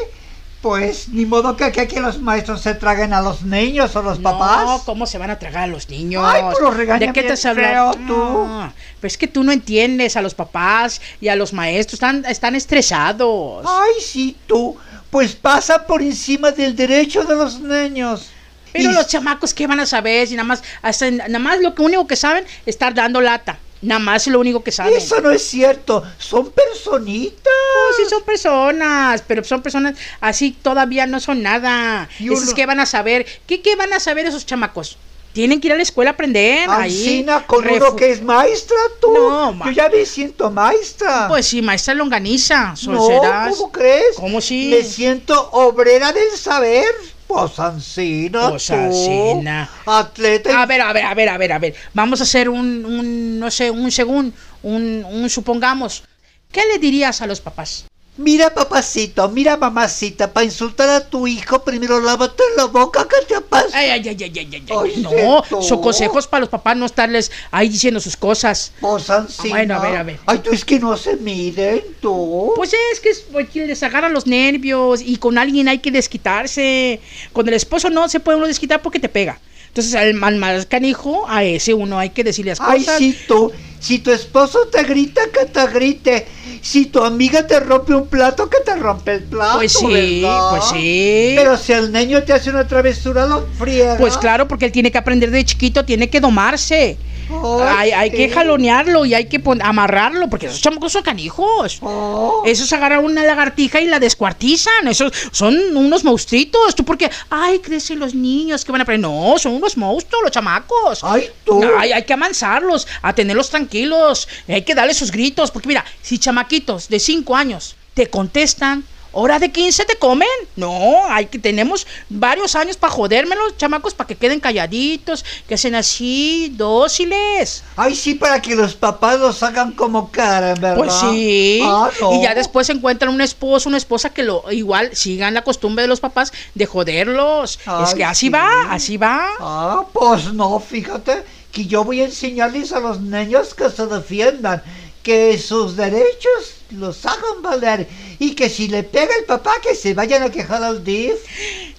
Pues 0.66 1.08
ni 1.10 1.24
modo 1.26 1.56
que, 1.56 1.70
que, 1.70 1.86
que 1.86 2.00
los 2.00 2.18
maestros 2.20 2.60
se 2.60 2.74
traguen 2.74 3.12
a 3.12 3.20
los 3.20 3.42
niños 3.42 3.94
o 3.94 4.02
los 4.02 4.18
No, 4.18 4.36
papás. 4.36 4.82
¿cómo 4.84 5.06
se 5.06 5.16
van 5.16 5.30
a 5.30 5.38
tragar 5.38 5.62
a 5.62 5.66
los 5.68 5.88
niños? 5.88 6.24
Ay, 6.26 6.42
pero 6.52 6.72
regañan 6.72 7.12
¿De 7.12 7.12
qué 7.12 7.22
te 7.32 7.48
hablado? 7.48 7.92
feo, 7.92 8.02
tú. 8.06 8.16
No, 8.16 8.72
pues 9.00 9.12
es 9.12 9.16
que 9.18 9.28
tú 9.28 9.44
no 9.44 9.52
entiendes 9.52 10.16
a 10.16 10.22
los 10.22 10.34
papás 10.34 11.00
y 11.20 11.28
a 11.28 11.36
los 11.36 11.52
maestros, 11.52 11.94
están, 11.94 12.24
están 12.24 12.56
estresados. 12.56 13.64
Ay, 13.64 13.92
sí, 14.02 14.36
tú. 14.48 14.76
Pues 15.10 15.36
pasa 15.36 15.86
por 15.86 16.02
encima 16.02 16.50
del 16.50 16.74
derecho 16.74 17.22
de 17.22 17.36
los 17.36 17.60
niños. 17.60 18.26
Pero 18.72 18.90
Y- 18.90 18.94
los 18.94 19.06
chamacos, 19.06 19.54
¿qué 19.54 19.68
van 19.68 19.78
a 19.78 19.86
saber? 19.86 20.26
Si 20.26 20.34
nada 20.34 20.48
más, 20.48 20.62
hacen, 20.82 21.18
nada 21.18 21.38
más 21.38 21.60
lo 21.60 21.76
que 21.76 21.82
único 21.82 22.06
que 22.08 22.16
saben 22.16 22.44
es 22.44 22.50
estar 22.74 22.92
dando 22.92 23.20
lata. 23.20 23.58
Nada 23.86 23.98
más 24.00 24.26
es 24.26 24.32
lo 24.32 24.40
único 24.40 24.62
que 24.64 24.72
saben. 24.72 24.94
Eso 24.96 25.20
no 25.20 25.30
es 25.30 25.42
cierto. 25.46 26.02
Son 26.18 26.50
personitas. 26.50 27.42
No, 27.44 27.96
sí 27.96 28.10
son 28.10 28.22
personas, 28.24 29.22
pero 29.26 29.44
son 29.44 29.62
personas 29.62 29.96
así 30.20 30.52
todavía 30.62 31.06
no 31.06 31.20
son 31.20 31.42
nada. 31.42 32.08
Uno- 32.20 32.54
que 32.54 32.66
van 32.66 32.80
a 32.80 32.86
saber, 32.86 33.26
¿qué, 33.46 33.62
¿qué 33.62 33.76
van 33.76 33.92
a 33.92 34.00
saber 34.00 34.26
esos 34.26 34.44
chamacos? 34.46 34.98
Tienen 35.32 35.60
que 35.60 35.68
ir 35.68 35.74
a 35.74 35.76
la 35.76 35.82
escuela 35.82 36.12
a 36.12 36.14
aprender. 36.14 36.68
ahí. 36.70 36.98
Ancina 36.98 37.46
con 37.46 37.62
refu- 37.62 37.76
uno 37.88 37.96
que 37.96 38.10
es 38.10 38.22
maestra, 38.22 38.76
tú. 39.02 39.12
No, 39.12 39.52
ma- 39.52 39.66
Yo 39.66 39.72
ya 39.72 39.88
me 39.90 40.06
siento 40.06 40.50
maestra. 40.50 41.28
Pues 41.28 41.46
sí, 41.46 41.60
maestra 41.60 41.92
longaniza. 41.94 42.74
no, 42.86 43.02
¿cómo 43.50 43.70
crees? 43.72 44.16
¿Cómo 44.16 44.40
sí? 44.40 44.68
Me 44.70 44.82
siento 44.82 45.50
obrera 45.52 46.12
del 46.12 46.30
saber. 46.38 46.86
Pues 47.26 47.58
Ancina, 47.58 48.50
Pues 48.50 48.66
tú. 48.66 48.74
Ancina. 48.74 49.68
Atleta. 49.84 50.62
A 50.62 50.66
ver, 50.66 50.80
a 50.80 50.92
ver, 50.92 51.04
a 51.04 51.14
ver, 51.14 51.28
a 51.28 51.38
ver, 51.38 51.52
a 51.52 51.58
ver. 51.58 51.74
Vamos 51.92 52.20
a 52.20 52.24
hacer 52.24 52.48
un, 52.48 52.84
un 52.84 53.38
no 53.40 53.50
sé, 53.50 53.70
un 53.70 53.90
según, 53.90 54.32
un, 54.62 55.04
un 55.04 55.28
supongamos. 55.28 56.04
¿Qué 56.52 56.62
le 56.72 56.78
dirías 56.78 57.20
a 57.22 57.26
los 57.26 57.40
papás? 57.40 57.86
Mira, 58.18 58.54
papacito, 58.54 59.28
mira, 59.28 59.58
mamacita, 59.58 60.32
para 60.32 60.44
insultar 60.44 60.88
a 60.88 61.06
tu 61.06 61.26
hijo, 61.26 61.62
primero 61.62 62.00
lávate 62.00 62.42
la 62.56 62.64
boca, 62.64 63.06
¿qué 63.06 63.26
te 63.26 63.40
pasa? 63.42 63.76
Ay, 63.76 63.90
ay, 63.90 64.08
ay, 64.08 64.16
ay, 64.22 64.32
ay, 64.38 64.48
ay, 64.52 64.64
ay. 64.68 65.02
No, 65.02 65.62
son 65.62 65.82
consejos 65.82 66.26
para 66.26 66.40
los 66.40 66.48
papás 66.48 66.76
no 66.78 66.86
estarles 66.86 67.30
ahí 67.50 67.68
diciendo 67.68 68.00
sus 68.00 68.16
cosas. 68.16 68.72
Pues 68.80 69.10
Ancina. 69.10 69.56
Bueno, 69.56 69.74
a 69.74 69.80
ver, 69.80 69.96
a 69.96 70.02
ver. 70.02 70.18
Ay, 70.24 70.38
tú 70.38 70.50
es 70.50 70.64
que 70.64 70.78
no 70.78 70.96
se 70.96 71.16
miden, 71.16 71.82
tú. 72.00 72.52
Pues 72.56 72.72
es 72.92 73.00
que 73.00 73.10
es 73.10 73.20
porque 73.20 73.66
les 73.66 73.82
agarran 73.82 74.14
los 74.14 74.26
nervios 74.26 75.02
y 75.02 75.16
con 75.18 75.36
alguien 75.36 75.68
hay 75.68 75.80
que 75.80 75.90
desquitarse. 75.90 77.00
Con 77.34 77.46
el 77.48 77.54
esposo 77.54 77.90
no 77.90 78.08
se 78.08 78.20
puede 78.20 78.38
uno 78.38 78.46
desquitar 78.46 78.80
porque 78.80 78.98
te 78.98 79.10
pega. 79.10 79.38
Entonces 79.76 79.94
al, 79.94 80.24
al 80.24 80.36
más 80.36 80.64
canijo, 80.64 81.26
a 81.28 81.44
ese 81.44 81.74
uno 81.74 81.98
hay 81.98 82.08
que 82.08 82.24
decirle 82.24 82.52
las 82.52 82.60
Ay, 82.62 82.78
cosas. 82.80 82.96
sí, 82.96 83.14
tú. 83.28 83.52
Si 83.78 83.98
tu 83.98 84.10
esposo 84.10 84.68
te 84.72 84.82
grita, 84.84 85.20
que 85.30 85.44
te 85.44 85.66
grite. 85.66 86.26
Si 86.62 86.86
tu 86.86 87.04
amiga 87.04 87.46
te 87.46 87.60
rompe 87.60 87.94
un 87.94 88.06
plato, 88.06 88.48
que 88.48 88.60
te 88.64 88.74
rompe 88.74 89.16
el 89.16 89.24
plato. 89.24 89.58
Pues 89.58 89.72
sí, 89.72 89.86
¿verdad? 89.86 90.50
pues 90.50 90.64
sí. 90.72 91.34
Pero 91.36 91.58
si 91.58 91.72
el 91.74 91.92
niño 91.92 92.22
te 92.22 92.32
hace 92.32 92.48
una 92.48 92.66
travesura, 92.66 93.26
lo 93.26 93.46
friega. 93.58 93.98
Pues 93.98 94.16
claro, 94.16 94.48
porque 94.48 94.64
él 94.64 94.72
tiene 94.72 94.90
que 94.90 94.96
aprender 94.96 95.30
de 95.30 95.44
chiquito, 95.44 95.84
tiene 95.84 96.08
que 96.08 96.20
domarse. 96.20 96.96
Hay, 97.30 97.90
Ay, 97.90 97.90
hay 97.92 98.10
que 98.10 98.28
jalonearlo 98.28 99.04
y 99.04 99.14
hay 99.14 99.26
que 99.26 99.42
amarrarlo, 99.62 100.28
porque 100.28 100.46
esos 100.46 100.60
chamacos 100.60 100.92
son 100.92 101.02
canijos. 101.02 101.78
Oh. 101.80 102.42
Esos 102.46 102.72
agarran 102.72 103.04
una 103.04 103.24
lagartija 103.24 103.80
y 103.80 103.86
la 103.86 103.98
descuartizan. 103.98 104.88
Esos 104.88 105.12
son 105.32 105.56
unos 105.76 106.04
monstruitos. 106.04 106.74
Tú 106.74 106.84
porque, 106.84 107.10
ay, 107.30 107.58
crecen 107.58 107.98
los 107.98 108.14
niños 108.14 108.64
que 108.64 108.72
van 108.72 108.80
a 108.80 108.82
aprender. 108.82 109.10
No, 109.10 109.38
son 109.38 109.54
unos 109.54 109.76
monstruos 109.76 110.22
los 110.22 110.32
chamacos. 110.32 111.02
Ay, 111.02 111.28
tú. 111.44 111.62
Ay, 111.78 111.92
hay 111.92 112.04
que 112.04 112.12
amansarlos, 112.12 112.86
a 113.02 113.14
tenerlos 113.14 113.50
tranquilos. 113.50 114.28
Hay 114.48 114.62
que 114.62 114.74
darles 114.74 114.96
sus 114.96 115.10
gritos. 115.10 115.50
Porque 115.50 115.68
mira, 115.68 115.84
si 116.02 116.18
chamaquitos 116.18 116.88
de 116.88 116.98
5 116.98 117.36
años 117.36 117.76
te 117.94 118.08
contestan, 118.08 118.84
hora 119.16 119.38
de 119.38 119.50
15 119.50 119.84
te 119.84 119.96
comen. 119.96 120.28
No, 120.56 121.06
hay 121.08 121.26
que 121.26 121.38
tenemos 121.38 121.86
varios 122.08 122.54
años 122.54 122.76
para 122.76 122.92
jodérmelos, 122.92 123.56
chamacos, 123.56 123.94
para 123.94 124.08
que 124.08 124.14
queden 124.14 124.40
calladitos, 124.40 125.24
que 125.48 125.56
sean 125.56 125.74
así, 125.74 126.52
dóciles. 126.54 127.64
Ay, 127.76 127.94
sí, 127.94 128.14
para 128.14 128.40
que 128.42 128.54
los 128.54 128.74
papás 128.74 129.18
los 129.18 129.42
hagan 129.42 129.72
como 129.72 130.10
cara, 130.10 130.48
¿verdad? 130.48 130.76
Pues 130.76 130.92
sí. 130.92 131.60
Ah, 131.64 131.90
no. 132.00 132.14
Y 132.14 132.22
ya 132.22 132.34
después 132.34 132.68
encuentran 132.68 133.12
un 133.12 133.20
esposo, 133.20 133.68
una 133.68 133.78
esposa 133.78 134.10
que 134.10 134.22
lo 134.22 134.44
igual 134.52 134.94
sigan 134.94 135.34
la 135.34 135.42
costumbre 135.42 135.82
de 135.82 135.88
los 135.88 136.00
papás 136.00 136.32
de 136.54 136.66
joderlos. 136.66 137.58
es 137.84 137.94
que 137.94 138.04
así 138.04 138.26
sí. 138.26 138.30
va, 138.30 138.48
así 138.70 138.96
va. 138.96 139.28
Ah, 139.40 139.86
pues 139.92 140.32
no, 140.32 140.60
fíjate 140.60 141.24
que 141.52 141.64
yo 141.64 141.84
voy 141.84 142.02
a 142.02 142.04
enseñarles 142.04 142.72
a 142.72 142.80
los 142.80 143.00
niños 143.00 143.54
que 143.54 143.70
se 143.70 143.86
defiendan, 143.86 144.62
que 145.02 145.38
sus 145.38 145.74
derechos 145.74 146.55
los 146.70 147.04
hagan 147.06 147.42
valer 147.42 147.86
y 148.18 148.34
que 148.34 148.48
si 148.48 148.68
le 148.68 148.82
pega 148.82 149.10
el 149.18 149.24
papá 149.24 149.52
que 149.62 149.74
se 149.74 149.94
vayan 149.94 150.22
a 150.22 150.30
quejar 150.30 150.62
al 150.62 150.82
DIF. 150.84 151.14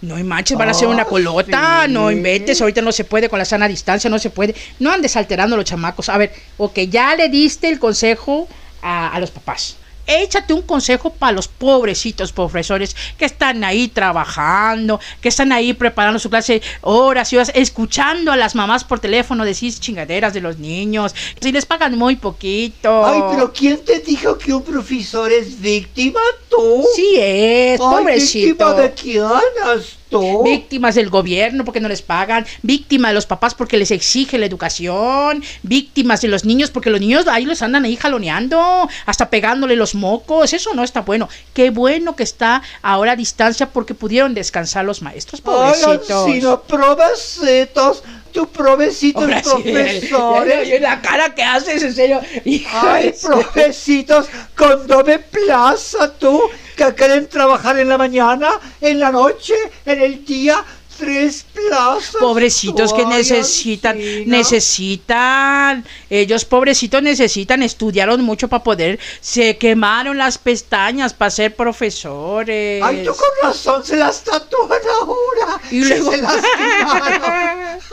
No 0.01 0.15
manches, 0.23 0.57
van 0.57 0.67
a 0.69 0.71
hacer 0.71 0.87
una 0.87 1.01
Ah, 1.03 1.05
colota, 1.05 1.83
sí. 1.85 1.91
no 1.91 2.11
inventes, 2.11 2.61
ahorita 2.61 2.81
no 2.81 2.91
se 2.91 3.03
puede 3.03 3.29
con 3.29 3.39
la 3.39 3.45
sana 3.45 3.67
distancia, 3.67 4.09
no 4.09 4.19
se 4.19 4.29
puede. 4.29 4.55
No 4.79 4.91
andes 4.91 5.15
alterando 5.15 5.55
a 5.55 5.57
los 5.57 5.65
chamacos. 5.65 6.09
A 6.09 6.17
ver, 6.17 6.31
ok, 6.57 6.79
ya 6.89 7.15
le 7.15 7.29
diste 7.29 7.67
el 7.69 7.79
consejo 7.79 8.47
a, 8.81 9.09
a 9.13 9.19
los 9.19 9.31
papás. 9.31 9.75
Échate 10.07 10.53
un 10.53 10.61
consejo 10.61 11.11
para 11.11 11.33
los 11.33 11.47
pobrecitos 11.47 12.31
profesores 12.31 12.95
que 13.17 13.25
están 13.25 13.63
ahí 13.63 13.89
trabajando, 13.89 14.99
que 15.21 15.29
están 15.29 15.51
ahí 15.51 15.73
preparando 15.73 16.19
su 16.19 16.29
clase 16.29 16.61
horas 16.81 17.31
y 17.33 17.35
horas, 17.37 17.51
escuchando 17.53 18.31
a 18.31 18.37
las 18.37 18.55
mamás 18.55 18.83
por 18.83 18.99
teléfono 18.99 19.45
decir 19.45 19.73
chingaderas 19.73 20.33
de 20.33 20.41
los 20.41 20.57
niños. 20.57 21.13
Si 21.41 21.51
les 21.51 21.65
pagan 21.65 21.97
muy 21.97 22.15
poquito. 22.15 23.05
Ay, 23.05 23.21
pero 23.31 23.51
¿quién 23.51 23.83
te 23.83 23.99
dijo 23.99 24.37
que 24.37 24.53
un 24.53 24.63
profesor 24.63 25.31
es 25.31 25.59
víctima? 25.59 26.21
¿Tú? 26.49 26.85
Sí 26.95 27.15
es, 27.17 27.79
Ay, 27.81 27.87
pobrecito. 27.87 28.47
¿Víctima 28.47 28.73
de 28.73 28.93
quién 28.93 29.96
Víctimas 30.43 30.95
del 30.95 31.09
gobierno 31.09 31.65
porque 31.65 31.79
no 31.81 31.89
les 31.89 32.01
pagan, 32.01 32.45
víctimas 32.61 33.09
de 33.11 33.15
los 33.15 33.25
papás 33.25 33.53
porque 33.55 33.77
les 33.77 33.91
exige 33.91 34.37
la 34.37 34.45
educación, 34.45 35.43
víctimas 35.63 36.21
de 36.21 36.29
los 36.29 36.45
niños 36.45 36.71
porque 36.71 36.89
los 36.89 36.99
niños 37.01 37.27
ahí 37.27 37.45
los 37.45 37.61
andan 37.61 37.85
ahí 37.85 37.95
jaloneando, 37.95 38.87
hasta 39.05 39.29
pegándole 39.29 39.75
los 39.75 39.95
mocos, 39.95 40.53
eso 40.53 40.73
no 40.73 40.83
está 40.83 41.01
bueno. 41.01 41.27
Qué 41.53 41.69
bueno 41.69 42.15
que 42.15 42.23
está 42.23 42.61
ahora 42.81 43.11
a 43.13 43.15
distancia 43.15 43.69
porque 43.69 43.93
pudieron 43.93 44.33
descansar 44.33 44.85
los 44.85 45.01
maestros, 45.01 45.41
Ay, 45.41 45.45
pobrecitos. 45.45 46.27
Ancina, 46.27 46.61
provecitos, 46.61 48.03
tu 48.31 48.47
provecitos 48.49 49.23
Ahora 49.23 49.43
sí, 49.43 49.49
profesores. 49.49 50.67
ya- 50.69 50.79
la 50.79 51.01
cara 51.01 51.33
que 51.35 51.43
haces, 51.43 51.81
en 51.83 51.93
serio. 51.93 52.21
hijo 52.45 52.69
Ay, 52.81 53.13
provecitos, 53.21 54.27
con 54.55 54.87
doble 54.87 55.19
plaza, 55.19 56.13
tú, 56.13 56.41
que 56.77 56.93
quieren 56.95 57.27
trabajar 57.27 57.77
en 57.79 57.89
la 57.89 57.97
mañana, 57.97 58.49
en 58.79 58.99
la 58.99 59.11
noche, 59.11 59.55
en 59.85 60.01
el 60.01 60.23
día, 60.23 60.63
tres 60.97 61.45
plazas. 61.53 62.15
Pobrecitos 62.19 62.93
que 62.93 63.05
necesitan, 63.05 63.97
Ancina. 63.97 64.37
necesitan, 64.37 65.85
ellos 66.09 66.45
pobrecitos 66.45 67.01
necesitan, 67.03 67.61
estudiaron 67.63 68.21
mucho 68.23 68.47
para 68.47 68.63
poder, 68.63 68.99
se 69.19 69.57
quemaron 69.57 70.17
las 70.17 70.37
pestañas 70.37 71.13
para 71.13 71.31
ser 71.31 71.55
profesores. 71.55 72.81
Ay, 72.83 73.03
tú 73.03 73.11
con 73.15 73.29
razón 73.49 73.83
se 73.83 73.95
las 73.95 74.23
tatúan 74.23 74.79
ahora. 75.01 75.59
Y 75.71 75.83
luego- 75.83 76.11
se 76.11 76.17
las 76.21 76.35
quemaron. 76.35 77.57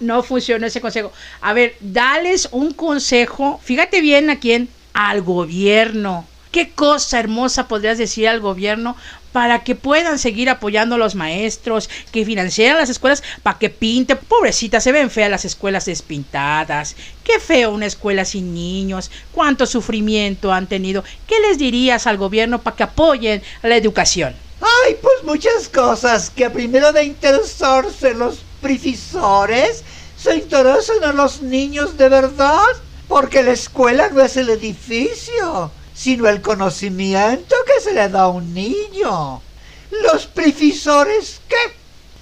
No 0.00 0.22
funciona 0.22 0.66
ese 0.66 0.80
consejo. 0.80 1.12
A 1.40 1.52
ver, 1.52 1.74
dales 1.80 2.48
un 2.52 2.72
consejo, 2.72 3.60
fíjate 3.62 4.00
bien 4.00 4.30
a 4.30 4.38
quién, 4.38 4.68
al 4.92 5.22
gobierno. 5.22 6.26
¿Qué 6.50 6.70
cosa 6.70 7.20
hermosa 7.20 7.68
podrías 7.68 7.98
decir 7.98 8.26
al 8.26 8.40
gobierno 8.40 8.96
para 9.32 9.62
que 9.62 9.76
puedan 9.76 10.18
seguir 10.18 10.50
apoyando 10.50 10.96
a 10.96 10.98
los 10.98 11.14
maestros, 11.14 11.88
que 12.10 12.24
financieran 12.24 12.78
las 12.78 12.90
escuelas 12.90 13.22
para 13.42 13.58
que 13.58 13.70
pinten? 13.70 14.18
Pobrecitas, 14.28 14.82
se 14.82 14.90
ven 14.90 15.10
feas 15.10 15.30
las 15.30 15.44
escuelas 15.44 15.86
despintadas. 15.86 16.96
Qué 17.22 17.38
feo 17.38 17.70
una 17.70 17.86
escuela 17.86 18.24
sin 18.24 18.52
niños. 18.52 19.10
Cuánto 19.32 19.64
sufrimiento 19.64 20.52
han 20.52 20.66
tenido. 20.66 21.04
¿Qué 21.28 21.38
les 21.40 21.56
dirías 21.58 22.08
al 22.08 22.16
gobierno 22.16 22.60
para 22.60 22.76
que 22.76 22.82
apoyen 22.82 23.42
la 23.62 23.76
educación? 23.76 24.34
Ay, 24.60 24.96
pues 25.00 25.22
muchas 25.24 25.68
cosas 25.68 26.30
que 26.30 26.50
primero 26.50 26.92
de 26.92 27.04
interesarse 27.04 28.12
los 28.14 28.40
profesores 28.60 29.84
se 30.16 30.34
interesan 30.36 31.02
a 31.04 31.12
los 31.12 31.40
niños 31.40 31.96
de 31.96 32.08
verdad, 32.08 32.66
porque 33.08 33.42
la 33.42 33.52
escuela 33.52 34.10
no 34.10 34.20
es 34.20 34.36
el 34.36 34.50
edificio, 34.50 35.70
sino 36.00 36.26
el 36.28 36.40
conocimiento 36.40 37.54
que 37.66 37.80
se 37.82 37.92
le 37.92 38.08
da 38.08 38.22
a 38.22 38.28
un 38.28 38.54
niño. 38.54 39.42
Los 39.90 40.26
profesores, 40.26 41.42
¿qué? 41.46 41.56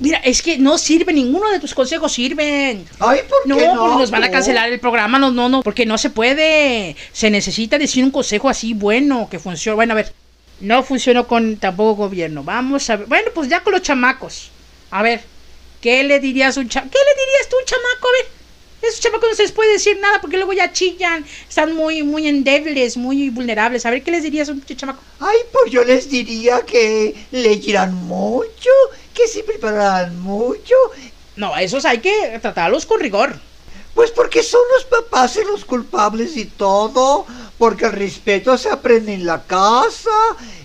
Mira, 0.01 0.19
es 0.19 0.43
que 0.43 0.59
no 0.59 0.79
sirve, 0.79 1.13
ninguno 1.13 1.49
de 1.51 1.61
tus 1.61 1.75
consejos 1.75 2.13
sirven. 2.13 2.85
Ay, 2.99 3.21
¿por 3.29 3.47
No, 3.47 3.57
qué 3.57 3.67
no? 3.67 3.79
porque 3.79 3.97
nos 3.99 4.11
van 4.11 4.25
a 4.25 4.31
cancelar 4.33 4.69
el 4.73 4.81
programa, 4.81 5.19
no, 5.21 5.31
no, 5.31 5.49
no, 5.49 5.63
porque 5.63 5.87
no 5.87 5.97
se 5.97 6.11
puede. 6.11 6.97
Se 7.13 7.31
necesita 7.31 7.79
decir 7.79 8.03
un 8.03 8.11
consejo 8.11 8.49
así 8.49 8.75
bueno, 8.75 9.29
que 9.31 9.39
funcione. 9.39 9.77
Bueno, 9.77 9.93
a 9.93 9.97
ver, 9.97 10.13
No 10.61 10.83
funcionó 10.83 11.29
con 11.29 11.57
tampoco 11.59 11.95
gobierno. 12.07 12.43
Vamos 12.43 12.91
a 12.91 12.97
ver. 12.97 13.07
Bueno, 13.07 13.31
pues 13.33 13.49
ya 13.49 13.63
con 13.63 13.73
los 13.75 13.83
chamacos. 13.83 14.51
A 14.91 15.03
ver, 15.05 15.23
¿qué 15.81 16.03
le 16.03 16.19
dirías 16.19 16.57
a 16.57 16.61
un 16.61 16.69
chamaco? 16.69 16.91
¿Qué 16.91 16.99
le 16.99 17.21
dirías 17.25 17.49
tú 17.49 17.57
a 17.57 17.61
un 17.61 17.65
chamaco? 17.67 18.09
A 18.09 18.13
ver, 18.23 18.27
esos 18.83 19.01
chamacos 19.01 19.29
no 19.29 19.35
se 19.35 19.43
les 19.43 19.53
puede 19.53 19.73
decir 19.73 19.99
nada 20.01 20.21
porque 20.21 20.37
luego 20.37 20.53
ya 20.53 20.73
chillan, 20.73 21.25
están 21.49 21.75
muy, 21.75 22.03
muy 22.03 22.29
endebles, 22.29 22.97
muy 22.97 23.31
vulnerables. 23.31 23.85
A 23.87 23.91
ver, 23.91 24.03
¿qué 24.03 24.11
les 24.11 24.23
dirías 24.23 24.49
a 24.49 24.53
un 24.53 24.65
chamaco? 24.65 25.03
Ay, 25.21 25.39
pues 25.53 25.73
yo 25.73 25.85
les 25.85 26.09
diría 26.09 26.63
que 26.63 27.15
leyeran 27.33 27.95
mucho, 27.95 28.71
que 29.15 29.27
se 29.27 29.43
prepararan 29.43 30.19
mucho. 30.21 30.75
No, 31.37 31.57
esos 31.57 31.85
hay 31.85 31.99
que 31.99 32.39
tratarlos 32.41 32.87
con 32.87 33.01
rigor. 33.01 33.35
Pues 33.95 34.13
porque 34.13 34.45
son 34.45 34.61
los 34.77 34.85
papás 34.85 35.37
y 35.37 35.45
los 35.45 35.65
culpables 35.65 36.37
y 36.37 36.45
todo. 36.45 37.27
Porque 37.59 37.87
el 37.87 37.93
respeto 37.93 38.57
se 38.57 38.69
aprende 38.69 39.13
en 39.13 39.27
la 39.27 39.43
casa. 39.43 40.11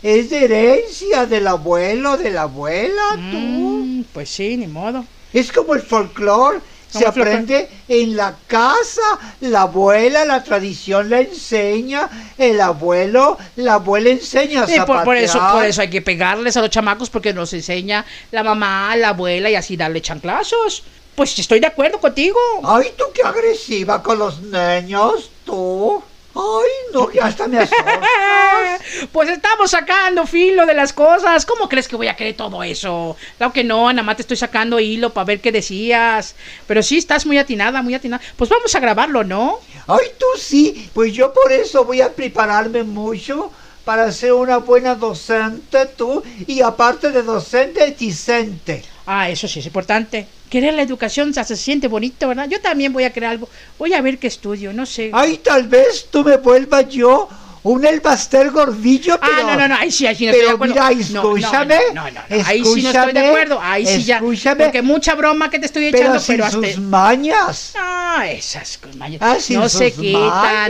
Es 0.03 0.29
de 0.29 0.45
herencia 0.45 1.25
del 1.25 1.47
abuelo, 1.47 2.17
de 2.17 2.29
la 2.29 2.43
abuela, 2.43 3.01
tú. 3.31 3.37
Mm, 3.37 4.03
pues 4.13 4.29
sí, 4.29 4.55
ni 4.57 4.67
modo. 4.67 5.03
Es 5.33 5.51
como 5.51 5.73
el 5.73 5.81
folclore. 5.81 6.59
Se 6.99 7.05
aprende 7.05 7.69
en 7.87 8.15
la 8.15 8.35
casa. 8.47 9.01
La 9.41 9.63
abuela, 9.63 10.25
la 10.25 10.43
tradición 10.43 11.09
la 11.09 11.21
enseña. 11.21 12.09
El 12.37 12.61
abuelo, 12.61 13.37
la 13.55 13.75
abuela 13.75 14.09
enseña 14.09 14.63
a 14.63 14.67
Sí, 14.67 14.75
por, 14.85 15.03
por 15.03 15.17
eso, 15.17 15.39
por 15.51 15.65
eso 15.65 15.81
hay 15.81 15.89
que 15.89 16.01
pegarles 16.01 16.55
a 16.57 16.61
los 16.61 16.69
chamacos 16.69 17.09
porque 17.09 17.33
nos 17.33 17.53
enseña 17.53 18.05
la 18.31 18.43
mamá, 18.43 18.95
la 18.95 19.09
abuela 19.09 19.49
y 19.49 19.55
así 19.55 19.75
darle 19.75 20.01
chanclazos. 20.01 20.83
Pues 21.15 21.37
estoy 21.37 21.59
de 21.59 21.67
acuerdo 21.67 21.99
contigo. 21.99 22.39
Ay, 22.63 22.91
tú 22.97 23.05
qué 23.13 23.21
agresiva 23.21 24.01
con 24.01 24.17
los 24.19 24.41
niños, 24.41 25.29
tú. 25.45 26.03
Ay, 26.35 26.69
no, 26.93 27.07
que 27.07 27.19
hasta 27.21 27.47
me 27.47 27.59
asustas. 27.59 27.99
Pues 29.11 29.29
estamos 29.29 29.71
sacando 29.71 30.25
filo 30.25 30.65
de 30.65 30.73
las 30.73 30.93
cosas. 30.93 31.45
¿Cómo 31.45 31.69
crees 31.69 31.87
que 31.87 31.95
voy 31.95 32.07
a 32.07 32.15
creer 32.15 32.35
todo 32.35 32.63
eso? 32.63 33.15
Claro 33.37 33.53
que 33.53 33.63
no, 33.63 33.91
nada 33.91 34.03
más 34.03 34.15
te 34.15 34.23
estoy 34.23 34.37
sacando 34.37 34.79
hilo 34.79 35.11
para 35.11 35.25
ver 35.25 35.41
qué 35.41 35.51
decías. 35.51 36.35
Pero 36.67 36.81
sí, 36.81 36.97
estás 36.97 37.25
muy 37.25 37.37
atinada, 37.37 37.81
muy 37.81 37.93
atinada. 37.93 38.23
Pues 38.35 38.49
vamos 38.49 38.73
a 38.73 38.79
grabarlo, 38.79 39.23
¿no? 39.23 39.59
Ay, 39.87 40.07
tú 40.17 40.25
sí, 40.37 40.89
pues 40.93 41.13
yo 41.13 41.33
por 41.33 41.51
eso 41.51 41.85
voy 41.85 42.01
a 42.01 42.13
prepararme 42.13 42.83
mucho 42.83 43.51
para 43.85 44.11
ser 44.11 44.33
una 44.33 44.57
buena 44.57 44.95
docente, 44.95 45.85
tú, 45.85 46.23
y 46.47 46.61
aparte 46.61 47.11
de 47.11 47.21
docente, 47.21 47.95
decente. 47.99 48.83
Ah, 49.05 49.29
eso 49.29 49.47
sí 49.47 49.59
es 49.59 49.65
importante. 49.65 50.27
Querer 50.49 50.73
la 50.73 50.81
educación 50.81 51.33
se 51.33 51.55
siente 51.57 51.87
bonito, 51.87 52.27
¿verdad? 52.27 52.47
Yo 52.47 52.61
también 52.61 52.93
voy 52.93 53.03
a 53.03 53.11
crear 53.11 53.31
algo. 53.31 53.49
Voy 53.77 53.93
a 53.93 54.01
ver 54.01 54.17
qué 54.17 54.27
estudio, 54.27 54.71
no 54.71 54.85
sé. 54.85 55.11
Ay, 55.13 55.37
tal 55.37 55.67
vez 55.67 56.07
tú 56.09 56.23
me 56.23 56.37
vuelvas 56.37 56.87
yo 56.89 57.27
un 57.63 57.85
elbaster 57.85 58.51
gordillo, 58.51 59.15
Ah, 59.21 59.27
pero... 59.35 59.47
no, 59.47 59.55
no, 59.55 59.67
no, 59.69 59.75
ahí 59.75 59.91
sí, 59.91 60.05
ahí 60.05 60.15
sí 60.15 60.25
no 60.25 60.31
estoy 60.31 60.45
de 60.47 60.51
acuerdo. 60.53 60.73
mira, 60.73 60.89
No, 61.11 61.23
no, 61.23 61.37
escúchame, 61.37 61.79
No, 61.93 62.03
no, 62.03 62.11
no, 62.11 62.21
ahí 62.45 62.63
sí 62.65 62.81
no 62.81 62.89
estoy 62.89 63.13
de 63.13 63.27
acuerdo. 63.27 63.59
Ahí 63.61 63.85
sí 63.85 64.03
ya. 64.03 64.17
escúchame. 64.17 64.63
Porque 64.65 64.81
mucha 64.81 65.15
broma 65.15 65.49
que 65.49 65.59
te 65.59 65.65
estoy 65.67 65.85
echando, 65.87 66.19
sin 66.19 66.35
pero 66.35 66.45
hasta. 66.45 66.57
sus 66.67 66.77
mañas. 66.79 67.73
Ah, 67.77 68.25
esas 68.29 68.77
cosas. 68.77 68.97
Ah, 69.21 69.37
sin 69.39 69.59
no 69.59 69.69
se 69.69 69.91
quitan, 69.93 70.21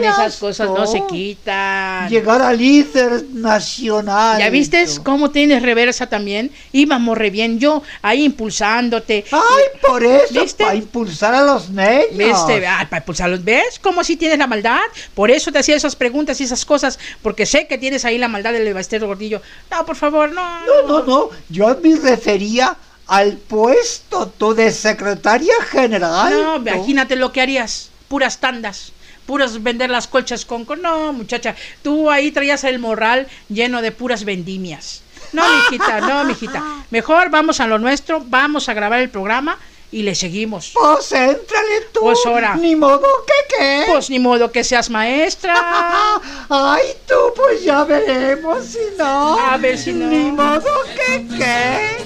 mañas, 0.02 0.20
esas 0.20 0.38
cosas 0.38 0.70
no 0.70 0.86
se 0.88 1.04
quitan. 1.08 2.10
Llegar 2.10 2.42
a 2.42 2.54
líder 2.54 3.24
nacional. 3.34 4.40
¿Ya 4.40 4.50
viste 4.50 4.86
cómo 5.04 5.32
tienes 5.32 5.62
reversa 5.62 6.08
también? 6.08 6.52
Íbamos 6.72 7.18
re 7.18 7.30
bien, 7.30 7.60
yo 7.60 7.82
ahí 8.02 8.24
impulsándote. 8.24 9.26
Ay, 9.32 9.64
por 9.82 10.04
eso, 10.04 10.42
¿Viste? 10.42 10.64
para 10.64 10.76
impulsar 10.76 11.34
a 11.34 11.44
los 11.44 11.70
niños. 11.70 12.06
¿Viste? 12.14 12.68
Ah, 12.68 12.86
para 12.90 13.02
impulsarlos. 13.02 13.44
¿Ves 13.44 13.80
cómo 13.82 14.04
si 14.04 14.16
tienes 14.16 14.38
la 14.38 14.48
maldad? 14.48 14.80
Por 15.14 15.32
eso 15.32 15.52
te 15.52 15.60
hacía 15.60 15.76
esas 15.76 15.96
preguntas 15.96 16.40
y 16.42 16.44
esas 16.44 16.64
cosas, 16.66 16.83
porque 17.22 17.46
sé 17.46 17.68
que 17.68 17.78
tienes 17.78 18.06
ahí 18.06 18.18
la 18.18 18.28
maldad 18.28 18.54
del 18.54 18.74
bastero 18.74 19.08
gordillo. 19.08 19.42
No, 19.72 19.86
por 19.86 19.96
favor, 19.96 20.32
no. 20.32 20.66
No, 20.66 20.88
no, 20.88 21.04
no. 21.04 21.30
Yo 21.50 21.78
me 21.84 21.96
refería 21.96 22.76
al 23.08 23.34
puesto 23.38 24.28
tú 24.38 24.54
de 24.54 24.72
secretaria 24.72 25.54
general. 25.70 26.32
No, 26.34 26.56
imagínate 26.58 27.16
lo 27.16 27.32
que 27.32 27.42
harías. 27.42 27.90
Puras 28.08 28.40
tandas. 28.40 28.92
Puras 29.26 29.64
vender 29.64 29.90
las 29.90 30.08
colchas 30.08 30.46
con... 30.46 30.66
con- 30.66 30.82
No, 30.82 31.14
muchacha. 31.14 31.56
Tú 31.82 32.10
ahí 32.12 32.32
traías 32.32 32.64
el 32.64 32.80
morral 32.80 33.28
lleno 33.50 33.82
de 33.82 33.92
puras 33.92 34.26
vendimias. 34.26 35.02
No, 35.32 35.44
mijita, 35.56 36.02
no, 36.02 36.24
mijita. 36.26 36.62
Mejor 36.92 37.30
vamos 37.30 37.60
a 37.60 37.68
lo 37.68 37.80
nuestro, 37.80 38.22
vamos 38.26 38.68
a 38.70 38.74
grabar 38.74 39.00
el 39.00 39.10
programa 39.10 39.58
y 39.94 40.02
le 40.02 40.16
seguimos. 40.16 40.72
Pues 40.74 41.12
éntrale 41.12 41.82
tú. 41.94 42.02
Pues 42.02 42.20
ahora. 42.26 42.56
Ni 42.56 42.76
modo 42.76 43.08
que 43.26 43.56
qué. 43.56 43.84
Pues 43.88 44.10
ni 44.10 44.20
modo 44.20 44.52
que 44.52 44.64
seas 44.64 44.90
maestra. 44.90 45.56
Ay, 46.50 46.84
tú, 47.08 47.16
pues 47.36 47.64
ya 47.64 47.84
veremos 47.84 48.66
si 48.66 48.80
no. 48.98 49.40
A 49.40 49.58
ver 49.58 49.78
si 49.78 49.94
no. 49.94 50.08
Ni 50.08 50.32
modo 50.32 50.72
que 50.96 51.28
qué. 51.38 51.98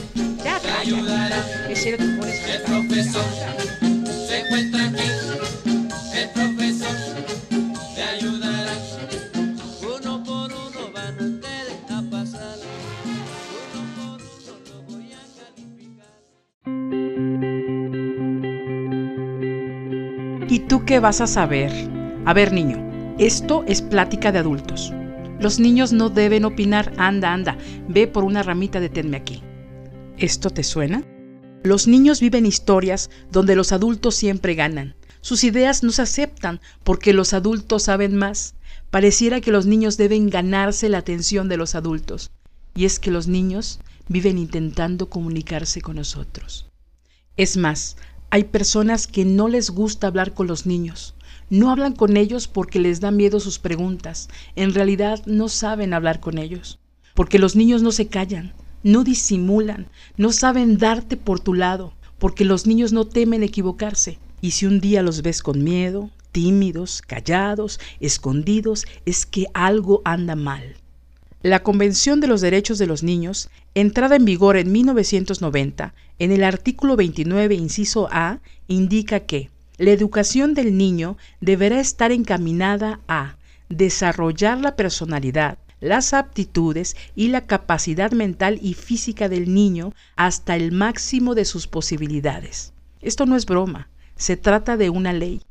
Ya. 0.43 0.59
¿Qué 1.67 1.75
serio 1.75 1.97
te 1.97 2.05
pones 2.17 3.15
a 3.15 3.47
se 4.27 4.39
encuentra 4.39 4.85
aquí. 4.85 5.26
Tú 20.67 20.83
qué 20.85 20.99
vas 20.99 21.21
a 21.21 21.27
saber? 21.27 21.71
A 22.25 22.33
ver, 22.33 22.51
niño, 22.51 23.15
esto 23.17 23.63
es 23.67 23.81
plática 23.81 24.31
de 24.31 24.39
adultos. 24.39 24.93
Los 25.39 25.59
niños 25.59 25.93
no 25.93 26.09
deben 26.09 26.45
opinar. 26.45 26.93
Anda, 26.97 27.33
anda, 27.33 27.57
ve 27.87 28.07
por 28.07 28.23
una 28.23 28.43
ramita 28.43 28.79
de 28.79 28.89
tenme 28.89 29.17
aquí. 29.17 29.43
¿Esto 30.17 30.49
te 30.49 30.63
suena? 30.63 31.03
Los 31.63 31.87
niños 31.87 32.19
viven 32.19 32.45
historias 32.45 33.09
donde 33.31 33.55
los 33.55 33.71
adultos 33.71 34.15
siempre 34.15 34.55
ganan. 34.55 34.95
Sus 35.21 35.43
ideas 35.43 35.83
no 35.83 35.91
se 35.91 36.01
aceptan 36.01 36.59
porque 36.83 37.13
los 37.13 37.33
adultos 37.33 37.83
saben 37.83 38.15
más. 38.15 38.55
Pareciera 38.89 39.41
que 39.41 39.51
los 39.51 39.65
niños 39.65 39.97
deben 39.97 40.29
ganarse 40.29 40.89
la 40.89 40.99
atención 40.99 41.49
de 41.49 41.57
los 41.57 41.75
adultos. 41.75 42.31
Y 42.75 42.85
es 42.85 42.99
que 42.99 43.11
los 43.11 43.27
niños 43.27 43.79
viven 44.07 44.37
intentando 44.37 45.09
comunicarse 45.09 45.81
con 45.81 45.95
nosotros. 45.95 46.69
Es 47.35 47.57
más, 47.57 47.97
hay 48.29 48.45
personas 48.45 49.07
que 49.07 49.23
no 49.25 49.47
les 49.47 49.69
gusta 49.69 50.07
hablar 50.07 50.33
con 50.33 50.47
los 50.47 50.65
niños. 50.65 51.15
No 51.49 51.71
hablan 51.71 51.93
con 51.93 52.17
ellos 52.17 52.47
porque 52.47 52.79
les 52.79 52.99
da 52.99 53.09
miedo 53.09 53.39
sus 53.39 53.57
preguntas. 53.57 54.27
En 54.55 54.73
realidad 54.73 55.21
no 55.25 55.47
saben 55.47 55.93
hablar 55.93 56.19
con 56.19 56.37
ellos. 56.37 56.79
Porque 57.13 57.39
los 57.39 57.55
niños 57.55 57.81
no 57.81 57.91
se 57.91 58.07
callan, 58.07 58.53
no 58.83 59.03
disimulan, 59.03 59.87
no 60.17 60.31
saben 60.33 60.77
darte 60.77 61.15
por 61.15 61.39
tu 61.39 61.53
lado. 61.53 61.93
Porque 62.19 62.43
los 62.43 62.67
niños 62.67 62.91
no 62.91 63.05
temen 63.05 63.43
equivocarse. 63.43 64.19
Y 64.41 64.51
si 64.51 64.65
un 64.65 64.81
día 64.81 65.03
los 65.03 65.21
ves 65.21 65.41
con 65.41 65.63
miedo, 65.63 66.11
tímidos, 66.31 67.01
callados, 67.01 67.79
escondidos, 67.99 68.85
es 69.05 69.25
que 69.25 69.45
algo 69.53 70.01
anda 70.03 70.35
mal. 70.35 70.75
La 71.47 71.63
Convención 71.63 72.19
de 72.19 72.27
los 72.27 72.41
Derechos 72.41 72.77
de 72.77 72.87
los 72.87 73.03
Niños, 73.03 73.49
entrada 73.73 74.17
en 74.17 74.25
vigor 74.25 74.57
en 74.57 74.69
1990, 74.69 75.93
en 76.19 76.33
el 76.33 76.43
artículo 76.43 76.97
29, 76.97 77.55
inciso 77.55 78.09
A, 78.11 78.39
indica 78.67 79.21
que 79.21 79.49
la 79.77 79.91
educación 79.91 80.53
del 80.53 80.75
niño 80.77 81.15
deberá 81.39 81.79
estar 81.79 82.11
encaminada 82.11 82.99
a 83.07 83.37
desarrollar 83.69 84.59
la 84.59 84.75
personalidad, 84.75 85.57
las 85.79 86.13
aptitudes 86.13 86.97
y 87.15 87.29
la 87.29 87.45
capacidad 87.45 88.11
mental 88.11 88.59
y 88.61 88.73
física 88.73 89.29
del 89.29 89.53
niño 89.53 89.93
hasta 90.17 90.57
el 90.57 90.73
máximo 90.73 91.33
de 91.33 91.45
sus 91.45 91.65
posibilidades. 91.65 92.73
Esto 93.01 93.25
no 93.25 93.37
es 93.37 93.45
broma, 93.45 93.87
se 94.17 94.35
trata 94.35 94.75
de 94.75 94.89
una 94.89 95.13
ley. 95.13 95.41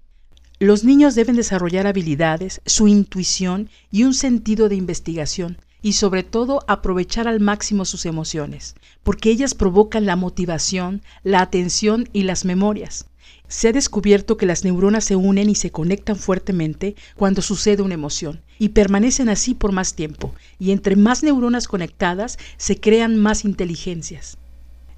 Los 0.59 0.85
niños 0.85 1.14
deben 1.14 1.37
desarrollar 1.37 1.87
habilidades, 1.87 2.61
su 2.66 2.87
intuición 2.87 3.70
y 3.90 4.04
un 4.04 4.12
sentido 4.12 4.68
de 4.68 4.76
investigación, 4.76 5.56
y 5.82 5.94
sobre 5.94 6.22
todo 6.22 6.60
aprovechar 6.66 7.28
al 7.28 7.40
máximo 7.40 7.84
sus 7.84 8.06
emociones, 8.06 8.74
porque 9.02 9.30
ellas 9.30 9.54
provocan 9.54 10.06
la 10.06 10.16
motivación, 10.16 11.02
la 11.22 11.40
atención 11.40 12.08
y 12.12 12.22
las 12.22 12.44
memorias. 12.44 13.06
Se 13.48 13.68
ha 13.68 13.72
descubierto 13.72 14.36
que 14.36 14.46
las 14.46 14.64
neuronas 14.64 15.04
se 15.04 15.14
unen 15.14 15.48
y 15.48 15.54
se 15.54 15.70
conectan 15.70 16.16
fuertemente 16.16 16.96
cuando 17.14 17.42
sucede 17.42 17.82
una 17.82 17.94
emoción, 17.94 18.42
y 18.58 18.70
permanecen 18.70 19.28
así 19.28 19.54
por 19.54 19.72
más 19.72 19.94
tiempo, 19.94 20.35
y 20.58 20.72
entre 20.72 20.96
más 20.96 21.22
neuronas 21.22 21.68
conectadas 21.68 22.38
se 22.56 22.81
crean 22.81 23.16
más 23.16 23.44
inteligencias. 23.44 24.38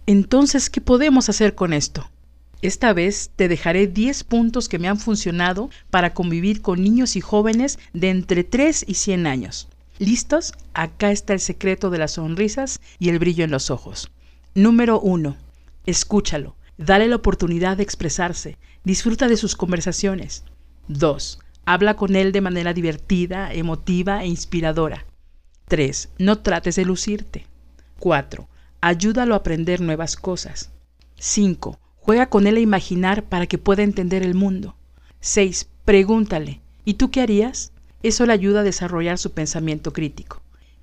Entonces, 0.06 0.70
¿qué 0.70 0.80
podemos 0.80 1.28
hacer 1.28 1.54
con 1.54 1.74
esto? 1.74 2.08
Esta 2.62 2.92
vez 2.92 3.30
te 3.36 3.46
dejaré 3.46 3.86
10 3.86 4.24
puntos 4.24 4.68
que 4.68 4.78
me 4.78 4.88
han 4.88 4.98
funcionado 4.98 5.70
para 5.90 6.14
convivir 6.14 6.62
con 6.62 6.82
niños 6.82 7.14
y 7.14 7.20
jóvenes 7.20 7.78
de 7.92 8.10
entre 8.10 8.42
3 8.42 8.84
y 8.88 8.94
100 8.94 9.26
años. 9.26 9.68
¿Listos? 9.98 10.54
Acá 10.74 11.10
está 11.10 11.32
el 11.32 11.40
secreto 11.40 11.90
de 11.90 11.98
las 11.98 12.12
sonrisas 12.12 12.80
y 13.00 13.08
el 13.08 13.18
brillo 13.18 13.44
en 13.44 13.50
los 13.50 13.70
ojos. 13.70 14.12
Número 14.54 15.00
1. 15.00 15.36
Escúchalo. 15.86 16.54
Dale 16.76 17.08
la 17.08 17.16
oportunidad 17.16 17.76
de 17.76 17.82
expresarse. 17.82 18.58
Disfruta 18.84 19.26
de 19.26 19.36
sus 19.36 19.56
conversaciones. 19.56 20.44
2. 20.86 21.40
Habla 21.64 21.96
con 21.96 22.14
él 22.14 22.30
de 22.30 22.40
manera 22.40 22.72
divertida, 22.72 23.52
emotiva 23.52 24.22
e 24.22 24.28
inspiradora. 24.28 25.04
3. 25.66 26.10
No 26.18 26.38
trates 26.38 26.76
de 26.76 26.84
lucirte. 26.84 27.46
4. 27.98 28.48
Ayúdalo 28.80 29.34
a 29.34 29.38
aprender 29.38 29.80
nuevas 29.80 30.14
cosas. 30.14 30.70
5. 31.16 31.78
Juega 31.96 32.30
con 32.30 32.46
él 32.46 32.56
a 32.56 32.60
imaginar 32.60 33.24
para 33.24 33.46
que 33.48 33.58
pueda 33.58 33.82
entender 33.82 34.22
el 34.22 34.36
mundo. 34.36 34.76
6. 35.20 35.68
Pregúntale, 35.84 36.60
¿y 36.84 36.94
tú 36.94 37.10
qué 37.10 37.20
harías? 37.20 37.72
Eso 38.02 38.26
le 38.26 38.32
ayuda 38.32 38.60
a 38.60 38.64
desarrollar 38.64 39.18
su 39.18 39.32
pensamiento 39.32 39.92
crítico. 39.92 40.42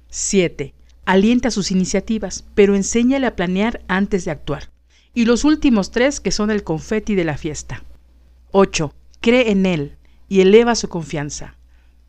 7. 0.09 0.73
Alienta 1.05 1.51
sus 1.51 1.71
iniciativas, 1.71 2.45
pero 2.55 2.75
enséñale 2.75 3.27
a 3.27 3.35
planear 3.35 3.81
antes 3.87 4.25
de 4.25 4.31
actuar. 4.31 4.69
Y 5.13 5.25
los 5.25 5.45
últimos 5.45 5.91
tres 5.91 6.19
que 6.19 6.31
son 6.31 6.51
el 6.51 6.63
confeti 6.63 7.15
de 7.15 7.23
la 7.23 7.37
fiesta. 7.37 7.83
8. 8.51 8.93
Cree 9.21 9.51
en 9.51 9.65
él 9.65 9.97
y 10.27 10.41
eleva 10.41 10.75
su 10.75 10.89
confianza. 10.89 11.55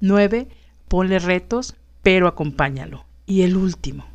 9. 0.01 0.49
Ponle 0.89 1.19
retos, 1.19 1.77
pero 2.03 2.27
acompáñalo. 2.29 3.05
Y 3.27 3.43
el 3.43 3.57
último, 3.57 4.07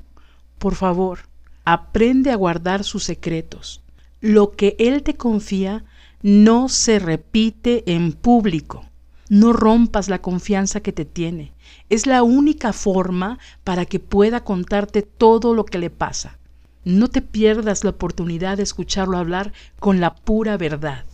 por 0.58 0.76
favor, 0.76 1.20
aprende 1.66 2.32
a 2.32 2.36
guardar 2.36 2.84
sus 2.84 3.04
secretos. 3.04 3.82
Lo 4.20 4.52
que 4.52 4.76
él 4.80 5.04
te 5.04 5.16
confía 5.16 5.84
no 6.22 6.70
se 6.70 7.00
repite 7.00 7.84
en 7.88 8.14
público. 8.14 8.86
No 9.32 9.54
rompas 9.54 10.10
la 10.10 10.22
confianza 10.22 10.82
que 10.82 10.92
te 10.92 11.06
tiene. 11.06 11.54
Es 11.90 12.06
la 12.06 12.22
única 12.22 12.74
forma 12.74 13.40
para 13.64 13.86
que 13.86 14.02
pueda 14.02 14.44
contarte 14.44 15.04
todo 15.04 15.54
lo 15.54 15.64
que 15.64 15.78
le 15.78 15.90
pasa. 15.90 16.38
No 16.84 17.08
te 17.08 17.22
pierdas 17.22 17.86
la 17.86 17.92
oportunidad 17.92 18.58
de 18.58 18.64
escucharlo 18.64 19.18
hablar 19.18 19.54
con 19.80 20.02
la 20.02 20.16
pura 20.16 20.58
verdad. 20.58 21.06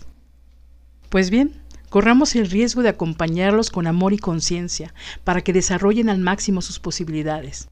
Pues 1.09 1.30
bien, 1.30 1.61
corramos 1.91 2.36
el 2.36 2.49
riesgo 2.49 2.82
de 2.82 2.89
acompañarlos 2.89 3.70
con 3.70 3.86
amor 3.86 4.13
y 4.13 4.18
conciencia 4.18 4.95
para 5.24 5.41
que 5.41 5.53
desarrollen 5.53 6.09
al 6.09 6.18
máximo 6.18 6.63
sus 6.63 6.80
posibilidades. 6.80 7.70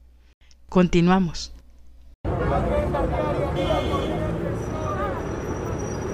Continuamos. 0.68 1.52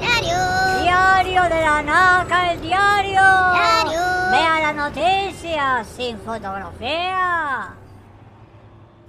Diario 0.00 1.42
de 1.42 1.60
la 1.60 1.82
NACA, 1.82 2.54
el 2.54 2.62
diario. 2.62 3.81
Vea 4.32 4.60
las 4.60 4.74
noticias 4.74 5.86
sin 5.94 6.18
fotografía. 6.20 7.74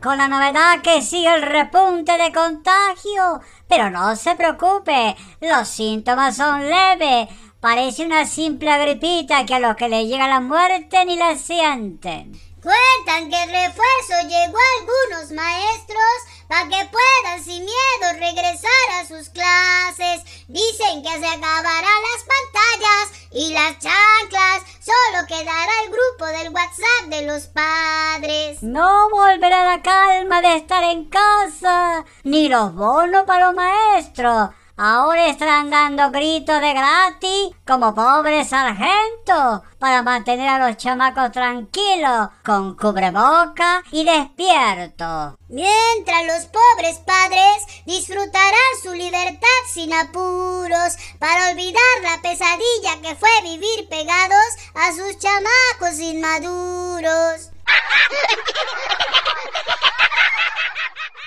Con 0.01 0.17
la 0.17 0.27
novedad 0.27 0.81
que 0.81 1.01
sigue 1.01 1.33
el 1.33 1.43
repunte 1.43 2.17
de 2.17 2.33
contagio. 2.33 3.39
Pero 3.69 3.89
no 3.89 4.17
se 4.17 4.35
preocupe, 4.35 5.15
los 5.39 5.69
síntomas 5.69 6.35
son 6.35 6.69
leves. 6.69 7.29
Parece 7.61 8.05
una 8.05 8.25
simple 8.25 8.77
gripita 8.79 9.45
que 9.45 9.55
a 9.55 9.59
los 9.61 9.77
que 9.77 9.87
le 9.87 10.07
llega 10.07 10.27
la 10.27 10.41
muerte 10.41 11.05
ni 11.05 11.15
la 11.15 11.37
sienten. 11.37 12.33
Cuentan 12.61 13.29
que 13.29 13.43
el 13.43 13.49
refuerzo 13.49 14.27
llegó 14.27 14.57
a 14.57 14.81
algunos 14.81 15.31
maestros 15.31 16.32
para 16.47 16.67
que 16.69 16.89
puedan 16.91 17.43
sin 17.43 17.63
miedo 17.63 18.13
regresar 18.19 18.69
a 18.99 19.07
sus 19.07 19.29
clases. 19.29 20.23
Dicen 20.47 21.03
que 21.03 21.09
se 21.09 21.25
acabarán 21.25 22.01
las 22.11 22.23
pantallas 22.27 23.29
y 23.31 23.53
las 23.53 23.79
chanclas. 23.79 24.63
Solo 24.79 25.25
quedará 25.27 25.71
el 25.85 25.91
grupo 25.91 26.25
del 26.25 26.53
WhatsApp 26.53 27.07
de 27.07 27.25
los 27.25 27.47
padres. 27.47 28.61
No 28.61 29.09
volverá 29.09 29.63
la 29.63 29.81
calma 29.81 30.41
de 30.41 30.57
estar 30.57 30.83
en 30.83 31.09
casa, 31.09 32.05
ni 32.23 32.49
los 32.49 32.73
bonos 32.75 33.25
para 33.25 33.47
los 33.47 33.55
maestros. 33.55 34.49
Ahora 34.75 35.27
estarán 35.27 35.69
dando 35.69 36.09
gritos 36.09 36.59
de 36.59 36.73
gratis 36.73 37.55
como 37.63 37.93
pobres 37.93 38.49
sargentos 38.49 39.61
para 39.77 40.01
mantener 40.01 40.49
a 40.49 40.67
los 40.67 40.77
chamacos 40.77 41.31
tranquilos, 41.31 42.29
con 42.43 42.75
cubreboca 42.75 43.83
y 43.91 44.03
despiertos. 44.03 45.35
Mientras 45.47 46.25
los 46.25 46.45
pobres 46.47 46.97
padres 47.05 47.83
disfrutarán 47.85 48.73
su 48.81 48.93
libertad 48.95 49.47
sin 49.71 49.93
apuros 49.93 50.97
para 51.19 51.51
olvidar 51.51 51.83
la 52.01 52.19
pesadilla 52.23 52.99
que 53.03 53.15
fue 53.15 53.29
vivir 53.43 53.87
pegados 53.89 54.57
a 54.73 54.91
sus 54.91 55.19
chamacos 55.19 55.99
inmaduros. 55.99 57.51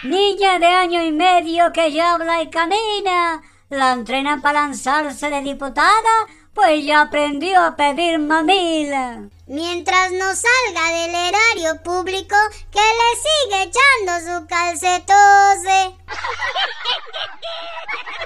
Niña 0.02 0.58
de 0.58 0.66
año 0.66 1.02
y 1.02 1.10
medio 1.10 1.72
que 1.72 1.90
ya 1.90 2.12
habla 2.12 2.42
y 2.42 2.50
camina. 2.50 3.42
La 3.70 3.92
entrenan 3.92 4.42
para 4.42 4.60
lanzarse 4.60 5.30
de 5.30 5.40
diputada, 5.40 6.26
pues 6.52 6.84
ya 6.84 7.00
aprendió 7.00 7.62
a 7.62 7.76
pedir 7.76 8.18
mamila. 8.18 9.30
Mientras 9.48 10.10
no 10.10 10.34
salga 10.34 10.90
del 10.90 11.14
erario 11.14 11.80
público, 11.84 12.34
que 12.72 12.80
le 12.80 13.10
sigue 13.22 13.62
echando 13.62 14.40
su 14.40 14.46
calcetose. 14.48 15.96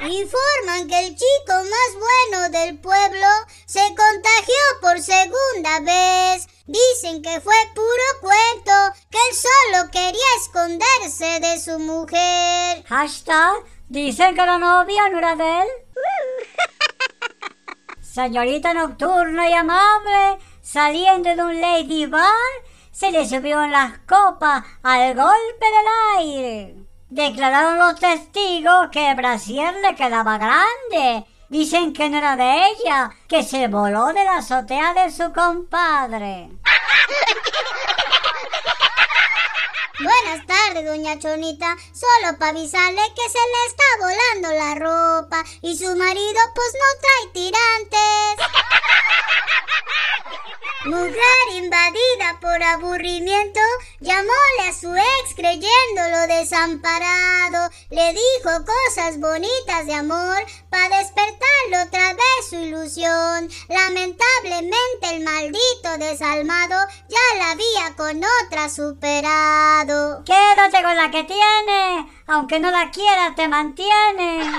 Informan 0.00 0.88
que 0.88 0.98
el 0.98 1.14
chico 1.14 1.52
más 1.52 1.90
bueno 1.98 2.48
del 2.48 2.78
pueblo 2.78 3.26
se 3.66 3.80
contagió 3.80 4.56
por 4.80 4.98
segunda 4.98 5.80
vez. 5.80 6.48
Dicen 6.64 7.20
que 7.20 7.38
fue 7.42 7.54
puro 7.74 8.20
cuento, 8.22 8.72
que 9.10 9.18
él 9.28 9.36
solo 9.36 9.90
quería 9.90 10.36
esconderse 10.40 11.40
de 11.40 11.60
su 11.60 11.78
mujer. 11.80 12.82
Hashtag, 12.86 13.62
dicen 13.90 14.34
que 14.34 14.46
la 14.46 14.56
novia 14.56 15.10
no 15.10 15.18
era 15.18 15.36
de 15.36 15.60
él. 15.60 15.68
Señorita 18.00 18.72
nocturna 18.72 19.50
y 19.50 19.52
amable, 19.52 20.38
saliendo 20.72 21.34
de 21.34 21.42
un 21.42 21.60
lady 21.60 22.06
bar, 22.06 22.30
se 22.92 23.10
le 23.10 23.28
subió 23.28 23.64
en 23.64 23.72
las 23.72 23.98
copas 24.06 24.62
al 24.84 25.16
golpe 25.16 25.66
del 25.66 26.18
aire. 26.18 26.76
Declararon 27.08 27.76
los 27.76 27.98
testigos 27.98 28.88
que 28.92 29.10
el 29.10 29.16
brasier 29.16 29.74
le 29.82 29.96
quedaba 29.96 30.38
grande. 30.38 31.26
Dicen 31.48 31.92
que 31.92 32.08
no 32.08 32.18
era 32.18 32.36
de 32.36 32.68
ella, 32.68 33.10
que 33.26 33.42
se 33.42 33.66
voló 33.66 34.12
de 34.12 34.24
la 34.24 34.36
azotea 34.36 34.94
de 34.94 35.10
su 35.10 35.32
compadre. 35.32 36.50
Buenas 40.03 40.46
tardes, 40.46 40.86
doña 40.86 41.18
Chonita. 41.18 41.76
Solo 41.92 42.38
para 42.38 42.53
avisarle 42.53 43.03
que 43.14 43.28
se 43.28 43.38
le 43.38 43.66
está 43.68 43.84
volando 44.01 44.48
la 44.55 44.74
ropa 44.76 45.44
y 45.61 45.76
su 45.76 45.94
marido 45.94 46.40
pues 46.55 46.72
no 46.72 47.01
trae 47.03 47.32
tirantes. 47.34 48.46
Mujer 50.86 51.57
invadida 51.57 52.38
por 52.40 52.62
aburrimiento, 52.62 53.61
llamóle 54.01 54.68
a 54.70 54.72
su 54.72 54.96
ex 54.96 55.34
creyéndolo 55.36 56.26
desamparado. 56.26 57.70
Le 57.90 58.14
dijo 58.14 58.64
cosas 58.64 59.20
bonitas 59.20 59.84
de 59.84 59.92
amor 59.92 60.42
para 60.70 61.01
despertarle 61.01 61.82
otra 61.86 62.14
vez 62.14 62.48
su 62.48 62.57
ilusión. 62.57 63.51
Lamentablemente 63.68 65.16
el 65.16 65.22
maldito 65.22 65.98
desalmado 65.98 66.76
ya 67.11 67.38
la 67.38 67.51
había 67.51 67.94
con 67.96 68.22
otra 68.42 68.70
superado. 68.70 69.89
Quédate 70.24 70.82
con 70.82 70.97
la 70.97 71.11
que 71.11 71.24
tiene, 71.24 72.07
aunque 72.31 72.61
no 72.61 72.70
la 72.70 72.91
quieras 72.91 73.35
te 73.35 73.49
mantiene. 73.49 74.41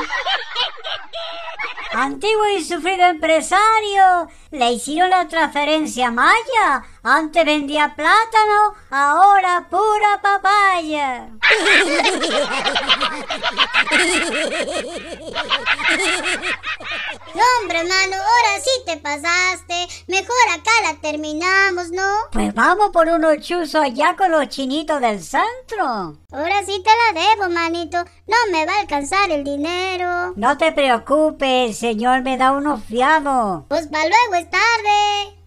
Antiguo 1.93 2.47
y 2.57 2.63
sufrido 2.63 3.05
empresario, 3.05 4.29
le 4.51 4.71
hicieron 4.71 5.09
la 5.09 5.27
transferencia 5.27 6.07
a 6.07 6.11
Maya. 6.11 6.83
Antes 7.03 7.43
vendía 7.43 7.93
plátano, 7.95 8.75
ahora 8.89 9.67
pura 9.69 10.21
papaya. 10.21 11.27
No, 17.33 17.41
hombre, 17.61 17.79
hermano, 17.79 18.15
ahora 18.15 18.61
sí 18.61 18.69
te 18.85 18.97
pasaste. 18.97 19.87
Mejor 20.07 20.35
acá 20.53 20.71
la 20.83 20.99
terminamos, 20.99 21.89
¿no? 21.91 22.03
Pues 22.31 22.53
vamos 22.53 22.89
por 22.91 23.07
unos 23.07 23.37
chuzos 23.37 23.75
allá 23.75 24.15
con 24.17 24.31
los 24.31 24.49
chinitos 24.49 24.99
del 24.99 25.23
centro. 25.23 26.17
Ahora 26.31 26.63
sí 26.65 26.83
te 26.83 26.89
la 26.89 27.21
debo, 27.21 27.49
manito. 27.61 27.97
No 28.27 28.37
me 28.51 28.65
va 28.65 28.73
a 28.73 28.81
alcanzar 28.81 29.29
el 29.29 29.43
dinero. 29.43 30.33
No 30.35 30.57
te 30.57 30.71
preocupes, 30.71 31.69
el 31.69 31.75
señor 31.75 32.21
me 32.23 32.37
da 32.37 32.51
unos 32.51 32.83
fiados. 32.83 33.65
Pues 33.67 33.87
para 33.87 34.05
luego 34.05 34.33
es 34.35 34.49
tarde. 34.49 35.37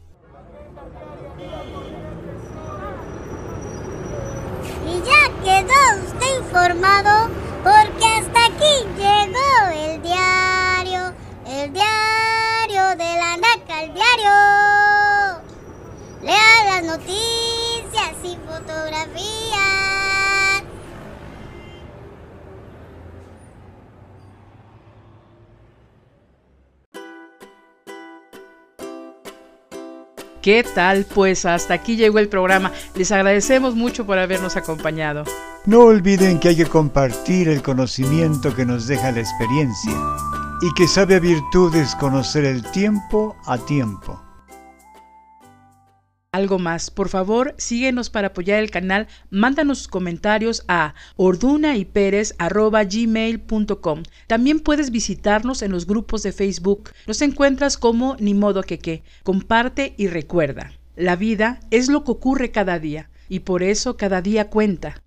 Y 4.86 4.94
ya 5.08 5.22
quedó 5.42 5.80
usted 6.06 6.38
informado 6.38 7.30
porque 7.64 8.06
hasta 8.18 8.46
aquí 8.46 8.74
llegó 8.96 9.50
el 9.72 10.02
diario. 10.02 11.14
El 11.46 11.72
diario 11.72 12.84
de 12.96 13.10
la 13.22 13.36
NACA, 13.36 13.82
el 13.82 13.94
diario. 13.94 15.42
Lea 16.22 16.64
las 16.70 16.84
noticias 16.84 18.14
y 18.22 18.36
fotografías. 18.46 19.83
¿Qué 30.44 30.62
tal? 30.62 31.06
Pues 31.06 31.46
hasta 31.46 31.72
aquí 31.72 31.96
llegó 31.96 32.18
el 32.18 32.28
programa. 32.28 32.70
Les 32.94 33.10
agradecemos 33.10 33.74
mucho 33.74 34.04
por 34.04 34.18
habernos 34.18 34.58
acompañado. 34.58 35.24
No 35.64 35.84
olviden 35.84 36.38
que 36.38 36.48
hay 36.48 36.56
que 36.56 36.66
compartir 36.66 37.48
el 37.48 37.62
conocimiento 37.62 38.54
que 38.54 38.66
nos 38.66 38.86
deja 38.86 39.10
la 39.10 39.20
experiencia 39.20 39.94
y 40.60 40.74
que 40.74 40.86
sabe 40.86 41.14
a 41.14 41.20
virtudes 41.20 41.94
conocer 41.94 42.44
el 42.44 42.62
tiempo 42.72 43.34
a 43.46 43.56
tiempo. 43.56 44.23
Algo 46.34 46.58
más, 46.58 46.90
por 46.90 47.08
favor, 47.10 47.54
síguenos 47.58 48.10
para 48.10 48.26
apoyar 48.26 48.58
el 48.58 48.72
canal, 48.72 49.06
mándanos 49.30 49.78
sus 49.78 49.86
comentarios 49.86 50.64
a 50.66 50.96
ordunayperez.gmail.com. 51.14 54.02
También 54.26 54.58
puedes 54.58 54.90
visitarnos 54.90 55.62
en 55.62 55.70
los 55.70 55.86
grupos 55.86 56.24
de 56.24 56.32
Facebook. 56.32 56.90
Nos 57.06 57.22
encuentras 57.22 57.78
como 57.78 58.16
Ni 58.18 58.34
modo 58.34 58.64
que 58.64 58.80
qué. 58.80 59.04
Comparte 59.22 59.94
y 59.96 60.08
recuerda. 60.08 60.72
La 60.96 61.14
vida 61.14 61.60
es 61.70 61.88
lo 61.88 62.02
que 62.02 62.10
ocurre 62.10 62.50
cada 62.50 62.80
día 62.80 63.10
y 63.28 63.38
por 63.38 63.62
eso 63.62 63.96
cada 63.96 64.20
día 64.20 64.50
cuenta. 64.50 65.04